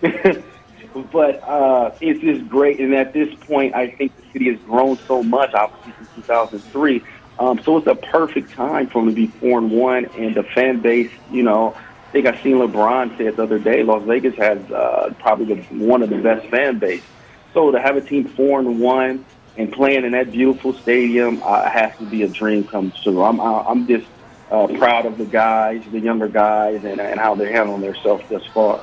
but 0.94 1.42
uh, 1.46 1.90
it's 2.00 2.20
just 2.20 2.48
great, 2.48 2.80
and 2.80 2.94
at 2.94 3.12
this 3.12 3.28
point, 3.46 3.74
I 3.74 3.90
think 3.90 4.16
the 4.16 4.22
city 4.32 4.50
has 4.50 4.60
grown 4.62 4.98
so 5.06 5.22
much, 5.22 5.54
obviously 5.54 5.94
since 5.98 6.10
2003. 6.14 7.04
Um, 7.38 7.60
so 7.64 7.76
it's 7.76 7.86
a 7.86 7.94
perfect 7.94 8.52
time 8.54 8.88
for 8.88 9.00
them 9.02 9.10
to 9.10 9.14
be 9.14 9.28
four 9.38 9.58
and 9.58 9.70
one, 9.70 10.06
and 10.16 10.34
the 10.34 10.42
fan 10.42 10.80
base, 10.80 11.12
you 11.28 11.42
know, 11.42 11.76
I 11.76 12.10
think 12.10 12.26
I 12.26 12.42
seen 12.42 12.56
LeBron 12.56 13.16
say 13.18 13.26
it 13.26 13.36
the 13.36 13.42
other 13.42 13.58
day, 13.58 13.82
Las 13.82 14.02
Vegas 14.06 14.34
has 14.38 14.58
uh, 14.70 15.10
probably 15.20 15.54
the, 15.54 15.62
one 15.84 16.02
of 16.02 16.10
the 16.10 16.18
best 16.18 16.48
fan 16.48 16.78
base. 16.78 17.04
So 17.52 17.70
to 17.70 17.80
have 17.80 17.96
a 17.96 18.00
team 18.00 18.28
four 18.34 18.58
and 18.60 18.80
one 18.80 19.26
and 19.56 19.70
playing 19.72 20.04
in 20.04 20.12
that 20.12 20.30
beautiful 20.30 20.72
stadium 20.74 21.42
uh, 21.44 21.68
has 21.68 21.92
to 21.98 22.06
be 22.06 22.22
a 22.22 22.28
dream 22.28 22.66
come 22.66 22.92
true. 23.02 23.22
I'm 23.22 23.40
I'm 23.40 23.86
just 23.86 24.08
uh, 24.50 24.68
proud 24.78 25.06
of 25.06 25.18
the 25.18 25.26
guys, 25.26 25.82
the 25.90 26.00
younger 26.00 26.28
guys, 26.28 26.82
and, 26.84 27.00
and 27.00 27.20
how 27.20 27.34
they're 27.34 27.52
handling 27.52 27.82
themselves 27.82 28.24
thus 28.30 28.42
far. 28.54 28.82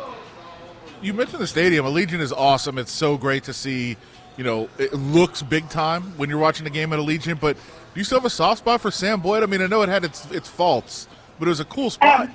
You 1.01 1.13
mentioned 1.13 1.41
the 1.41 1.47
stadium. 1.47 1.85
Allegiant 1.85 2.21
is 2.21 2.31
awesome. 2.31 2.77
It's 2.77 2.91
so 2.91 3.17
great 3.17 3.43
to 3.45 3.53
see. 3.53 3.97
You 4.37 4.43
know, 4.43 4.69
it 4.77 4.93
looks 4.93 5.41
big 5.41 5.69
time 5.69 6.03
when 6.17 6.29
you're 6.29 6.39
watching 6.39 6.67
a 6.67 6.69
game 6.69 6.91
at 6.91 6.99
Allegiant. 6.99 7.39
But 7.39 7.55
do 7.55 7.99
you 7.99 8.03
still 8.03 8.19
have 8.19 8.25
a 8.25 8.29
soft 8.29 8.59
spot 8.59 8.81
for 8.81 8.91
Sam 8.91 9.21
Boyd? 9.21 9.43
I 9.43 9.45
mean, 9.45 9.61
I 9.61 9.67
know 9.67 9.81
it 9.81 9.89
had 9.89 10.03
its 10.03 10.29
its 10.31 10.49
faults, 10.49 11.07
but 11.39 11.47
it 11.47 11.49
was 11.49 11.59
a 11.59 11.65
cool 11.65 11.89
spot. 11.89 12.29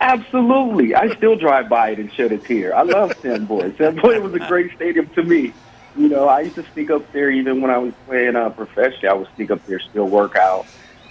Absolutely. 0.00 0.94
I 0.94 1.14
still 1.16 1.36
drive 1.36 1.68
by 1.68 1.90
it 1.90 1.98
and 1.98 2.12
shed 2.12 2.30
a 2.30 2.38
tear. 2.38 2.74
I 2.74 2.82
love 2.82 3.12
Sam 3.20 3.46
Boyd. 3.46 3.76
Sam 3.78 3.96
Boyd 3.96 4.22
was 4.22 4.32
a 4.34 4.38
great 4.38 4.72
stadium 4.76 5.08
to 5.10 5.24
me. 5.24 5.52
You 5.96 6.08
know, 6.08 6.28
I 6.28 6.42
used 6.42 6.54
to 6.54 6.64
sneak 6.72 6.90
up 6.90 7.10
there 7.12 7.30
even 7.30 7.60
when 7.60 7.72
I 7.72 7.78
was 7.78 7.92
playing 8.06 8.36
uh, 8.36 8.50
professionally. 8.50 9.08
I 9.08 9.12
would 9.14 9.28
sneak 9.34 9.50
up 9.50 9.66
there, 9.66 9.80
still 9.80 10.06
work 10.06 10.36
out, 10.36 10.66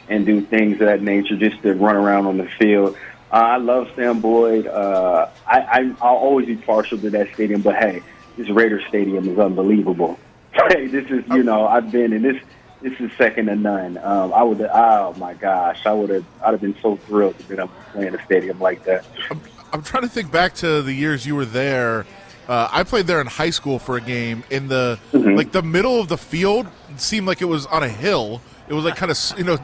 and 0.07 0.25
do 0.25 0.39
things 0.39 0.75
of 0.75 0.87
that 0.87 1.01
nature 1.01 1.35
just 1.35 1.61
to 1.63 1.73
run 1.73 1.97
around 1.97 2.27
on 2.27 2.37
the 2.37 2.47
field. 2.57 2.95
Uh, 3.31 3.35
I 3.35 3.57
love 3.57 3.89
Sam 3.95 4.21
Boyd. 4.21 4.67
Uh, 4.67 5.29
I, 5.45 5.59
I, 5.59 5.95
I'll 6.01 6.15
always 6.15 6.45
be 6.47 6.55
partial 6.55 6.97
to 6.99 7.09
that 7.09 7.33
stadium, 7.33 7.61
but 7.61 7.75
hey, 7.75 8.01
this 8.37 8.49
Raider 8.49 8.81
Stadium 8.87 9.27
is 9.29 9.37
unbelievable. 9.39 10.19
Hey, 10.69 10.87
this 10.87 11.05
is, 11.11 11.23
you 11.27 11.43
know, 11.43 11.67
I've 11.67 11.91
been 11.91 12.11
in 12.13 12.23
this 12.23 12.41
this 12.81 12.99
is 12.99 13.11
second 13.15 13.45
to 13.45 13.55
none. 13.55 13.97
Um, 13.99 14.33
I 14.33 14.41
would, 14.41 14.59
oh 14.61 15.13
my 15.17 15.35
gosh, 15.35 15.85
I 15.85 15.93
would 15.93 16.09
have, 16.09 16.25
I'd 16.43 16.51
have 16.51 16.61
been 16.61 16.75
so 16.81 16.95
thrilled 16.95 17.37
to 17.37 17.43
be 17.45 17.53
able 17.55 17.67
to 17.67 17.73
play 17.91 18.07
in 18.07 18.15
a 18.15 18.25
stadium 18.25 18.59
like 18.59 18.83
that. 18.85 19.05
I'm, 19.29 19.39
I'm 19.71 19.83
trying 19.83 20.01
to 20.03 20.09
think 20.09 20.31
back 20.31 20.55
to 20.55 20.81
the 20.81 20.93
years 20.93 21.27
you 21.27 21.35
were 21.35 21.45
there. 21.45 22.07
Uh, 22.47 22.67
I 22.71 22.83
played 22.83 23.05
there 23.05 23.21
in 23.21 23.27
high 23.27 23.51
school 23.51 23.77
for 23.77 23.97
a 23.97 24.01
game. 24.01 24.43
In 24.49 24.67
the 24.67 24.97
Mhm. 25.13 25.37
like 25.37 25.51
the 25.51 25.61
middle 25.61 25.99
of 26.01 26.07
the 26.07 26.17
field 26.17 26.65
seemed 26.95 27.27
like 27.27 27.41
it 27.43 27.45
was 27.45 27.67
on 27.67 27.83
a 27.83 27.89
hill. 27.89 28.41
It 28.67 28.73
was 28.73 28.85
like 28.85 28.95
kind 28.95 29.11
of 29.11 29.17
you 29.37 29.43
know 29.43 29.57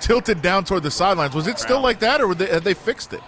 tilted 0.00 0.42
down 0.42 0.64
toward 0.64 0.82
the 0.82 0.90
sidelines. 0.90 1.34
Was 1.34 1.46
it 1.46 1.58
still 1.58 1.80
like 1.80 2.00
that, 2.00 2.20
or 2.20 2.34
they, 2.34 2.46
had 2.46 2.64
they 2.64 2.74
fixed 2.74 3.12
it? 3.12 3.22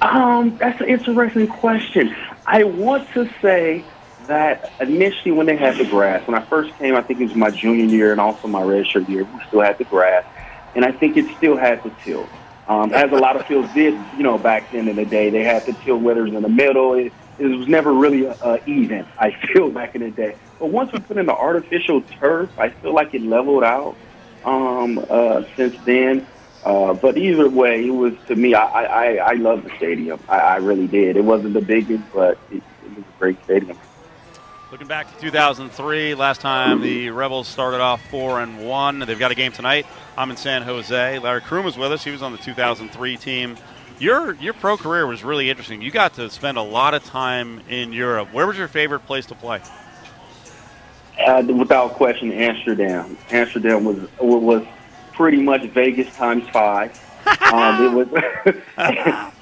Um, 0.00 0.56
that's 0.58 0.80
an 0.80 0.88
interesting 0.88 1.46
question. 1.46 2.14
I 2.46 2.64
want 2.64 3.08
to 3.10 3.28
say 3.42 3.84
that 4.26 4.72
initially 4.80 5.32
when 5.32 5.46
they 5.46 5.56
had 5.56 5.76
the 5.76 5.84
grass, 5.84 6.26
when 6.26 6.36
I 6.36 6.44
first 6.44 6.76
came, 6.78 6.94
I 6.94 7.02
think 7.02 7.20
it 7.20 7.24
was 7.24 7.34
my 7.34 7.50
junior 7.50 7.84
year 7.84 8.12
and 8.12 8.20
also 8.20 8.46
my 8.46 8.62
redshirt 8.62 9.08
year, 9.08 9.24
we 9.24 9.40
still 9.48 9.60
had 9.60 9.78
the 9.78 9.84
grass, 9.84 10.24
and 10.74 10.84
I 10.84 10.92
think 10.92 11.16
it 11.16 11.26
still 11.36 11.56
had 11.56 11.82
the 11.82 11.90
tilt. 12.04 12.28
Um, 12.68 12.92
as 12.92 13.10
a 13.10 13.16
lot 13.16 13.36
of 13.36 13.46
fields 13.46 13.72
did, 13.72 13.94
you 14.16 14.22
know, 14.22 14.38
back 14.38 14.70
then 14.72 14.88
in 14.88 14.96
the 14.96 15.06
day, 15.06 15.30
they 15.30 15.42
had 15.42 15.64
the 15.64 15.72
tilt 15.72 16.02
whether 16.02 16.20
it 16.20 16.24
was 16.24 16.34
in 16.34 16.42
the 16.42 16.48
middle. 16.48 16.94
It, 16.94 17.12
it 17.38 17.46
was 17.46 17.66
never 17.66 17.92
really 17.92 18.26
uh, 18.26 18.58
even. 18.66 19.06
I 19.18 19.30
feel 19.30 19.70
back 19.70 19.94
in 19.94 20.02
the 20.02 20.10
day, 20.10 20.36
but 20.58 20.66
once 20.66 20.92
we 20.92 20.98
put 20.98 21.16
in 21.16 21.26
the 21.26 21.34
artificial 21.34 22.02
turf, 22.02 22.50
I 22.58 22.70
feel 22.70 22.92
like 22.92 23.14
it 23.14 23.22
leveled 23.22 23.64
out. 23.64 23.96
Um, 24.44 25.04
uh, 25.10 25.42
since 25.56 25.76
then, 25.84 26.26
uh, 26.64 26.94
but 26.94 27.18
either 27.18 27.48
way, 27.48 27.86
it 27.86 27.90
was 27.90 28.14
to 28.28 28.36
me. 28.36 28.54
I 28.54 28.84
I, 28.84 29.14
I 29.16 29.32
love 29.34 29.64
the 29.64 29.70
stadium. 29.76 30.20
I, 30.28 30.38
I 30.38 30.56
really 30.56 30.86
did. 30.86 31.16
It 31.16 31.24
wasn't 31.24 31.54
the 31.54 31.60
biggest, 31.60 32.04
but 32.14 32.38
it, 32.50 32.62
it 32.84 32.96
was 32.96 33.04
a 33.04 33.18
great 33.18 33.42
stadium. 33.44 33.78
Looking 34.70 34.86
back 34.86 35.12
to 35.14 35.20
2003, 35.20 36.14
last 36.14 36.42
time 36.42 36.82
the 36.82 37.08
Rebels 37.08 37.48
started 37.48 37.80
off 37.80 38.06
four 38.10 38.42
and 38.42 38.68
one. 38.68 38.98
They've 38.98 39.18
got 39.18 39.30
a 39.30 39.34
game 39.34 39.50
tonight. 39.50 39.86
I'm 40.16 40.30
in 40.30 40.36
San 40.36 40.60
Jose. 40.62 41.18
Larry 41.18 41.40
Croom 41.40 41.64
was 41.64 41.78
with 41.78 41.90
us. 41.90 42.04
He 42.04 42.10
was 42.10 42.20
on 42.20 42.32
the 42.32 42.38
2003 42.38 43.16
team. 43.16 43.56
Your 43.98 44.34
your 44.34 44.52
pro 44.52 44.76
career 44.76 45.06
was 45.06 45.24
really 45.24 45.48
interesting. 45.48 45.80
You 45.80 45.90
got 45.90 46.14
to 46.14 46.28
spend 46.28 46.58
a 46.58 46.62
lot 46.62 46.92
of 46.92 47.02
time 47.02 47.62
in 47.68 47.92
Europe. 47.92 48.32
Where 48.32 48.46
was 48.46 48.58
your 48.58 48.68
favorite 48.68 49.06
place 49.06 49.26
to 49.26 49.34
play? 49.34 49.60
Uh, 51.28 51.42
without 51.42 51.92
question, 51.92 52.32
Amsterdam. 52.32 53.18
Amsterdam 53.30 53.84
was 53.84 53.98
was 54.18 54.64
pretty 55.12 55.42
much 55.42 55.62
Vegas 55.70 56.08
times 56.16 56.48
five. 56.48 56.98
Um, 57.52 57.84
it 57.84 57.92
was 57.92 58.08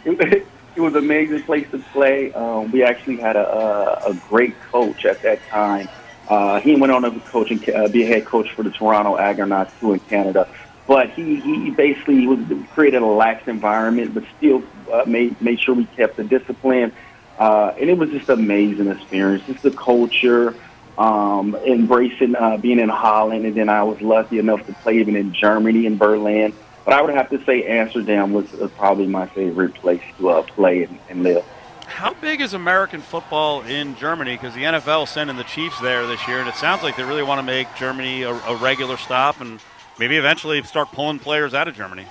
it, 0.04 0.46
it 0.76 0.80
was 0.80 0.94
an 0.94 1.04
amazing 1.04 1.42
place 1.44 1.70
to 1.70 1.78
play. 1.92 2.32
Um, 2.32 2.72
we 2.72 2.82
actually 2.82 3.16
had 3.16 3.36
a, 3.36 3.46
a, 3.48 4.10
a 4.10 4.14
great 4.28 4.60
coach 4.72 5.04
at 5.04 5.22
that 5.22 5.40
time. 5.46 5.88
Uh, 6.28 6.58
he 6.60 6.74
went 6.74 6.92
on 6.92 7.02
to 7.02 7.20
coach 7.30 7.52
and 7.52 7.68
uh, 7.70 7.86
be 7.86 8.02
a 8.02 8.06
head 8.06 8.24
coach 8.24 8.50
for 8.50 8.64
the 8.64 8.70
Toronto 8.70 9.16
Argonauts 9.16 9.72
too 9.78 9.92
in 9.92 10.00
Canada. 10.00 10.48
But 10.88 11.10
he, 11.10 11.36
he 11.36 11.70
basically 11.70 12.26
was 12.26 12.40
created 12.74 13.02
a 13.02 13.06
lax 13.06 13.46
environment, 13.46 14.14
but 14.14 14.24
still 14.36 14.64
uh, 14.92 15.04
made 15.06 15.40
made 15.40 15.60
sure 15.60 15.74
we 15.76 15.84
kept 15.84 16.16
the 16.16 16.24
discipline. 16.24 16.92
Uh, 17.38 17.72
and 17.78 17.88
it 17.88 17.96
was 17.98 18.10
just 18.10 18.28
an 18.28 18.40
amazing 18.40 18.88
experience. 18.88 19.46
Just 19.46 19.62
the 19.62 19.70
culture, 19.70 20.56
um, 20.98 21.54
embracing 21.56 22.34
uh, 22.36 22.56
being 22.56 22.78
in 22.78 22.88
Holland, 22.88 23.44
and 23.46 23.54
then 23.54 23.68
I 23.68 23.82
was 23.82 24.00
lucky 24.00 24.38
enough 24.38 24.64
to 24.66 24.72
play 24.74 24.98
even 24.98 25.16
in 25.16 25.32
Germany 25.32 25.86
in 25.86 25.96
Berlin. 25.98 26.52
But 26.84 26.94
I 26.94 27.02
would 27.02 27.14
have 27.14 27.28
to 27.30 27.44
say 27.44 27.64
Amsterdam 27.64 28.32
was 28.32 28.52
uh, 28.54 28.68
probably 28.76 29.06
my 29.06 29.26
favorite 29.26 29.74
place 29.74 30.02
to 30.18 30.30
uh, 30.30 30.42
play 30.42 30.84
and, 30.84 30.98
and 31.10 31.22
live. 31.22 31.44
How 31.86 32.14
big 32.14 32.40
is 32.40 32.54
American 32.54 33.00
football 33.00 33.62
in 33.62 33.96
Germany? 33.96 34.34
Because 34.36 34.54
the 34.54 34.62
NFL 34.62 35.08
sending 35.08 35.36
the 35.36 35.44
Chiefs 35.44 35.80
there 35.80 36.06
this 36.06 36.26
year, 36.28 36.38
and 36.40 36.48
it 36.48 36.54
sounds 36.56 36.82
like 36.82 36.96
they 36.96 37.04
really 37.04 37.22
want 37.22 37.38
to 37.38 37.42
make 37.42 37.68
Germany 37.76 38.22
a, 38.22 38.32
a 38.32 38.56
regular 38.56 38.96
stop 38.96 39.40
and 39.40 39.60
maybe 39.98 40.16
eventually 40.16 40.62
start 40.62 40.88
pulling 40.92 41.18
players 41.18 41.54
out 41.54 41.68
of 41.68 41.74
Germany. 41.76 42.06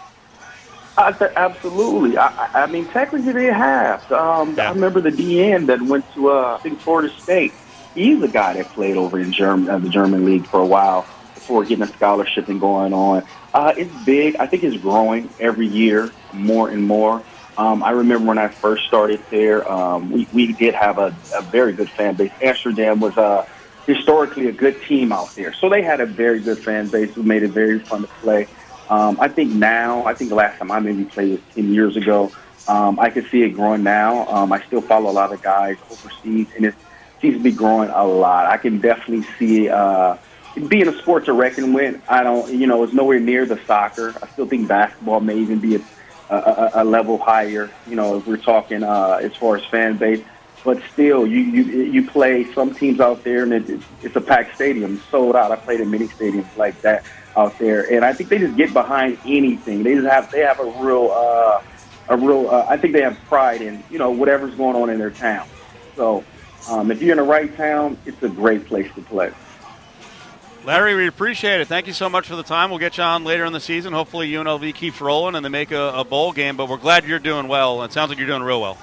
I 0.97 1.11
th- 1.11 1.31
absolutely. 1.35 2.17
I, 2.17 2.63
I- 2.63 2.67
mean, 2.67 2.85
technically 2.87 3.33
they 3.33 3.45
have. 3.45 4.09
Um, 4.11 4.57
I 4.59 4.69
remember 4.69 5.01
the 5.01 5.09
DN 5.11 5.65
that 5.67 5.81
went 5.81 6.11
to 6.13 6.29
uh, 6.31 6.57
I 6.57 6.63
think 6.63 6.79
Florida 6.79 7.13
State. 7.19 7.53
He's 7.95 8.21
a 8.21 8.27
guy 8.27 8.53
that 8.53 8.67
played 8.73 8.97
over 8.97 9.17
in 9.19 9.31
German, 9.31 9.69
uh, 9.69 9.79
the 9.79 9.89
German 9.89 10.25
league 10.25 10.45
for 10.45 10.59
a 10.59 10.65
while 10.65 11.07
before 11.33 11.63
getting 11.63 11.83
a 11.83 11.87
scholarship 11.87 12.49
and 12.49 12.59
going 12.59 12.93
on. 12.93 13.23
Uh, 13.53 13.73
it's 13.77 13.93
big. 14.03 14.35
I 14.35 14.47
think 14.47 14.63
it's 14.63 14.77
growing 14.77 15.29
every 15.39 15.67
year 15.67 16.11
more 16.33 16.69
and 16.69 16.83
more. 16.83 17.23
Um, 17.57 17.83
I 17.83 17.91
remember 17.91 18.27
when 18.27 18.37
I 18.37 18.49
first 18.49 18.85
started 18.85 19.21
there, 19.29 19.69
um, 19.71 20.11
we, 20.11 20.27
we 20.33 20.51
did 20.51 20.73
have 20.73 20.97
a, 20.97 21.15
a 21.33 21.41
very 21.41 21.71
good 21.71 21.89
fan 21.89 22.15
base. 22.15 22.31
Amsterdam 22.41 22.99
was 22.99 23.17
uh, 23.17 23.47
historically 23.85 24.47
a 24.47 24.51
good 24.51 24.81
team 24.83 25.13
out 25.13 25.33
there. 25.35 25.53
So 25.53 25.69
they 25.69 25.81
had 25.81 26.01
a 26.01 26.05
very 26.05 26.41
good 26.41 26.59
fan 26.59 26.89
base 26.89 27.13
who 27.13 27.23
made 27.23 27.43
it 27.43 27.51
very 27.51 27.79
fun 27.79 28.01
to 28.01 28.07
play. 28.21 28.47
Um, 28.89 29.17
I 29.21 29.29
think 29.29 29.53
now, 29.53 30.05
I 30.05 30.13
think 30.13 30.29
the 30.29 30.35
last 30.35 30.57
time 30.57 30.69
I 30.69 30.79
maybe 30.79 31.05
played 31.05 31.31
was 31.31 31.39
10 31.53 31.73
years 31.73 31.95
ago. 31.95 32.31
Um, 32.67 32.99
I 32.99 33.09
can 33.09 33.25
see 33.29 33.43
it 33.43 33.51
growing 33.51 33.83
now. 33.83 34.27
Um, 34.27 34.51
I 34.51 34.61
still 34.63 34.81
follow 34.81 35.09
a 35.09 35.13
lot 35.13 35.31
of 35.31 35.41
guys 35.41 35.77
overseas, 35.89 36.47
and 36.55 36.65
it 36.65 36.75
seems 37.21 37.37
to 37.37 37.43
be 37.43 37.51
growing 37.51 37.89
a 37.89 38.05
lot. 38.05 38.47
I 38.47 38.57
can 38.57 38.79
definitely 38.81 39.25
see 39.39 39.69
uh, 39.69 40.17
being 40.67 40.87
a 40.87 40.97
sport 40.99 41.25
to 41.25 41.33
reckon 41.33 41.73
with. 41.73 41.95
I 42.07 42.23
don't, 42.23 42.53
you 42.53 42.67
know, 42.67 42.83
it's 42.83 42.93
nowhere 42.93 43.19
near 43.19 43.45
the 43.45 43.57
soccer. 43.67 44.17
I 44.21 44.31
still 44.33 44.47
think 44.47 44.67
basketball 44.67 45.21
may 45.21 45.35
even 45.37 45.59
be 45.61 45.75
a, 45.75 46.35
a- 46.35 46.71
a 46.75 46.85
level 46.85 47.19
higher. 47.23 47.77
You 47.85 47.95
know, 47.95 48.17
if 48.17 48.25
we're 48.25 48.37
talking 48.37 48.83
uh, 48.83 49.19
as 49.23 49.31
far 49.39 49.57
as 49.57 49.63
fan 49.71 49.97
base. 49.97 50.25
But 50.63 50.77
still, 50.91 51.27
you, 51.27 51.39
you 51.41 51.63
you 51.83 52.09
play 52.11 52.47
some 52.55 52.73
teams 52.73 52.99
out 52.99 53.23
there, 53.23 53.43
and 53.43 53.53
it, 53.53 53.81
it's 54.01 54.15
a 54.15 54.21
packed 54.21 54.55
stadium, 54.55 54.99
sold 55.11 55.35
out. 55.35 55.51
I 55.51 55.57
played 55.57 55.79
in 55.79 55.91
many 55.91 56.09
stadiums 56.19 56.55
like 56.55 56.81
that 56.81 57.03
out 57.37 57.59
there, 57.59 57.83
and 57.83 58.03
I 58.03 58.13
think 58.13 58.31
they 58.31 58.39
just 58.39 58.57
get 58.57 58.73
behind 58.73 59.19
anything. 59.23 59.83
They 59.83 59.93
just 59.93 60.07
have 60.07 60.29
they 60.31 60.39
have 60.41 60.59
a 60.59 60.65
real 60.65 61.11
uh, 61.15 61.59
a 62.07 62.17
real. 62.17 62.49
Uh, 62.51 62.65
I 62.67 62.77
think 62.77 62.95
they 62.95 63.03
have 63.03 63.17
pride 63.29 63.61
in 63.61 63.85
you 63.89 63.99
know 63.99 64.09
whatever's 64.11 64.55
going 64.55 64.75
on 64.75 64.89
in 64.89 64.97
their 64.97 65.11
town. 65.11 65.45
So 65.95 66.27
um, 66.69 66.91
if 66.91 67.01
you're 67.01 67.11
in 67.11 67.17
the 67.17 67.23
right 67.23 67.55
town, 67.55 67.97
it's 68.05 68.21
a 68.23 68.29
great 68.29 68.65
place 68.65 68.91
to 68.95 69.01
play. 69.01 69.31
Larry, 70.65 70.95
we 70.95 71.07
appreciate 71.07 71.61
it. 71.61 71.67
Thank 71.67 71.85
you 71.85 71.93
so 71.93 72.09
much 72.09 72.27
for 72.27 72.35
the 72.35 72.43
time. 72.43 72.71
We'll 72.71 72.79
get 72.79 72.97
you 72.97 73.03
on 73.03 73.23
later 73.23 73.45
in 73.45 73.53
the 73.53 73.59
season. 73.59 73.93
Hopefully, 73.93 74.31
UNLV 74.31 74.73
keeps 74.73 74.99
rolling 74.99 75.35
and 75.35 75.45
they 75.45 75.49
make 75.49 75.71
a, 75.71 75.93
a 75.95 76.03
bowl 76.03 76.31
game. 76.31 76.57
But 76.57 76.69
we're 76.69 76.77
glad 76.77 77.05
you're 77.05 77.19
doing 77.19 77.47
well. 77.47 77.83
It 77.83 77.93
sounds 77.93 78.09
like 78.09 78.17
you're 78.17 78.27
doing 78.27 78.41
real 78.41 78.61
well. 78.61 78.77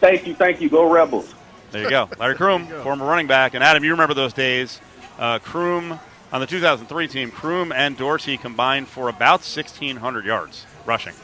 Thank 0.00 0.26
you, 0.26 0.34
thank 0.34 0.60
you. 0.60 0.68
Go 0.68 0.90
Rebels. 0.90 1.32
There 1.70 1.82
you 1.82 1.90
go. 1.90 2.08
Larry 2.18 2.34
Croom, 2.34 2.66
former 2.82 3.06
running 3.06 3.26
back. 3.26 3.54
And 3.54 3.62
Adam, 3.62 3.84
you 3.84 3.92
remember 3.92 4.14
those 4.14 4.32
days. 4.32 4.80
Uh, 5.18 5.38
Croom 5.38 5.98
on 6.32 6.40
the 6.40 6.46
2003 6.46 7.08
team, 7.08 7.30
Croom 7.30 7.72
and 7.72 7.96
Dorsey 7.96 8.36
combined 8.36 8.88
for 8.88 9.08
about 9.08 9.40
1,600 9.40 10.24
yards 10.24 10.66
rushing. 10.84 11.14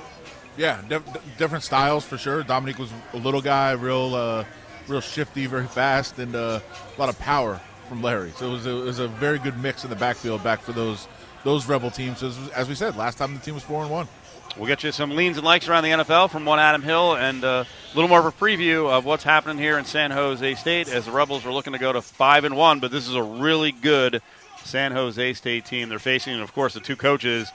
Yeah, 0.56 0.80
dif- 0.88 1.04
dif- 1.12 1.38
different 1.38 1.64
styles 1.64 2.04
for 2.04 2.18
sure. 2.18 2.42
Dominique 2.42 2.78
was 2.78 2.92
a 3.12 3.16
little 3.16 3.40
guy, 3.40 3.72
real, 3.72 4.14
uh, 4.14 4.44
real 4.88 5.00
shifty, 5.00 5.46
very 5.46 5.66
fast, 5.66 6.18
and 6.18 6.34
uh, 6.34 6.60
a 6.96 7.00
lot 7.00 7.08
of 7.08 7.18
power 7.18 7.60
from 7.88 8.02
Larry. 8.02 8.32
So 8.36 8.48
it 8.48 8.52
was, 8.52 8.66
a, 8.66 8.70
it 8.70 8.84
was 8.84 8.98
a 8.98 9.08
very 9.08 9.38
good 9.38 9.58
mix 9.58 9.84
in 9.84 9.90
the 9.90 9.96
backfield 9.96 10.42
back 10.42 10.60
for 10.60 10.72
those 10.72 11.08
those 11.44 11.66
rebel 11.66 11.90
teams. 11.90 12.22
As, 12.22 12.38
as 12.50 12.68
we 12.68 12.74
said, 12.74 12.96
last 12.96 13.18
time 13.18 13.34
the 13.34 13.40
team 13.40 13.54
was 13.54 13.62
four 13.62 13.82
and 13.82 13.90
one. 13.90 14.08
We'll 14.56 14.66
get 14.66 14.84
you 14.84 14.92
some 14.92 15.16
leans 15.16 15.38
and 15.38 15.46
likes 15.46 15.66
around 15.66 15.84
the 15.84 15.90
NFL 15.90 16.30
from 16.30 16.44
one 16.44 16.58
Adam 16.58 16.82
Hill 16.82 17.16
and 17.16 17.42
uh, 17.42 17.64
a 17.64 17.94
little 17.94 18.08
more 18.08 18.18
of 18.18 18.26
a 18.26 18.32
preview 18.32 18.90
of 18.90 19.06
what's 19.06 19.24
happening 19.24 19.56
here 19.56 19.78
in 19.78 19.86
San 19.86 20.10
Jose 20.10 20.54
State 20.56 20.88
as 20.88 21.06
the 21.06 21.10
Rebels 21.10 21.46
are 21.46 21.52
looking 21.52 21.72
to 21.72 21.78
go 21.78 21.90
to 21.92 22.02
five 22.02 22.44
and 22.44 22.54
one. 22.54 22.78
But 22.78 22.90
this 22.90 23.08
is 23.08 23.14
a 23.14 23.22
really 23.22 23.72
good 23.72 24.20
San 24.62 24.92
Jose 24.92 25.32
State 25.34 25.64
team. 25.64 25.88
They're 25.88 25.98
facing, 25.98 26.38
of 26.40 26.52
course, 26.52 26.74
the 26.74 26.80
two 26.80 26.96
coaches, 26.96 27.50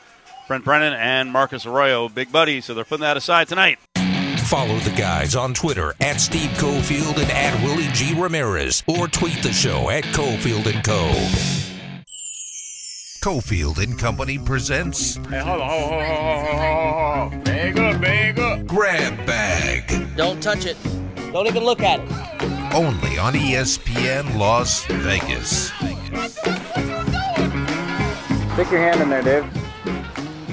Brent 0.48 0.63
Brennan 0.63 0.94
and 0.94 1.32
Marcus 1.32 1.68
Arroyo, 1.68 2.10
big 2.10 2.32
buddies. 2.32 2.66
So 2.66 2.74
they're 2.74 2.84
putting 2.84 3.02
that 3.02 3.18
aside 3.18 3.48
tonight. 3.48 3.78
Follow 4.48 4.80
the 4.80 4.92
guys 4.92 5.36
on 5.36 5.54
Twitter 5.54 5.94
at 6.00 6.22
Steve 6.22 6.50
Cofield 6.52 7.18
and 7.18 7.30
at 7.32 7.62
Willie 7.64 7.90
G. 7.90 8.14
Ramirez 8.18 8.82
or 8.88 9.10
tweet 9.10 9.44
the 9.44 9.52
show 9.52 9.90
at 9.90 10.06
Cofield 10.06 10.74
and 10.74 10.82
Co. 10.86 11.10
Cofield 13.21 13.84
and 13.84 14.00
Company 14.00 14.38
presents 14.38 15.17
Hey, 15.30 15.40
hold 15.40 15.60
on, 15.60 15.67
hold 15.69 15.92
on, 15.92 16.06
hold 16.06 16.21
on, 16.21 16.46
hold 16.46 16.60
on, 16.60 17.30
hold 17.30 17.34
on. 17.34 17.44
Bag 17.44 17.78
up, 17.78 18.02
bag 18.02 18.40
up. 18.40 18.65
Grab 18.65 19.17
Bag. 19.26 20.15
Don't 20.15 20.42
touch 20.42 20.65
it. 20.65 20.78
Don't 21.34 21.48
even 21.48 21.65
look 21.65 21.82
at 21.82 22.00
it. 22.00 22.74
Only 22.74 23.17
on 23.17 23.34
ESPN 23.34 24.38
Las 24.38 24.86
Vegas. 24.86 25.74
Stick 28.54 28.71
your 28.71 28.80
hand 28.80 29.02
in 29.02 29.10
there, 29.10 29.24
Dave. 29.24 29.46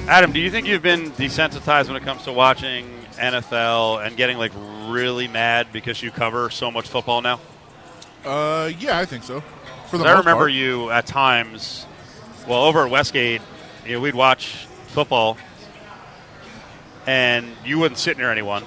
Adam, 0.09 0.33
do 0.33 0.41
you 0.41 0.51
think 0.51 0.67
you've 0.67 0.83
been 0.83 1.11
desensitized 1.11 1.87
when 1.87 1.95
it 1.95 2.03
comes 2.03 2.23
to 2.23 2.33
watching 2.33 3.04
NFL 3.15 4.05
and 4.05 4.15
getting 4.17 4.37
like 4.37 4.51
really 4.87 5.27
mad 5.27 5.67
because 5.73 6.01
you 6.01 6.11
cover 6.11 6.49
so 6.49 6.71
much 6.71 6.87
football 6.87 7.21
now? 7.21 7.39
Uh, 8.23 8.71
yeah, 8.79 8.97
I 8.97 9.05
think 9.05 9.23
so. 9.23 9.41
For 9.89 9.97
the 9.97 10.05
I 10.05 10.11
remember 10.17 10.43
part. 10.45 10.51
you 10.51 10.89
at 10.89 11.05
times, 11.05 11.85
well, 12.47 12.63
over 12.63 12.85
at 12.85 12.91
Westgate, 12.91 13.41
you 13.85 13.93
know, 13.93 13.99
we'd 14.01 14.15
watch 14.15 14.65
football, 14.87 15.37
and 17.05 17.47
you 17.63 17.79
wouldn't 17.79 17.99
sit 17.99 18.17
near 18.17 18.31
anyone, 18.31 18.63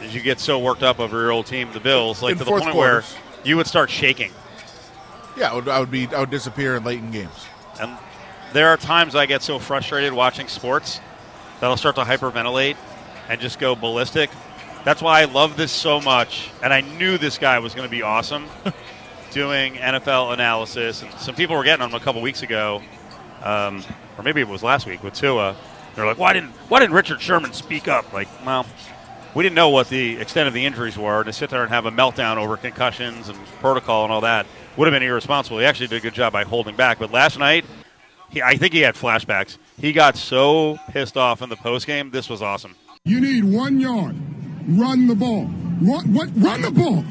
as 0.00 0.14
you 0.14 0.20
get 0.20 0.40
so 0.40 0.58
worked 0.58 0.82
up 0.82 1.00
over 1.00 1.20
your 1.20 1.30
old 1.32 1.46
team, 1.46 1.68
the 1.72 1.80
Bills, 1.80 2.22
like 2.22 2.32
In 2.32 2.38
to 2.38 2.44
the 2.44 2.50
point 2.50 2.64
quarters. 2.70 3.12
where 3.12 3.22
you 3.44 3.56
would 3.56 3.66
start 3.66 3.90
shaking. 3.90 4.32
Yeah, 5.36 5.52
I 5.52 5.54
would, 5.54 5.68
I 5.68 5.80
would 5.80 5.90
be. 5.90 6.06
I 6.08 6.20
would 6.20 6.30
disappear 6.30 6.76
in 6.76 6.84
late 6.84 6.98
in 6.98 7.10
games. 7.10 7.46
And 7.80 7.96
there 8.52 8.68
are 8.68 8.76
times 8.76 9.14
I 9.14 9.26
get 9.26 9.42
so 9.42 9.58
frustrated 9.58 10.12
watching 10.12 10.48
sports 10.48 11.00
that 11.60 11.66
I'll 11.66 11.76
start 11.76 11.94
to 11.96 12.02
hyperventilate 12.02 12.76
and 13.28 13.40
just 13.40 13.58
go 13.58 13.74
ballistic. 13.74 14.30
That's 14.84 15.02
why 15.02 15.20
I 15.20 15.24
love 15.26 15.56
this 15.56 15.72
so 15.72 16.00
much, 16.00 16.50
and 16.62 16.72
I 16.72 16.80
knew 16.80 17.18
this 17.18 17.38
guy 17.38 17.58
was 17.58 17.74
going 17.74 17.86
to 17.86 17.90
be 17.90 18.02
awesome 18.02 18.46
doing 19.32 19.74
NFL 19.74 20.32
analysis. 20.32 21.02
And 21.02 21.12
some 21.14 21.34
people 21.34 21.56
were 21.56 21.64
getting 21.64 21.82
on 21.82 21.90
him 21.90 21.94
a 21.94 22.00
couple 22.00 22.22
weeks 22.22 22.42
ago, 22.42 22.82
um, 23.42 23.84
or 24.16 24.24
maybe 24.24 24.40
it 24.40 24.48
was 24.48 24.62
last 24.62 24.86
week 24.86 25.02
with 25.02 25.14
Tua. 25.14 25.56
They're 25.94 26.06
like, 26.06 26.18
"Why 26.18 26.32
didn't 26.32 26.50
Why 26.68 26.80
didn't 26.80 26.94
Richard 26.94 27.20
Sherman 27.20 27.52
speak 27.52 27.88
up?" 27.88 28.12
Like, 28.12 28.28
well, 28.46 28.66
we 29.34 29.42
didn't 29.42 29.56
know 29.56 29.68
what 29.68 29.88
the 29.88 30.16
extent 30.18 30.48
of 30.48 30.54
the 30.54 30.64
injuries 30.64 30.96
were, 30.96 31.18
and 31.18 31.26
to 31.26 31.32
sit 31.32 31.50
there 31.50 31.62
and 31.62 31.70
have 31.70 31.86
a 31.86 31.90
meltdown 31.90 32.36
over 32.36 32.56
concussions 32.56 33.28
and 33.28 33.38
protocol 33.60 34.04
and 34.04 34.12
all 34.12 34.22
that 34.22 34.46
would 34.76 34.86
have 34.86 34.92
been 34.92 35.06
irresponsible. 35.06 35.58
He 35.58 35.64
actually 35.64 35.88
did 35.88 35.96
a 35.96 36.00
good 36.00 36.14
job 36.14 36.32
by 36.32 36.44
holding 36.44 36.76
back, 36.76 36.98
but 36.98 37.10
last 37.10 37.38
night 37.38 37.64
he, 38.30 38.42
I 38.42 38.56
think 38.56 38.72
he 38.72 38.80
had 38.80 38.94
flashbacks. 38.94 39.58
He 39.78 39.92
got 39.92 40.16
so 40.16 40.78
pissed 40.90 41.16
off 41.16 41.42
in 41.42 41.48
the 41.48 41.56
postgame. 41.56 42.12
This 42.12 42.28
was 42.28 42.42
awesome. 42.42 42.74
You 43.08 43.20
need 43.20 43.44
one 43.44 43.80
yard. 43.80 44.14
Run 44.68 45.06
the 45.06 45.14
ball. 45.14 45.44
Run, 45.80 46.12
what, 46.12 46.28
run 46.36 46.60
the 46.60 46.70
ball. 46.70 47.02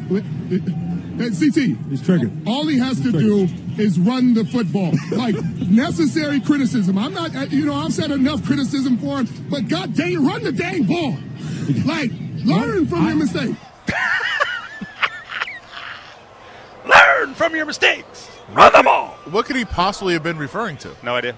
Hey, 1.18 1.30
CT. 1.32 1.76
He's 1.90 2.06
triggered. 2.06 2.32
All 2.46 2.68
he 2.68 2.78
has 2.78 3.02
to 3.02 3.12
do 3.12 3.48
is 3.82 3.98
run 4.00 4.36
the 4.36 4.46
football. 4.46 4.94
Like 5.12 5.36
necessary 5.68 6.40
criticism. 6.40 7.00
I'm 7.00 7.14
not, 7.14 7.36
uh, 7.36 7.48
you 7.50 7.66
know, 7.66 7.74
I've 7.74 7.94
said 7.94 8.12
enough 8.12 8.46
criticism 8.46 9.00
for 9.00 9.18
him, 9.20 9.28
but 9.50 9.68
God 9.68 9.96
dang 9.96 10.14
it, 10.14 10.20
run 10.20 10.44
the 10.44 10.52
dang 10.52 10.84
ball. 10.84 11.18
Like, 11.86 12.12
learn 12.46 12.86
from 12.86 13.08
your 13.08 13.16
mistake. 13.16 13.56
Learn 16.86 17.34
from 17.34 17.56
your 17.56 17.66
mistakes. 17.66 18.30
Run 18.54 18.72
the 18.72 18.84
ball. 18.84 19.08
What 19.32 19.46
could 19.46 19.56
he 19.56 19.66
possibly 19.66 20.14
have 20.14 20.24
been 20.24 20.38
referring 20.38 20.78
to? 20.78 20.92
No 21.04 21.16
idea. 21.16 21.36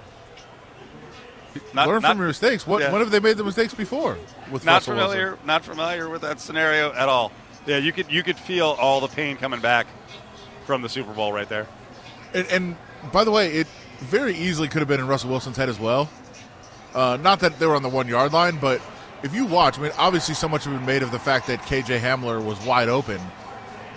Not- 1.73 1.87
Learn 1.87 2.01
not- 2.01 2.11
from 2.11 2.17
your 2.19 2.27
mistakes. 2.27 2.65
What? 2.65 2.81
Yeah. 2.81 2.91
When 2.91 3.01
have 3.01 3.11
they 3.11 3.19
made 3.19 3.37
the 3.37 3.43
mistakes 3.43 3.73
before? 3.73 4.17
With 4.51 4.65
not 4.65 4.73
Russell 4.73 4.95
Wilson? 4.95 5.11
familiar. 5.11 5.37
Not 5.45 5.63
familiar 5.65 6.09
with 6.09 6.21
that 6.21 6.39
scenario 6.39 6.91
at 6.93 7.09
all. 7.09 7.31
Yeah, 7.65 7.77
you 7.77 7.91
could 7.91 8.11
you 8.11 8.23
could 8.23 8.37
feel 8.37 8.75
all 8.79 9.01
the 9.01 9.07
pain 9.07 9.37
coming 9.37 9.59
back 9.59 9.87
from 10.65 10.81
the 10.81 10.89
Super 10.89 11.13
Bowl 11.13 11.33
right 11.33 11.49
there. 11.49 11.67
And, 12.33 12.47
and 12.47 12.77
by 13.11 13.23
the 13.23 13.31
way, 13.31 13.51
it 13.53 13.67
very 13.99 14.35
easily 14.35 14.67
could 14.67 14.79
have 14.79 14.87
been 14.87 14.99
in 14.99 15.07
Russell 15.07 15.29
Wilson's 15.29 15.57
head 15.57 15.69
as 15.69 15.79
well. 15.79 16.09
Uh, 16.93 17.17
not 17.21 17.39
that 17.41 17.59
they 17.59 17.65
were 17.65 17.75
on 17.75 17.83
the 17.83 17.89
one 17.89 18.07
yard 18.07 18.33
line, 18.33 18.57
but 18.59 18.81
if 19.23 19.33
you 19.33 19.45
watch, 19.45 19.77
I 19.77 19.83
mean, 19.83 19.91
obviously, 19.97 20.33
so 20.35 20.47
much 20.47 20.63
has 20.63 20.73
been 20.73 20.85
made 20.85 21.03
of 21.03 21.11
the 21.11 21.19
fact 21.19 21.47
that 21.47 21.59
KJ 21.61 21.99
Hamler 21.99 22.43
was 22.43 22.59
wide 22.65 22.89
open, 22.89 23.19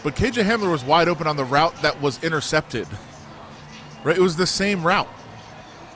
but 0.02 0.16
KJ 0.16 0.44
Hamler 0.44 0.70
was 0.70 0.84
wide 0.84 1.08
open 1.08 1.26
on 1.26 1.36
the 1.36 1.44
route 1.44 1.74
that 1.82 2.00
was 2.00 2.22
intercepted. 2.24 2.86
Right, 4.04 4.16
it 4.16 4.20
was 4.20 4.36
the 4.36 4.46
same 4.46 4.84
route. 4.84 5.08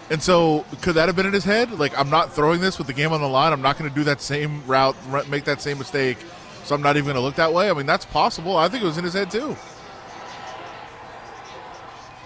And 0.08 0.22
so, 0.22 0.64
could 0.82 0.94
that 0.94 1.08
have 1.08 1.16
been 1.16 1.26
in 1.26 1.32
his 1.32 1.44
head? 1.44 1.72
Like, 1.72 1.98
I'm 1.98 2.10
not 2.10 2.32
throwing 2.32 2.60
this 2.60 2.78
with 2.78 2.86
the 2.86 2.92
game 2.92 3.12
on 3.12 3.20
the 3.20 3.28
line. 3.28 3.52
I'm 3.52 3.62
not 3.62 3.76
going 3.76 3.90
to 3.90 3.94
do 3.94 4.04
that 4.04 4.20
same 4.20 4.64
route, 4.66 4.96
r- 5.10 5.24
make 5.24 5.44
that 5.44 5.60
same 5.60 5.78
mistake. 5.78 6.18
So 6.64 6.74
I'm 6.74 6.82
not 6.82 6.96
even 6.96 7.06
going 7.06 7.16
to 7.16 7.20
look 7.20 7.36
that 7.36 7.52
way. 7.52 7.70
I 7.70 7.72
mean, 7.72 7.86
that's 7.86 8.04
possible. 8.04 8.56
I 8.56 8.68
think 8.68 8.82
it 8.82 8.86
was 8.86 8.98
in 8.98 9.04
his 9.04 9.14
head 9.14 9.30
too. 9.30 9.56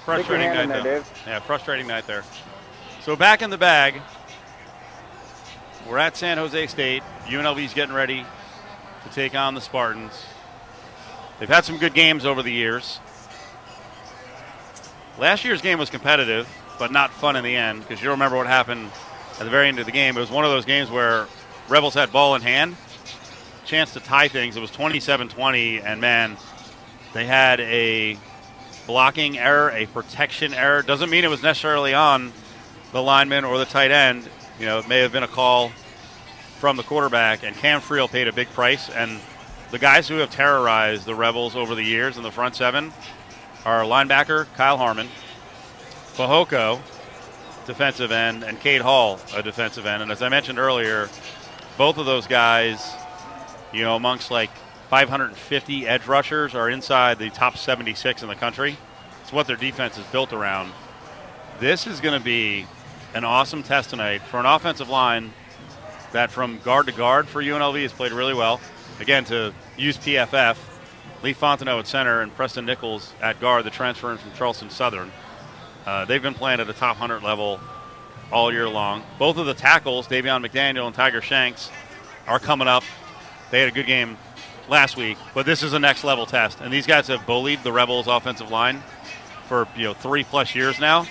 Frustrating 0.04 0.48
night 0.48 0.62
in 0.64 0.68
though. 0.70 0.82
Dave. 0.82 1.10
Yeah, 1.26 1.38
frustrating 1.40 1.86
night 1.86 2.06
there. 2.06 2.24
So 3.02 3.16
back 3.16 3.42
in 3.42 3.50
the 3.50 3.58
bag. 3.58 4.00
We're 5.88 5.98
at 5.98 6.16
San 6.16 6.38
Jose 6.38 6.66
State. 6.68 7.02
UNLV's 7.26 7.74
getting 7.74 7.94
ready 7.94 8.24
to 9.04 9.10
take 9.12 9.34
on 9.34 9.54
the 9.54 9.60
Spartans. 9.60 10.24
They've 11.38 11.48
had 11.48 11.64
some 11.64 11.78
good 11.78 11.94
games 11.94 12.26
over 12.26 12.42
the 12.42 12.52
years. 12.52 13.00
Last 15.18 15.44
year's 15.44 15.62
game 15.62 15.78
was 15.78 15.90
competitive, 15.90 16.48
but 16.80 16.90
not 16.90 17.12
fun 17.12 17.36
in 17.36 17.44
the 17.44 17.54
end 17.54 17.86
because 17.86 18.02
you 18.02 18.10
remember 18.10 18.36
what 18.38 18.46
happened 18.46 18.90
at 19.38 19.44
the 19.44 19.50
very 19.50 19.68
end 19.68 19.78
of 19.78 19.84
the 19.84 19.92
game. 19.92 20.16
It 20.16 20.20
was 20.20 20.30
one 20.30 20.46
of 20.46 20.50
those 20.50 20.64
games 20.64 20.90
where 20.90 21.28
Rebels 21.68 21.92
had 21.92 22.10
ball 22.10 22.34
in 22.34 22.40
hand, 22.40 22.74
chance 23.66 23.92
to 23.92 24.00
tie 24.00 24.28
things. 24.28 24.56
It 24.56 24.60
was 24.60 24.70
27-20, 24.70 25.84
and 25.84 26.00
man, 26.00 26.38
they 27.12 27.26
had 27.26 27.60
a 27.60 28.16
blocking 28.86 29.38
error, 29.38 29.70
a 29.70 29.86
protection 29.86 30.54
error. 30.54 30.82
Doesn't 30.82 31.10
mean 31.10 31.22
it 31.22 31.28
was 31.28 31.42
necessarily 31.42 31.92
on 31.92 32.32
the 32.92 33.02
lineman 33.02 33.44
or 33.44 33.58
the 33.58 33.66
tight 33.66 33.90
end. 33.90 34.26
You 34.58 34.64
know, 34.64 34.78
it 34.78 34.88
may 34.88 35.00
have 35.00 35.12
been 35.12 35.22
a 35.22 35.28
call 35.28 35.72
from 36.58 36.78
the 36.78 36.82
quarterback, 36.82 37.42
and 37.42 37.54
Cam 37.54 37.82
Friel 37.82 38.10
paid 38.10 38.26
a 38.26 38.32
big 38.32 38.48
price. 38.52 38.88
And 38.88 39.20
the 39.70 39.78
guys 39.78 40.08
who 40.08 40.16
have 40.16 40.30
terrorized 40.30 41.04
the 41.04 41.14
Rebels 41.14 41.54
over 41.54 41.74
the 41.74 41.84
years 41.84 42.16
in 42.16 42.22
the 42.22 42.30
front 42.30 42.56
seven 42.56 42.92
are 43.66 43.82
linebacker 43.82 44.46
Kyle 44.54 44.78
Harmon, 44.78 45.08
Fehoko, 46.20 46.78
defensive 47.66 48.12
end, 48.12 48.44
and 48.44 48.60
Cade 48.60 48.82
Hall, 48.82 49.18
a 49.34 49.42
defensive 49.42 49.86
end. 49.86 50.02
And 50.02 50.12
as 50.12 50.20
I 50.20 50.28
mentioned 50.28 50.58
earlier, 50.58 51.08
both 51.78 51.96
of 51.96 52.04
those 52.04 52.26
guys, 52.26 52.92
you 53.72 53.82
know, 53.82 53.96
amongst 53.96 54.30
like 54.30 54.50
550 54.90 55.88
edge 55.88 56.06
rushers, 56.06 56.54
are 56.54 56.68
inside 56.68 57.18
the 57.18 57.30
top 57.30 57.56
76 57.56 58.22
in 58.22 58.28
the 58.28 58.34
country. 58.34 58.76
It's 59.22 59.32
what 59.32 59.46
their 59.46 59.56
defense 59.56 59.96
is 59.96 60.04
built 60.08 60.34
around. 60.34 60.72
This 61.58 61.86
is 61.86 62.00
going 62.00 62.18
to 62.18 62.24
be 62.24 62.66
an 63.14 63.24
awesome 63.24 63.62
test 63.62 63.88
tonight 63.88 64.20
for 64.20 64.38
an 64.38 64.46
offensive 64.46 64.90
line 64.90 65.32
that, 66.12 66.30
from 66.30 66.58
guard 66.58 66.84
to 66.86 66.92
guard 66.92 67.28
for 67.28 67.42
UNLV, 67.42 67.80
has 67.80 67.92
played 67.92 68.12
really 68.12 68.34
well. 68.34 68.60
Again, 69.00 69.24
to 69.26 69.54
use 69.78 69.96
PFF, 69.96 70.58
Leif 71.22 71.40
Fautanu 71.40 71.78
at 71.78 71.86
center 71.86 72.20
and 72.20 72.34
Preston 72.34 72.66
Nichols 72.66 73.14
at 73.22 73.40
guard, 73.40 73.64
the 73.64 73.70
transfer 73.70 74.12
in 74.12 74.18
from 74.18 74.32
Charleston 74.32 74.68
Southern. 74.68 75.10
Uh, 75.90 76.04
they've 76.04 76.22
been 76.22 76.34
playing 76.34 76.60
at 76.60 76.68
the 76.68 76.72
top 76.72 77.00
100 77.00 77.24
level 77.24 77.58
all 78.30 78.52
year 78.52 78.68
long. 78.68 79.02
Both 79.18 79.38
of 79.38 79.46
the 79.46 79.54
tackles, 79.54 80.06
Davion 80.06 80.46
McDaniel 80.46 80.86
and 80.86 80.94
Tiger 80.94 81.20
Shanks, 81.20 81.68
are 82.28 82.38
coming 82.38 82.68
up. 82.68 82.84
They 83.50 83.58
had 83.58 83.68
a 83.70 83.72
good 83.72 83.86
game 83.86 84.16
last 84.68 84.96
week, 84.96 85.18
but 85.34 85.46
this 85.46 85.64
is 85.64 85.72
a 85.72 85.80
next 85.80 86.04
level 86.04 86.26
test. 86.26 86.60
And 86.60 86.72
these 86.72 86.86
guys 86.86 87.08
have 87.08 87.26
bullied 87.26 87.64
the 87.64 87.72
Rebels 87.72 88.06
offensive 88.06 88.52
line 88.52 88.84
for 89.48 89.66
you 89.74 89.82
know 89.82 89.92
three 89.92 90.22
plus 90.22 90.54
years 90.54 90.78
now. 90.78 91.08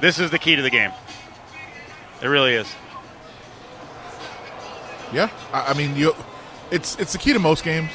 This 0.00 0.20
is 0.20 0.30
the 0.30 0.38
key 0.38 0.54
to 0.54 0.62
the 0.62 0.70
game. 0.70 0.92
It 2.22 2.28
really 2.28 2.54
is. 2.54 2.72
Yeah, 5.12 5.30
I, 5.52 5.72
I 5.72 5.74
mean, 5.74 5.96
you, 5.96 6.14
it's 6.70 6.94
it's 7.00 7.10
the 7.10 7.18
key 7.18 7.32
to 7.32 7.40
most 7.40 7.64
games. 7.64 7.90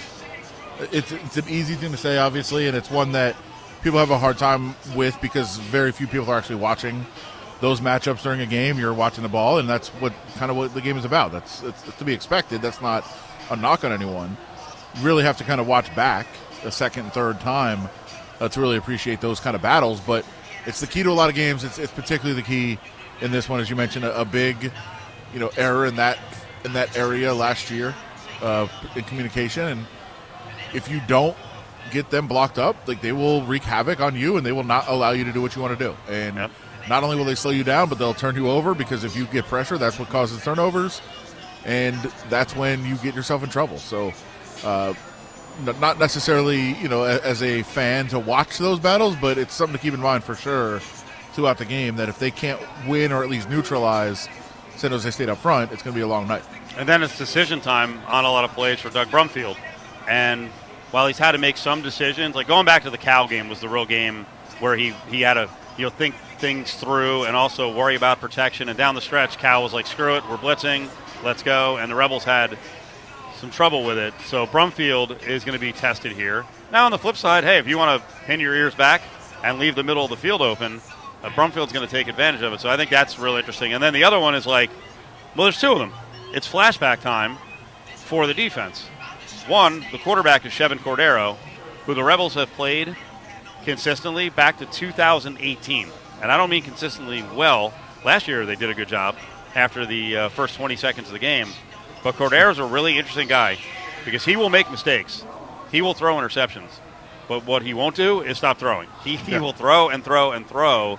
It's 0.91 1.13
it's 1.13 1.37
an 1.37 1.47
easy 1.47 1.75
thing 1.75 1.91
to 1.91 1.97
say, 1.97 2.17
obviously, 2.17 2.67
and 2.67 2.75
it's 2.75 2.91
one 2.91 3.13
that 3.13 3.37
people 3.83 3.99
have 3.99 4.11
a 4.11 4.17
hard 4.17 4.37
time 4.37 4.75
with 4.95 5.19
because 5.21 5.57
very 5.57 5.91
few 5.91 6.07
people 6.07 6.29
are 6.29 6.37
actually 6.37 6.57
watching 6.57 7.05
those 7.59 7.79
matchups 7.81 8.23
during 8.23 8.41
a 8.41 8.45
game. 8.45 8.77
You're 8.77 8.93
watching 8.93 9.23
the 9.23 9.29
ball, 9.29 9.59
and 9.59 9.69
that's 9.69 9.89
what 9.89 10.13
kind 10.35 10.51
of 10.51 10.57
what 10.57 10.73
the 10.73 10.81
game 10.81 10.97
is 10.97 11.05
about. 11.05 11.31
That's 11.31 11.63
it's, 11.63 11.87
it's 11.87 11.97
to 11.97 12.05
be 12.05 12.13
expected. 12.13 12.61
That's 12.61 12.81
not 12.81 13.05
a 13.49 13.55
knock 13.55 13.83
on 13.83 13.91
anyone. 13.91 14.37
You 14.95 15.03
really 15.03 15.23
have 15.23 15.37
to 15.37 15.43
kind 15.43 15.61
of 15.61 15.67
watch 15.67 15.93
back 15.95 16.27
a 16.63 16.71
second, 16.71 17.11
third 17.13 17.39
time 17.39 17.89
uh, 18.39 18.49
to 18.49 18.61
really 18.61 18.77
appreciate 18.77 19.21
those 19.21 19.39
kind 19.39 19.55
of 19.55 19.61
battles. 19.61 19.99
But 19.99 20.25
it's 20.65 20.79
the 20.79 20.87
key 20.87 21.03
to 21.03 21.09
a 21.09 21.13
lot 21.13 21.29
of 21.29 21.35
games. 21.35 21.63
It's, 21.63 21.79
it's 21.79 21.91
particularly 21.91 22.39
the 22.39 22.45
key 22.45 22.77
in 23.21 23.31
this 23.31 23.47
one, 23.47 23.59
as 23.59 23.69
you 23.69 23.75
mentioned, 23.75 24.05
a, 24.05 24.21
a 24.21 24.25
big, 24.25 24.71
you 25.33 25.39
know, 25.39 25.51
error 25.57 25.85
in 25.85 25.95
that 25.95 26.17
in 26.65 26.73
that 26.73 26.95
area 26.95 27.33
last 27.33 27.71
year 27.71 27.95
uh, 28.41 28.67
in 28.95 29.03
communication, 29.03 29.63
and 29.63 29.85
if 30.73 30.89
you 30.89 31.01
don't 31.07 31.35
get 31.91 32.09
them 32.09 32.27
blocked 32.27 32.57
up, 32.57 32.75
like 32.87 33.01
they 33.01 33.11
will 33.11 33.43
wreak 33.45 33.63
havoc 33.63 33.99
on 33.99 34.15
you, 34.15 34.37
and 34.37 34.45
they 34.45 34.51
will 34.51 34.63
not 34.63 34.87
allow 34.87 35.11
you 35.11 35.23
to 35.23 35.31
do 35.31 35.41
what 35.41 35.55
you 35.55 35.61
want 35.61 35.77
to 35.77 35.85
do. 35.85 35.95
And 36.09 36.49
not 36.89 37.03
only 37.03 37.15
will 37.15 37.25
they 37.25 37.35
slow 37.35 37.51
you 37.51 37.63
down, 37.63 37.89
but 37.89 37.97
they'll 37.97 38.13
turn 38.13 38.35
you 38.35 38.49
over 38.49 38.73
because 38.73 39.03
if 39.03 39.15
you 39.15 39.25
get 39.25 39.45
pressure, 39.45 39.77
that's 39.77 39.99
what 39.99 40.09
causes 40.09 40.43
turnovers, 40.43 41.01
and 41.65 41.97
that's 42.29 42.55
when 42.55 42.85
you 42.85 42.95
get 42.97 43.15
yourself 43.15 43.43
in 43.43 43.49
trouble. 43.49 43.77
So. 43.77 44.13
Uh, 44.63 44.93
not 45.65 45.99
necessarily, 45.99 46.75
you 46.75 46.87
know, 46.87 47.03
as 47.03 47.43
a 47.43 47.61
fan 47.63 48.07
to 48.07 48.17
watch 48.17 48.57
those 48.57 48.79
battles, 48.79 49.15
but 49.17 49.37
it's 49.37 49.53
something 49.53 49.75
to 49.77 49.81
keep 49.81 49.93
in 49.93 49.99
mind 49.99 50.23
for 50.23 50.33
sure 50.33 50.79
throughout 51.33 51.57
the 51.57 51.65
game 51.65 51.95
that 51.97 52.09
if 52.09 52.19
they 52.19 52.31
can't 52.31 52.59
win 52.87 53.11
or 53.11 53.23
at 53.23 53.29
least 53.29 53.49
neutralize 53.49 54.27
San 54.75 54.91
Jose 54.91 55.09
State 55.11 55.29
up 55.29 55.37
front, 55.37 55.71
it's 55.71 55.83
going 55.83 55.93
to 55.93 55.97
be 55.97 56.03
a 56.03 56.07
long 56.07 56.27
night. 56.27 56.43
And 56.77 56.87
then 56.87 57.03
it's 57.03 57.17
decision 57.17 57.61
time 57.61 57.99
on 58.07 58.25
a 58.25 58.31
lot 58.31 58.45
of 58.45 58.51
plays 58.51 58.79
for 58.79 58.89
Doug 58.89 59.09
Brumfield. 59.09 59.57
And 60.07 60.49
while 60.91 61.07
he's 61.07 61.17
had 61.17 61.31
to 61.31 61.37
make 61.37 61.57
some 61.57 61.81
decisions, 61.81 62.35
like 62.35 62.47
going 62.47 62.65
back 62.65 62.83
to 62.83 62.89
the 62.89 62.97
Cal 62.97 63.27
game 63.27 63.49
was 63.49 63.59
the 63.59 63.69
real 63.69 63.85
game 63.85 64.25
where 64.59 64.75
he, 64.75 64.91
he 65.09 65.21
had 65.21 65.35
to 65.35 65.49
you 65.77 65.85
know 65.85 65.89
think 65.89 66.15
things 66.37 66.73
through 66.73 67.23
and 67.23 67.35
also 67.35 67.73
worry 67.73 67.95
about 67.95 68.19
protection. 68.19 68.69
And 68.69 68.77
down 68.77 68.95
the 68.95 69.01
stretch, 69.01 69.37
Cal 69.37 69.63
was 69.63 69.73
like, 69.73 69.87
"Screw 69.87 70.15
it, 70.17 70.23
we're 70.29 70.37
blitzing, 70.37 70.89
let's 71.23 71.43
go." 71.43 71.77
And 71.77 71.91
the 71.91 71.95
Rebels 71.95 72.23
had 72.23 72.57
some 73.37 73.49
trouble 73.49 73.83
with 73.83 73.97
it. 73.97 74.13
So 74.25 74.45
Brumfield 74.45 75.27
is 75.27 75.43
going 75.43 75.57
to 75.57 75.59
be 75.59 75.73
tested 75.73 76.11
here. 76.11 76.45
Now 76.71 76.85
on 76.85 76.91
the 76.91 76.99
flip 76.99 77.17
side, 77.17 77.43
hey, 77.43 77.57
if 77.57 77.67
you 77.67 77.77
want 77.77 78.01
to 78.01 78.15
pin 78.25 78.39
your 78.39 78.53
ears 78.53 78.75
back 78.75 79.01
and 79.43 79.57
leave 79.59 79.75
the 79.75 79.83
middle 79.83 80.03
of 80.03 80.09
the 80.11 80.17
field 80.17 80.41
open, 80.41 80.79
uh, 81.23 81.29
Brumfield's 81.31 81.73
going 81.73 81.87
to 81.87 81.91
take 81.91 82.07
advantage 82.07 82.41
of 82.41 82.53
it. 82.53 82.59
So 82.59 82.69
I 82.69 82.77
think 82.77 82.91
that's 82.91 83.17
really 83.17 83.39
interesting. 83.39 83.73
And 83.73 83.81
then 83.81 83.93
the 83.93 84.03
other 84.03 84.19
one 84.19 84.35
is 84.35 84.45
like, 84.45 84.69
well, 85.35 85.45
there's 85.45 85.59
two 85.59 85.71
of 85.71 85.79
them. 85.79 85.91
It's 86.33 86.47
flashback 86.47 87.01
time 87.01 87.37
for 87.95 88.27
the 88.27 88.33
defense. 88.33 88.85
One, 89.51 89.85
the 89.91 89.97
quarterback 89.97 90.45
is 90.45 90.53
Chevan 90.53 90.77
Cordeiro, 90.79 91.35
who 91.85 91.93
the 91.93 92.05
Rebels 92.05 92.35
have 92.35 92.49
played 92.53 92.95
consistently 93.65 94.29
back 94.29 94.59
to 94.59 94.65
2018. 94.65 95.89
and 96.21 96.31
I 96.31 96.37
don't 96.37 96.49
mean 96.49 96.63
consistently 96.63 97.21
well. 97.35 97.73
Last 98.05 98.29
year 98.29 98.45
they 98.45 98.55
did 98.55 98.69
a 98.69 98.73
good 98.73 98.87
job 98.87 99.17
after 99.53 99.85
the 99.85 100.15
uh, 100.15 100.29
first 100.29 100.55
20 100.55 100.77
seconds 100.77 101.07
of 101.07 101.11
the 101.13 101.19
game. 101.19 101.49
But 102.01 102.15
Cordeiro's 102.15 102.59
a 102.59 102.63
really 102.63 102.97
interesting 102.97 103.27
guy 103.27 103.57
because 104.05 104.23
he 104.23 104.37
will 104.37 104.47
make 104.49 104.71
mistakes. 104.71 105.25
He 105.69 105.81
will 105.81 105.95
throw 105.95 106.15
interceptions. 106.15 106.69
But 107.27 107.45
what 107.45 107.61
he 107.61 107.73
won't 107.73 107.97
do 107.97 108.21
is 108.21 108.37
stop 108.37 108.57
throwing. 108.57 108.87
He, 109.03 109.17
he 109.17 109.33
Yeah. 109.33 109.39
will 109.41 109.51
throw 109.51 109.89
and 109.89 110.01
throw 110.01 110.31
and 110.31 110.47
throw, 110.47 110.95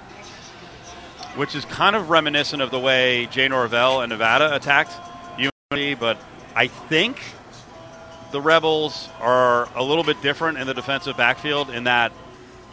which 1.36 1.54
is 1.54 1.64
kind 1.64 1.96
of 1.96 2.10
reminiscent 2.10 2.60
of 2.60 2.70
the 2.70 2.78
way 2.78 3.24
Jay 3.30 3.48
Norvell 3.48 4.02
and 4.02 4.10
Nevada 4.10 4.54
attacked 4.54 4.92
UNC. 5.38 5.98
But 5.98 6.18
I 6.54 6.66
think 6.66 7.18
the 8.32 8.40
Rebels 8.40 9.08
are 9.20 9.68
a 9.76 9.82
little 9.82 10.04
bit 10.04 10.20
different 10.22 10.58
in 10.58 10.66
the 10.66 10.74
defensive 10.74 11.16
backfield 11.16 11.70
in 11.70 11.84
that 11.84 12.12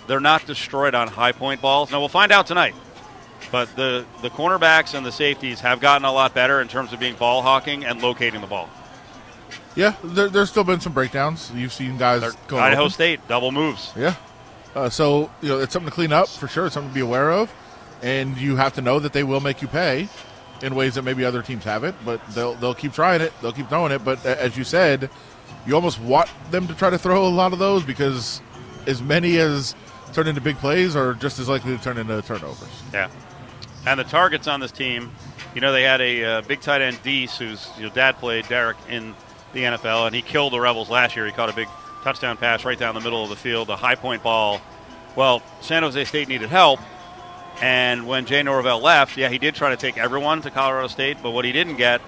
they're 0.07 0.19
not 0.19 0.45
destroyed 0.45 0.95
on 0.95 1.07
high 1.07 1.31
point 1.31 1.61
balls. 1.61 1.91
Now, 1.91 1.99
we'll 1.99 2.09
find 2.09 2.31
out 2.31 2.47
tonight. 2.47 2.73
But 3.51 3.75
the, 3.75 4.05
the 4.21 4.29
cornerbacks 4.29 4.93
and 4.93 5.05
the 5.05 5.11
safeties 5.11 5.59
have 5.61 5.79
gotten 5.79 6.05
a 6.05 6.11
lot 6.11 6.33
better 6.33 6.61
in 6.61 6.67
terms 6.67 6.93
of 6.93 6.99
being 6.99 7.15
ball 7.15 7.41
hawking 7.41 7.85
and 7.85 8.01
locating 8.01 8.41
the 8.41 8.47
ball. 8.47 8.69
Yeah, 9.75 9.95
there, 10.03 10.29
there's 10.29 10.49
still 10.49 10.63
been 10.63 10.81
some 10.81 10.93
breakdowns. 10.93 11.51
You've 11.53 11.73
seen 11.73 11.97
guys 11.97 12.21
going 12.47 12.63
Idaho 12.63 12.83
open. 12.83 12.91
State, 12.91 13.27
double 13.27 13.51
moves. 13.51 13.93
Yeah. 13.95 14.15
Uh, 14.75 14.89
so 14.89 15.31
you 15.41 15.49
know 15.49 15.59
it's 15.59 15.73
something 15.73 15.89
to 15.89 15.95
clean 15.95 16.11
up 16.11 16.27
for 16.27 16.47
sure. 16.47 16.65
It's 16.65 16.73
something 16.73 16.91
to 16.91 16.93
be 16.93 17.01
aware 17.01 17.31
of, 17.31 17.51
and 18.01 18.37
you 18.37 18.55
have 18.57 18.73
to 18.73 18.81
know 18.81 18.99
that 18.99 19.13
they 19.13 19.23
will 19.23 19.39
make 19.39 19.61
you 19.61 19.67
pay 19.67 20.09
in 20.61 20.75
ways 20.75 20.95
that 20.95 21.03
maybe 21.03 21.23
other 21.23 21.41
teams 21.41 21.63
haven't. 21.63 21.95
But 22.03 22.25
they'll 22.29 22.55
they'll 22.55 22.75
keep 22.75 22.93
trying 22.93 23.21
it. 23.21 23.31
They'll 23.41 23.53
keep 23.53 23.69
throwing 23.69 23.91
it. 23.91 24.03
But 24.03 24.25
as 24.25 24.57
you 24.57 24.63
said, 24.63 25.09
you 25.69 25.75
almost 25.75 26.01
want 26.01 26.27
them 26.49 26.67
to 26.67 26.73
try 26.73 26.89
to 26.89 26.97
throw 26.97 27.27
a 27.27 27.29
lot 27.29 27.53
of 27.53 27.59
those 27.59 27.83
because 27.83 28.41
as 28.87 29.03
many 29.03 29.37
as 29.37 29.75
turn 30.13 30.27
into 30.27 30.41
big 30.41 30.57
plays 30.57 30.95
are 30.95 31.13
just 31.13 31.37
as 31.37 31.47
likely 31.47 31.77
to 31.77 31.83
turn 31.83 31.99
into 31.99 32.19
turnovers. 32.23 32.83
Yeah. 32.91 33.07
And 33.85 33.99
the 33.99 34.03
targets 34.03 34.47
on 34.47 34.61
this 34.61 34.71
team, 34.71 35.11
you 35.53 35.61
know, 35.61 35.71
they 35.71 35.83
had 35.83 36.01
a 36.01 36.23
uh, 36.23 36.41
big 36.41 36.61
tight 36.61 36.81
end, 36.81 36.99
Deese, 37.03 37.37
whose 37.37 37.69
you 37.77 37.83
know, 37.83 37.89
dad 37.93 38.17
played 38.17 38.47
Derrick 38.47 38.77
in 38.89 39.13
the 39.53 39.61
NFL, 39.61 40.07
and 40.07 40.15
he 40.15 40.23
killed 40.23 40.53
the 40.53 40.59
Rebels 40.59 40.89
last 40.89 41.15
year. 41.15 41.27
He 41.27 41.31
caught 41.31 41.49
a 41.49 41.55
big 41.55 41.67
touchdown 42.03 42.37
pass 42.37 42.65
right 42.65 42.77
down 42.77 42.95
the 42.95 43.01
middle 43.01 43.21
of 43.21 43.29
the 43.29 43.35
field, 43.35 43.69
a 43.69 43.75
high 43.75 43.95
point 43.95 44.23
ball. 44.23 44.59
Well, 45.15 45.43
San 45.61 45.83
Jose 45.83 46.03
State 46.05 46.29
needed 46.29 46.49
help, 46.49 46.79
and 47.61 48.07
when 48.07 48.25
Jay 48.25 48.41
Norvell 48.41 48.79
left, 48.79 49.17
yeah, 49.17 49.29
he 49.29 49.37
did 49.37 49.53
try 49.53 49.69
to 49.69 49.77
take 49.77 49.99
everyone 49.99 50.41
to 50.41 50.49
Colorado 50.49 50.87
State, 50.87 51.17
but 51.21 51.29
what 51.29 51.45
he 51.45 51.51
didn't 51.51 51.77
get 51.77 52.01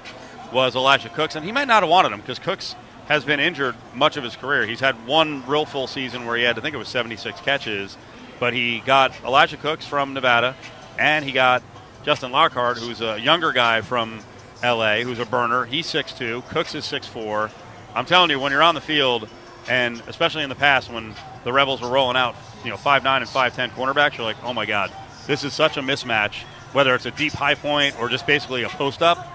was 0.51 0.75
Elijah 0.75 1.09
Cooks, 1.09 1.35
and 1.35 1.45
he 1.45 1.51
might 1.51 1.67
not 1.67 1.83
have 1.83 1.89
wanted 1.89 2.11
him 2.11 2.21
because 2.21 2.39
Cooks 2.39 2.75
has 3.11 3.25
been 3.25 3.41
injured 3.41 3.75
much 3.93 4.15
of 4.15 4.23
his 4.23 4.37
career. 4.37 4.65
He's 4.65 4.79
had 4.79 5.05
one 5.05 5.45
real 5.45 5.65
full 5.65 5.85
season 5.85 6.25
where 6.25 6.37
he 6.37 6.43
had, 6.43 6.57
I 6.57 6.61
think 6.61 6.73
it 6.73 6.77
was 6.77 6.87
76 6.87 7.41
catches, 7.41 7.97
but 8.39 8.53
he 8.53 8.79
got 8.79 9.11
Elijah 9.25 9.57
Cooks 9.57 9.85
from 9.85 10.13
Nevada, 10.13 10.55
and 10.97 11.25
he 11.25 11.33
got 11.33 11.61
Justin 12.05 12.31
Lockhart, 12.31 12.77
who's 12.77 13.01
a 13.01 13.19
younger 13.19 13.51
guy 13.51 13.81
from 13.81 14.21
LA, 14.63 14.99
who's 14.99 15.19
a 15.19 15.25
burner. 15.25 15.65
He's 15.65 15.87
6'2, 15.87 16.47
Cooks 16.47 16.73
is 16.73 16.85
6'4. 16.85 17.51
I'm 17.95 18.05
telling 18.05 18.29
you, 18.29 18.39
when 18.39 18.53
you're 18.53 18.63
on 18.63 18.75
the 18.75 18.81
field, 18.81 19.27
and 19.67 20.01
especially 20.07 20.43
in 20.43 20.49
the 20.49 20.55
past 20.55 20.89
when 20.89 21.13
the 21.43 21.51
Rebels 21.51 21.81
were 21.81 21.89
rolling 21.89 22.15
out, 22.15 22.37
you 22.63 22.69
know, 22.69 22.77
5'9 22.77 23.17
and 23.17 23.27
5'10 23.27 23.71
cornerbacks, 23.71 24.17
you're 24.17 24.25
like, 24.25 24.41
oh 24.41 24.53
my 24.53 24.65
God, 24.65 24.89
this 25.27 25.43
is 25.43 25.51
such 25.53 25.75
a 25.75 25.81
mismatch, 25.81 26.43
whether 26.71 26.95
it's 26.95 27.05
a 27.05 27.11
deep 27.11 27.33
high 27.33 27.55
point 27.55 27.99
or 27.99 28.07
just 28.07 28.25
basically 28.25 28.63
a 28.63 28.69
post 28.69 29.01
up. 29.01 29.27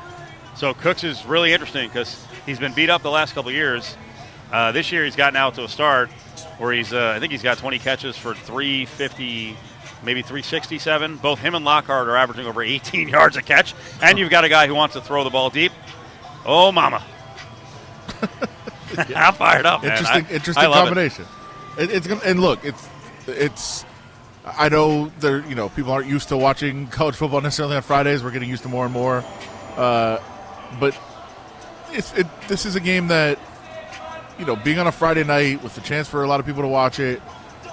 So 0.57 0.73
Cooks 0.73 1.05
is 1.05 1.27
really 1.27 1.53
interesting 1.53 1.89
because 1.89 2.27
he's 2.47 2.59
been 2.59 2.73
beat 2.73 2.89
up 2.91 3.03
the 3.03 3.11
last 3.11 3.35
couple 3.35 3.51
years. 3.51 3.97
Uh, 4.53 4.73
this 4.73 4.93
year 4.93 5.05
he's 5.05 5.17
gotten 5.17 5.37
out 5.37 5.55
to 5.57 5.65
a 5.65 5.69
start 5.69 6.09
where 6.59 6.73
he's, 6.73 6.93
uh, 6.93 7.13
I 7.17 7.21
think 7.21 7.33
he's 7.33 7.43
got 7.43 7.59
20 7.59 7.79
catches 7.81 8.17
for 8.17 8.33
350, 8.35 9.57
maybe 10.05 10.23
367. 10.23 11.17
Both 11.17 11.41
him 11.41 11.55
and 11.55 11.65
Lockhart 11.65 12.09
are 12.09 12.17
averaging 12.17 12.47
over 12.47 12.63
18 12.63 13.09
yards 13.11 13.37
a 13.37 13.43
catch, 13.43 13.75
and 14.01 14.19
you've 14.19 14.31
got 14.31 14.45
a 14.45 14.49
guy 14.49 14.67
who 14.67 14.75
wants 14.75 14.95
to 14.95 15.01
throw 15.01 15.25
the 15.25 15.31
ball 15.31 15.51
deep. 15.51 15.73
Oh, 16.45 16.71
mama! 16.73 17.05
I'm 19.15 19.35
fired 19.35 19.67
up, 19.67 19.83
man. 19.83 19.93
Interesting, 19.93 20.27
I- 20.27 20.33
interesting 20.35 20.65
I 20.65 20.67
love 20.69 20.85
it. 20.87 20.91
combination. 20.91 21.25
It. 21.79 21.91
it's 21.91 22.07
gonna 22.07 22.21
and 22.25 22.41
look, 22.41 22.65
it's 22.65 22.89
it's. 23.27 23.85
I 24.47 24.69
know 24.69 25.11
there, 25.19 25.45
you 25.49 25.57
know, 25.57 25.69
people 25.71 25.91
aren't 25.91 26.07
used 26.07 26.29
to 26.29 26.37
watching 26.37 26.87
college 26.99 27.17
football 27.17 27.41
necessarily 27.41 27.77
on 27.77 27.83
Fridays. 27.83 28.23
We're 28.23 28.31
getting 28.31 28.49
used 28.49 28.63
to 28.63 28.69
more 28.69 28.85
and 28.85 28.95
more, 28.95 29.25
uh, 29.77 30.19
but 30.79 30.97
it, 31.93 32.27
this 32.49 32.67
is 32.67 32.77
a 32.77 32.81
game 32.81 33.09
that 33.09 33.39
you 34.39 34.45
know, 34.45 34.57
being 34.57 34.79
on 34.79 34.87
a 34.87 34.93
Friday 34.93 35.25
night 35.25 35.63
with 35.63 35.75
the 35.75 35.81
chance 35.81 36.09
for 36.09 36.23
a 36.23 36.29
lot 36.29 36.41
of 36.41 36.47
people 36.47 36.63
to 36.63 36.69
watch 36.69 37.01
it, 37.01 37.23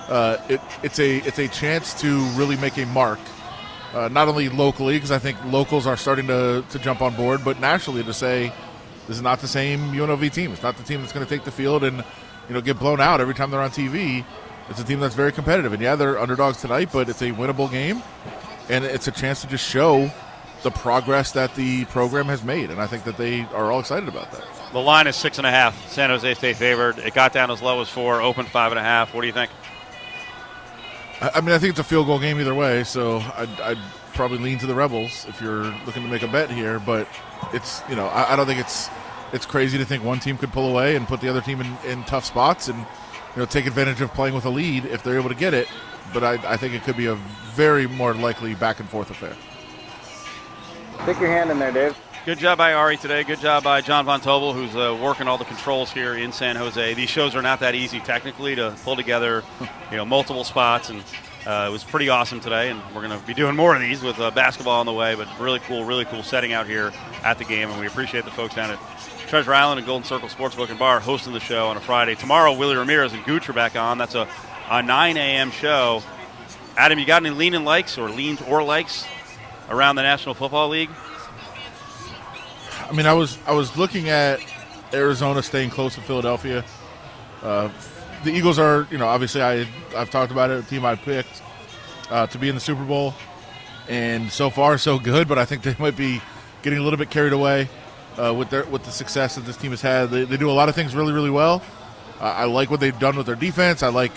uh, 0.07 0.37
it 0.49 0.61
it's 0.81 0.99
a 0.99 1.17
it's 1.17 1.39
a 1.39 1.47
chance 1.47 1.99
to 2.01 2.19
really 2.35 2.57
make 2.57 2.77
a 2.77 2.85
mark. 2.87 3.19
Uh, 3.93 4.07
not 4.07 4.27
only 4.27 4.49
locally, 4.49 4.95
because 4.95 5.11
I 5.11 5.19
think 5.19 5.37
locals 5.45 5.85
are 5.85 5.95
starting 5.95 6.25
to, 6.27 6.65
to 6.67 6.79
jump 6.79 7.01
on 7.01 7.15
board, 7.15 7.41
but 7.45 7.59
nationally 7.59 8.03
to 8.03 8.13
say 8.13 8.51
this 9.07 9.17
is 9.17 9.21
not 9.21 9.39
the 9.39 9.47
same 9.47 9.91
UNLV 9.91 10.33
team. 10.33 10.51
It's 10.51 10.63
not 10.63 10.77
the 10.77 10.83
team 10.83 11.01
that's 11.01 11.13
going 11.13 11.23
to 11.23 11.29
take 11.29 11.45
the 11.45 11.51
field 11.51 11.83
and 11.83 11.97
you 12.47 12.53
know 12.55 12.61
get 12.61 12.79
blown 12.79 12.99
out 12.99 13.21
every 13.21 13.35
time 13.35 13.51
they're 13.51 13.61
on 13.61 13.69
TV. 13.69 14.25
It's 14.69 14.79
a 14.79 14.83
team 14.83 14.99
that's 14.99 15.15
very 15.15 15.31
competitive, 15.31 15.73
and 15.73 15.81
yeah, 15.81 15.95
they're 15.95 16.17
underdogs 16.17 16.61
tonight, 16.61 16.89
but 16.93 17.09
it's 17.09 17.21
a 17.21 17.31
winnable 17.31 17.69
game, 17.69 18.01
and 18.69 18.85
it's 18.85 19.07
a 19.09 19.11
chance 19.11 19.41
to 19.41 19.47
just 19.47 19.67
show 19.69 20.09
the 20.63 20.71
progress 20.71 21.31
that 21.33 21.55
the 21.55 21.85
program 21.85 22.25
has 22.25 22.43
made, 22.43 22.71
and 22.71 22.81
I 22.81 22.87
think 22.87 23.03
that 23.03 23.17
they 23.17 23.41
are 23.53 23.71
all 23.71 23.79
excited 23.79 24.09
about 24.09 24.31
that. 24.31 24.43
The 24.71 24.79
line 24.79 25.07
is 25.07 25.15
six 25.15 25.37
and 25.37 25.45
a 25.45 25.51
half. 25.51 25.89
San 25.89 26.09
Jose 26.09 26.33
State 26.33 26.57
favored. 26.57 26.97
It 26.97 27.13
got 27.13 27.33
down 27.33 27.51
as 27.51 27.61
low 27.61 27.81
as 27.81 27.89
four, 27.89 28.21
opened 28.21 28.47
five 28.47 28.71
and 28.71 28.79
a 28.79 28.83
half. 28.83 29.13
What 29.13 29.21
do 29.21 29.27
you 29.27 29.33
think? 29.33 29.51
I 31.21 31.31
I 31.35 31.41
mean, 31.41 31.51
I 31.51 31.59
think 31.59 31.71
it's 31.71 31.79
a 31.79 31.83
field 31.83 32.07
goal 32.07 32.19
game 32.19 32.39
either 32.39 32.55
way, 32.55 32.83
so 32.83 33.17
I'd, 33.37 33.61
I'd 33.61 33.77
probably 34.13 34.39
lean 34.39 34.57
to 34.59 34.65
the 34.65 34.75
Rebels 34.75 35.25
if 35.27 35.41
you're 35.41 35.65
looking 35.85 36.03
to 36.03 36.09
make 36.09 36.23
a 36.23 36.27
bet 36.27 36.49
here. 36.49 36.79
But 36.79 37.07
it's 37.53 37.81
you 37.89 37.95
know 37.95 38.07
I, 38.07 38.33
I 38.33 38.35
don't 38.35 38.47
think 38.47 38.59
it's 38.59 38.89
it's 39.31 39.45
crazy 39.45 39.77
to 39.77 39.85
think 39.85 40.03
one 40.03 40.19
team 40.19 40.37
could 40.37 40.51
pull 40.51 40.69
away 40.69 40.95
and 40.95 41.07
put 41.07 41.21
the 41.21 41.29
other 41.29 41.41
team 41.41 41.61
in, 41.61 41.77
in 41.85 42.03
tough 42.05 42.25
spots 42.25 42.67
and 42.67 42.79
you 42.79 43.37
know 43.37 43.45
take 43.45 43.65
advantage 43.65 44.01
of 44.01 44.13
playing 44.13 44.33
with 44.33 44.45
a 44.45 44.49
lead 44.49 44.85
if 44.85 45.03
they're 45.03 45.17
able 45.17 45.29
to 45.29 45.35
get 45.35 45.53
it. 45.53 45.67
But 46.13 46.23
I, 46.23 46.33
I 46.53 46.57
think 46.57 46.73
it 46.73 46.83
could 46.83 46.97
be 46.97 47.07
a 47.07 47.15
very 47.53 47.87
more 47.87 48.13
likely 48.13 48.55
back 48.55 48.79
and 48.79 48.89
forth 48.89 49.09
affair. 49.09 49.35
Stick 51.01 51.19
your 51.19 51.29
hand 51.29 51.51
in 51.51 51.59
there, 51.59 51.71
Dave. 51.71 51.97
Good 52.25 52.39
job 52.39 52.57
by 52.57 52.73
Ari 52.73 52.95
today. 52.95 53.25
Good 53.25 53.41
job 53.41 53.65
by 53.65 53.81
John 53.81 54.05
Von 54.05 54.21
Tobel, 54.21 54.53
who's 54.53 54.73
uh, 54.77 54.97
working 55.01 55.27
all 55.27 55.37
the 55.37 55.43
controls 55.43 55.91
here 55.91 56.15
in 56.15 56.31
San 56.31 56.55
Jose. 56.55 56.93
These 56.93 57.09
shows 57.09 57.35
are 57.35 57.41
not 57.41 57.59
that 57.59 57.75
easy 57.75 57.99
technically 57.99 58.55
to 58.55 58.73
pull 58.85 58.95
together, 58.95 59.43
you 59.91 59.97
know, 59.97 60.05
multiple 60.05 60.45
spots, 60.45 60.89
and 60.89 61.03
uh, 61.45 61.67
it 61.67 61.71
was 61.73 61.83
pretty 61.83 62.07
awesome 62.07 62.39
today. 62.39 62.69
And 62.69 62.81
we're 62.95 63.05
going 63.05 63.19
to 63.19 63.27
be 63.27 63.33
doing 63.33 63.57
more 63.57 63.75
of 63.75 63.81
these 63.81 64.01
with 64.01 64.17
uh, 64.21 64.31
basketball 64.31 64.79
on 64.79 64.85
the 64.85 64.93
way. 64.93 65.15
But 65.15 65.27
really 65.37 65.59
cool, 65.59 65.83
really 65.83 66.05
cool 66.05 66.23
setting 66.23 66.53
out 66.53 66.65
here 66.65 66.93
at 67.25 67.39
the 67.39 67.43
game, 67.43 67.69
and 67.69 67.77
we 67.77 67.87
appreciate 67.87 68.23
the 68.23 68.31
folks 68.31 68.55
down 68.55 68.71
at 68.71 68.79
Treasure 69.27 69.53
Island 69.53 69.79
and 69.79 69.85
Golden 69.85 70.07
Circle 70.07 70.29
Sportsbook 70.29 70.69
and 70.69 70.79
Bar 70.79 71.01
hosting 71.01 71.33
the 71.33 71.41
show 71.41 71.67
on 71.67 71.75
a 71.75 71.81
Friday. 71.81 72.15
Tomorrow, 72.15 72.57
Willie 72.57 72.77
Ramirez 72.77 73.11
and 73.11 73.25
Gooch 73.25 73.49
are 73.49 73.53
back 73.53 73.75
on. 73.75 73.97
That's 73.97 74.15
a, 74.15 74.29
a 74.69 74.81
9 74.81 75.17
a.m. 75.17 75.51
show. 75.51 76.01
Adam, 76.77 76.97
you 76.99 77.05
got 77.05 77.25
any 77.25 77.35
lean 77.35 77.53
and 77.53 77.65
likes 77.65 77.97
or 77.97 78.09
leans 78.09 78.41
or 78.43 78.63
likes 78.63 79.05
around 79.69 79.95
the 79.95 80.03
National 80.03 80.35
Football 80.35 80.69
League? 80.69 80.89
I 82.89 82.91
mean, 82.91 83.05
I 83.05 83.13
was 83.13 83.37
I 83.47 83.53
was 83.53 83.75
looking 83.77 84.09
at 84.09 84.39
Arizona 84.93 85.41
staying 85.41 85.69
close 85.71 85.95
to 85.95 86.01
Philadelphia. 86.01 86.63
Uh, 87.41 87.69
the 88.23 88.31
Eagles 88.31 88.59
are, 88.59 88.87
you 88.91 88.97
know, 88.97 89.07
obviously 89.07 89.41
I 89.41 89.67
I've 89.95 90.09
talked 90.09 90.31
about 90.31 90.51
it, 90.51 90.63
a 90.63 90.67
team 90.67 90.85
I 90.85 90.95
picked 90.95 91.41
uh, 92.09 92.27
to 92.27 92.37
be 92.37 92.49
in 92.49 92.55
the 92.55 92.61
Super 92.61 92.83
Bowl, 92.83 93.13
and 93.89 94.31
so 94.31 94.49
far 94.49 94.77
so 94.77 94.99
good. 94.99 95.27
But 95.27 95.37
I 95.37 95.45
think 95.45 95.61
they 95.63 95.75
might 95.79 95.97
be 95.97 96.21
getting 96.61 96.79
a 96.79 96.81
little 96.83 96.97
bit 96.97 97.09
carried 97.09 97.33
away 97.33 97.69
uh, 98.17 98.33
with 98.33 98.49
their 98.49 98.65
with 98.65 98.83
the 98.83 98.91
success 98.91 99.35
that 99.35 99.45
this 99.45 99.57
team 99.57 99.71
has 99.71 99.81
had. 99.81 100.09
They, 100.09 100.25
they 100.25 100.37
do 100.37 100.49
a 100.49 100.53
lot 100.53 100.69
of 100.69 100.75
things 100.75 100.95
really 100.95 101.13
really 101.13 101.31
well. 101.31 101.61
I 102.19 102.45
like 102.45 102.71
what 102.71 102.79
they've 102.79 102.97
done 102.97 103.17
with 103.17 103.25
their 103.25 103.35
defense. 103.35 103.83
I 103.83 103.89
like 103.89 104.13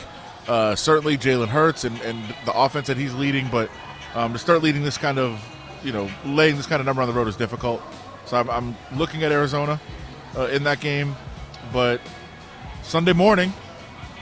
uh, 0.46 0.76
certainly 0.76 1.18
Jalen 1.18 1.48
Hurts 1.48 1.82
and, 1.82 2.00
and 2.02 2.22
the 2.44 2.52
offense 2.56 2.86
that 2.86 2.96
he's 2.96 3.14
leading, 3.14 3.48
but 3.48 3.68
um, 4.16 4.32
to 4.32 4.38
start 4.38 4.62
leading 4.62 4.82
this 4.82 4.96
kind 4.96 5.18
of, 5.18 5.40
you 5.84 5.92
know, 5.92 6.10
laying 6.24 6.56
this 6.56 6.66
kind 6.66 6.80
of 6.80 6.86
number 6.86 7.02
on 7.02 7.08
the 7.08 7.14
road 7.14 7.28
is 7.28 7.36
difficult. 7.36 7.82
So 8.24 8.38
I'm, 8.38 8.50
I'm 8.50 8.76
looking 8.98 9.22
at 9.22 9.30
Arizona 9.30 9.78
uh, 10.36 10.46
in 10.46 10.64
that 10.64 10.80
game, 10.80 11.14
but 11.72 12.00
Sunday 12.82 13.12
morning, 13.12 13.52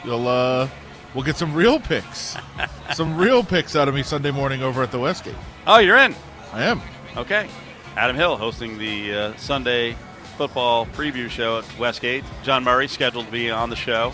you'll 0.05 0.27
uh, 0.27 0.69
we'll 1.15 1.25
get 1.25 1.37
some 1.37 1.55
real 1.55 1.79
picks, 1.79 2.37
some 2.95 3.17
real 3.17 3.45
picks 3.45 3.77
out 3.77 3.89
of 3.89 3.95
me 3.95 4.03
Sunday 4.03 4.33
morning 4.33 4.63
over 4.63 4.83
at 4.83 4.91
the 4.91 4.99
Westgate. 4.99 5.37
Oh, 5.67 5.79
you're 5.79 5.97
in. 5.97 6.15
I 6.53 6.65
am. 6.65 6.83
Okay. 7.17 7.49
Adam 7.97 8.17
Hill 8.17 8.37
hosting 8.37 8.77
the 8.77 9.15
uh, 9.15 9.37
Sunday 9.37 9.97
football 10.37 10.87
preview 10.87 11.31
show 11.31 11.59
at 11.59 11.79
Westgate. 11.79 12.25
John 12.43 12.65
Murray 12.65 12.89
scheduled 12.89 13.27
to 13.27 13.33
be 13.33 13.49
on 13.53 13.71
the 13.71 13.77
show. 13.77 14.13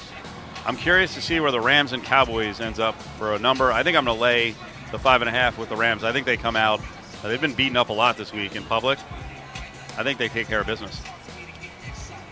I'm 0.66 0.76
curious 0.76 1.14
to 1.14 1.22
see 1.22 1.40
where 1.40 1.50
the 1.50 1.60
Rams 1.60 1.94
and 1.94 2.04
Cowboys 2.04 2.60
ends 2.60 2.78
up 2.78 3.00
for 3.02 3.34
a 3.34 3.38
number. 3.38 3.72
I 3.72 3.82
think 3.82 3.96
I'm 3.96 4.04
going 4.04 4.18
to 4.18 4.22
lay 4.22 4.54
the 4.92 4.98
five 4.98 5.22
and 5.22 5.28
a 5.28 5.32
half 5.32 5.58
with 5.58 5.68
the 5.68 5.76
Rams. 5.76 6.04
I 6.04 6.12
think 6.12 6.26
they 6.26 6.36
come 6.36 6.56
out. 6.56 6.80
uh, 7.22 7.28
they've 7.28 7.40
been 7.40 7.54
beaten 7.54 7.76
up 7.76 7.88
a 7.88 7.92
lot 7.92 8.16
this 8.16 8.32
week 8.32 8.56
in 8.56 8.62
public. 8.64 8.98
I 9.96 10.02
think 10.02 10.18
they 10.18 10.28
take 10.28 10.46
care 10.46 10.60
of 10.60 10.66
business. 10.66 11.00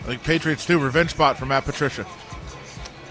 I 0.01 0.03
think 0.03 0.23
Patriots 0.23 0.65
too. 0.65 0.79
Revenge 0.79 1.11
spot 1.11 1.37
for 1.37 1.45
Matt 1.45 1.65
Patricia. 1.65 2.05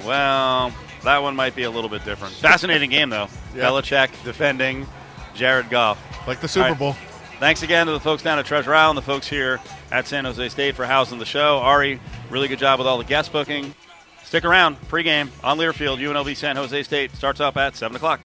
Well, 0.05 0.73
that 1.05 1.19
one 1.23 1.37
might 1.37 1.55
be 1.55 1.65
a 1.65 1.71
little 1.71 1.91
bit 1.91 2.05
different. 2.05 2.35
Fascinating 2.35 2.91
game 2.91 3.11
though. 3.11 3.29
Yeah. 3.55 3.65
Belichick 3.71 4.11
defending 4.25 4.87
Jared 5.35 5.71
Goff. 5.71 5.99
Like 6.29 6.41
the 6.41 6.49
Super 6.49 6.69
right. 6.69 6.79
Bowl. 6.79 6.93
Thanks 7.41 7.63
again 7.63 7.87
to 7.87 7.93
the 7.93 7.99
folks 7.99 8.23
down 8.23 8.39
at 8.39 8.45
Treasure 8.45 8.75
Island, 8.75 8.99
the 8.99 9.03
folks 9.03 9.27
here 9.27 9.59
at 9.91 10.07
San 10.07 10.27
Jose 10.27 10.51
State 10.51 10.77
for 10.77 10.85
housing 10.85 11.19
the 11.19 11.25
show. 11.25 11.59
Ari, 11.59 11.99
really 12.29 12.47
good 12.47 12.59
job 12.59 12.79
with 12.79 12.87
all 12.87 12.99
the 12.99 13.05
guest 13.05 13.33
booking. 13.33 13.75
Stick 14.23 14.45
around. 14.45 14.77
Pregame 14.83 15.31
on 15.43 15.57
Learfield, 15.57 15.99
UNLV 15.99 16.37
San 16.37 16.57
Jose 16.57 16.83
State 16.83 17.17
starts 17.17 17.41
up 17.41 17.57
at 17.57 17.75
7 17.75 17.97
o'clock. 17.97 18.17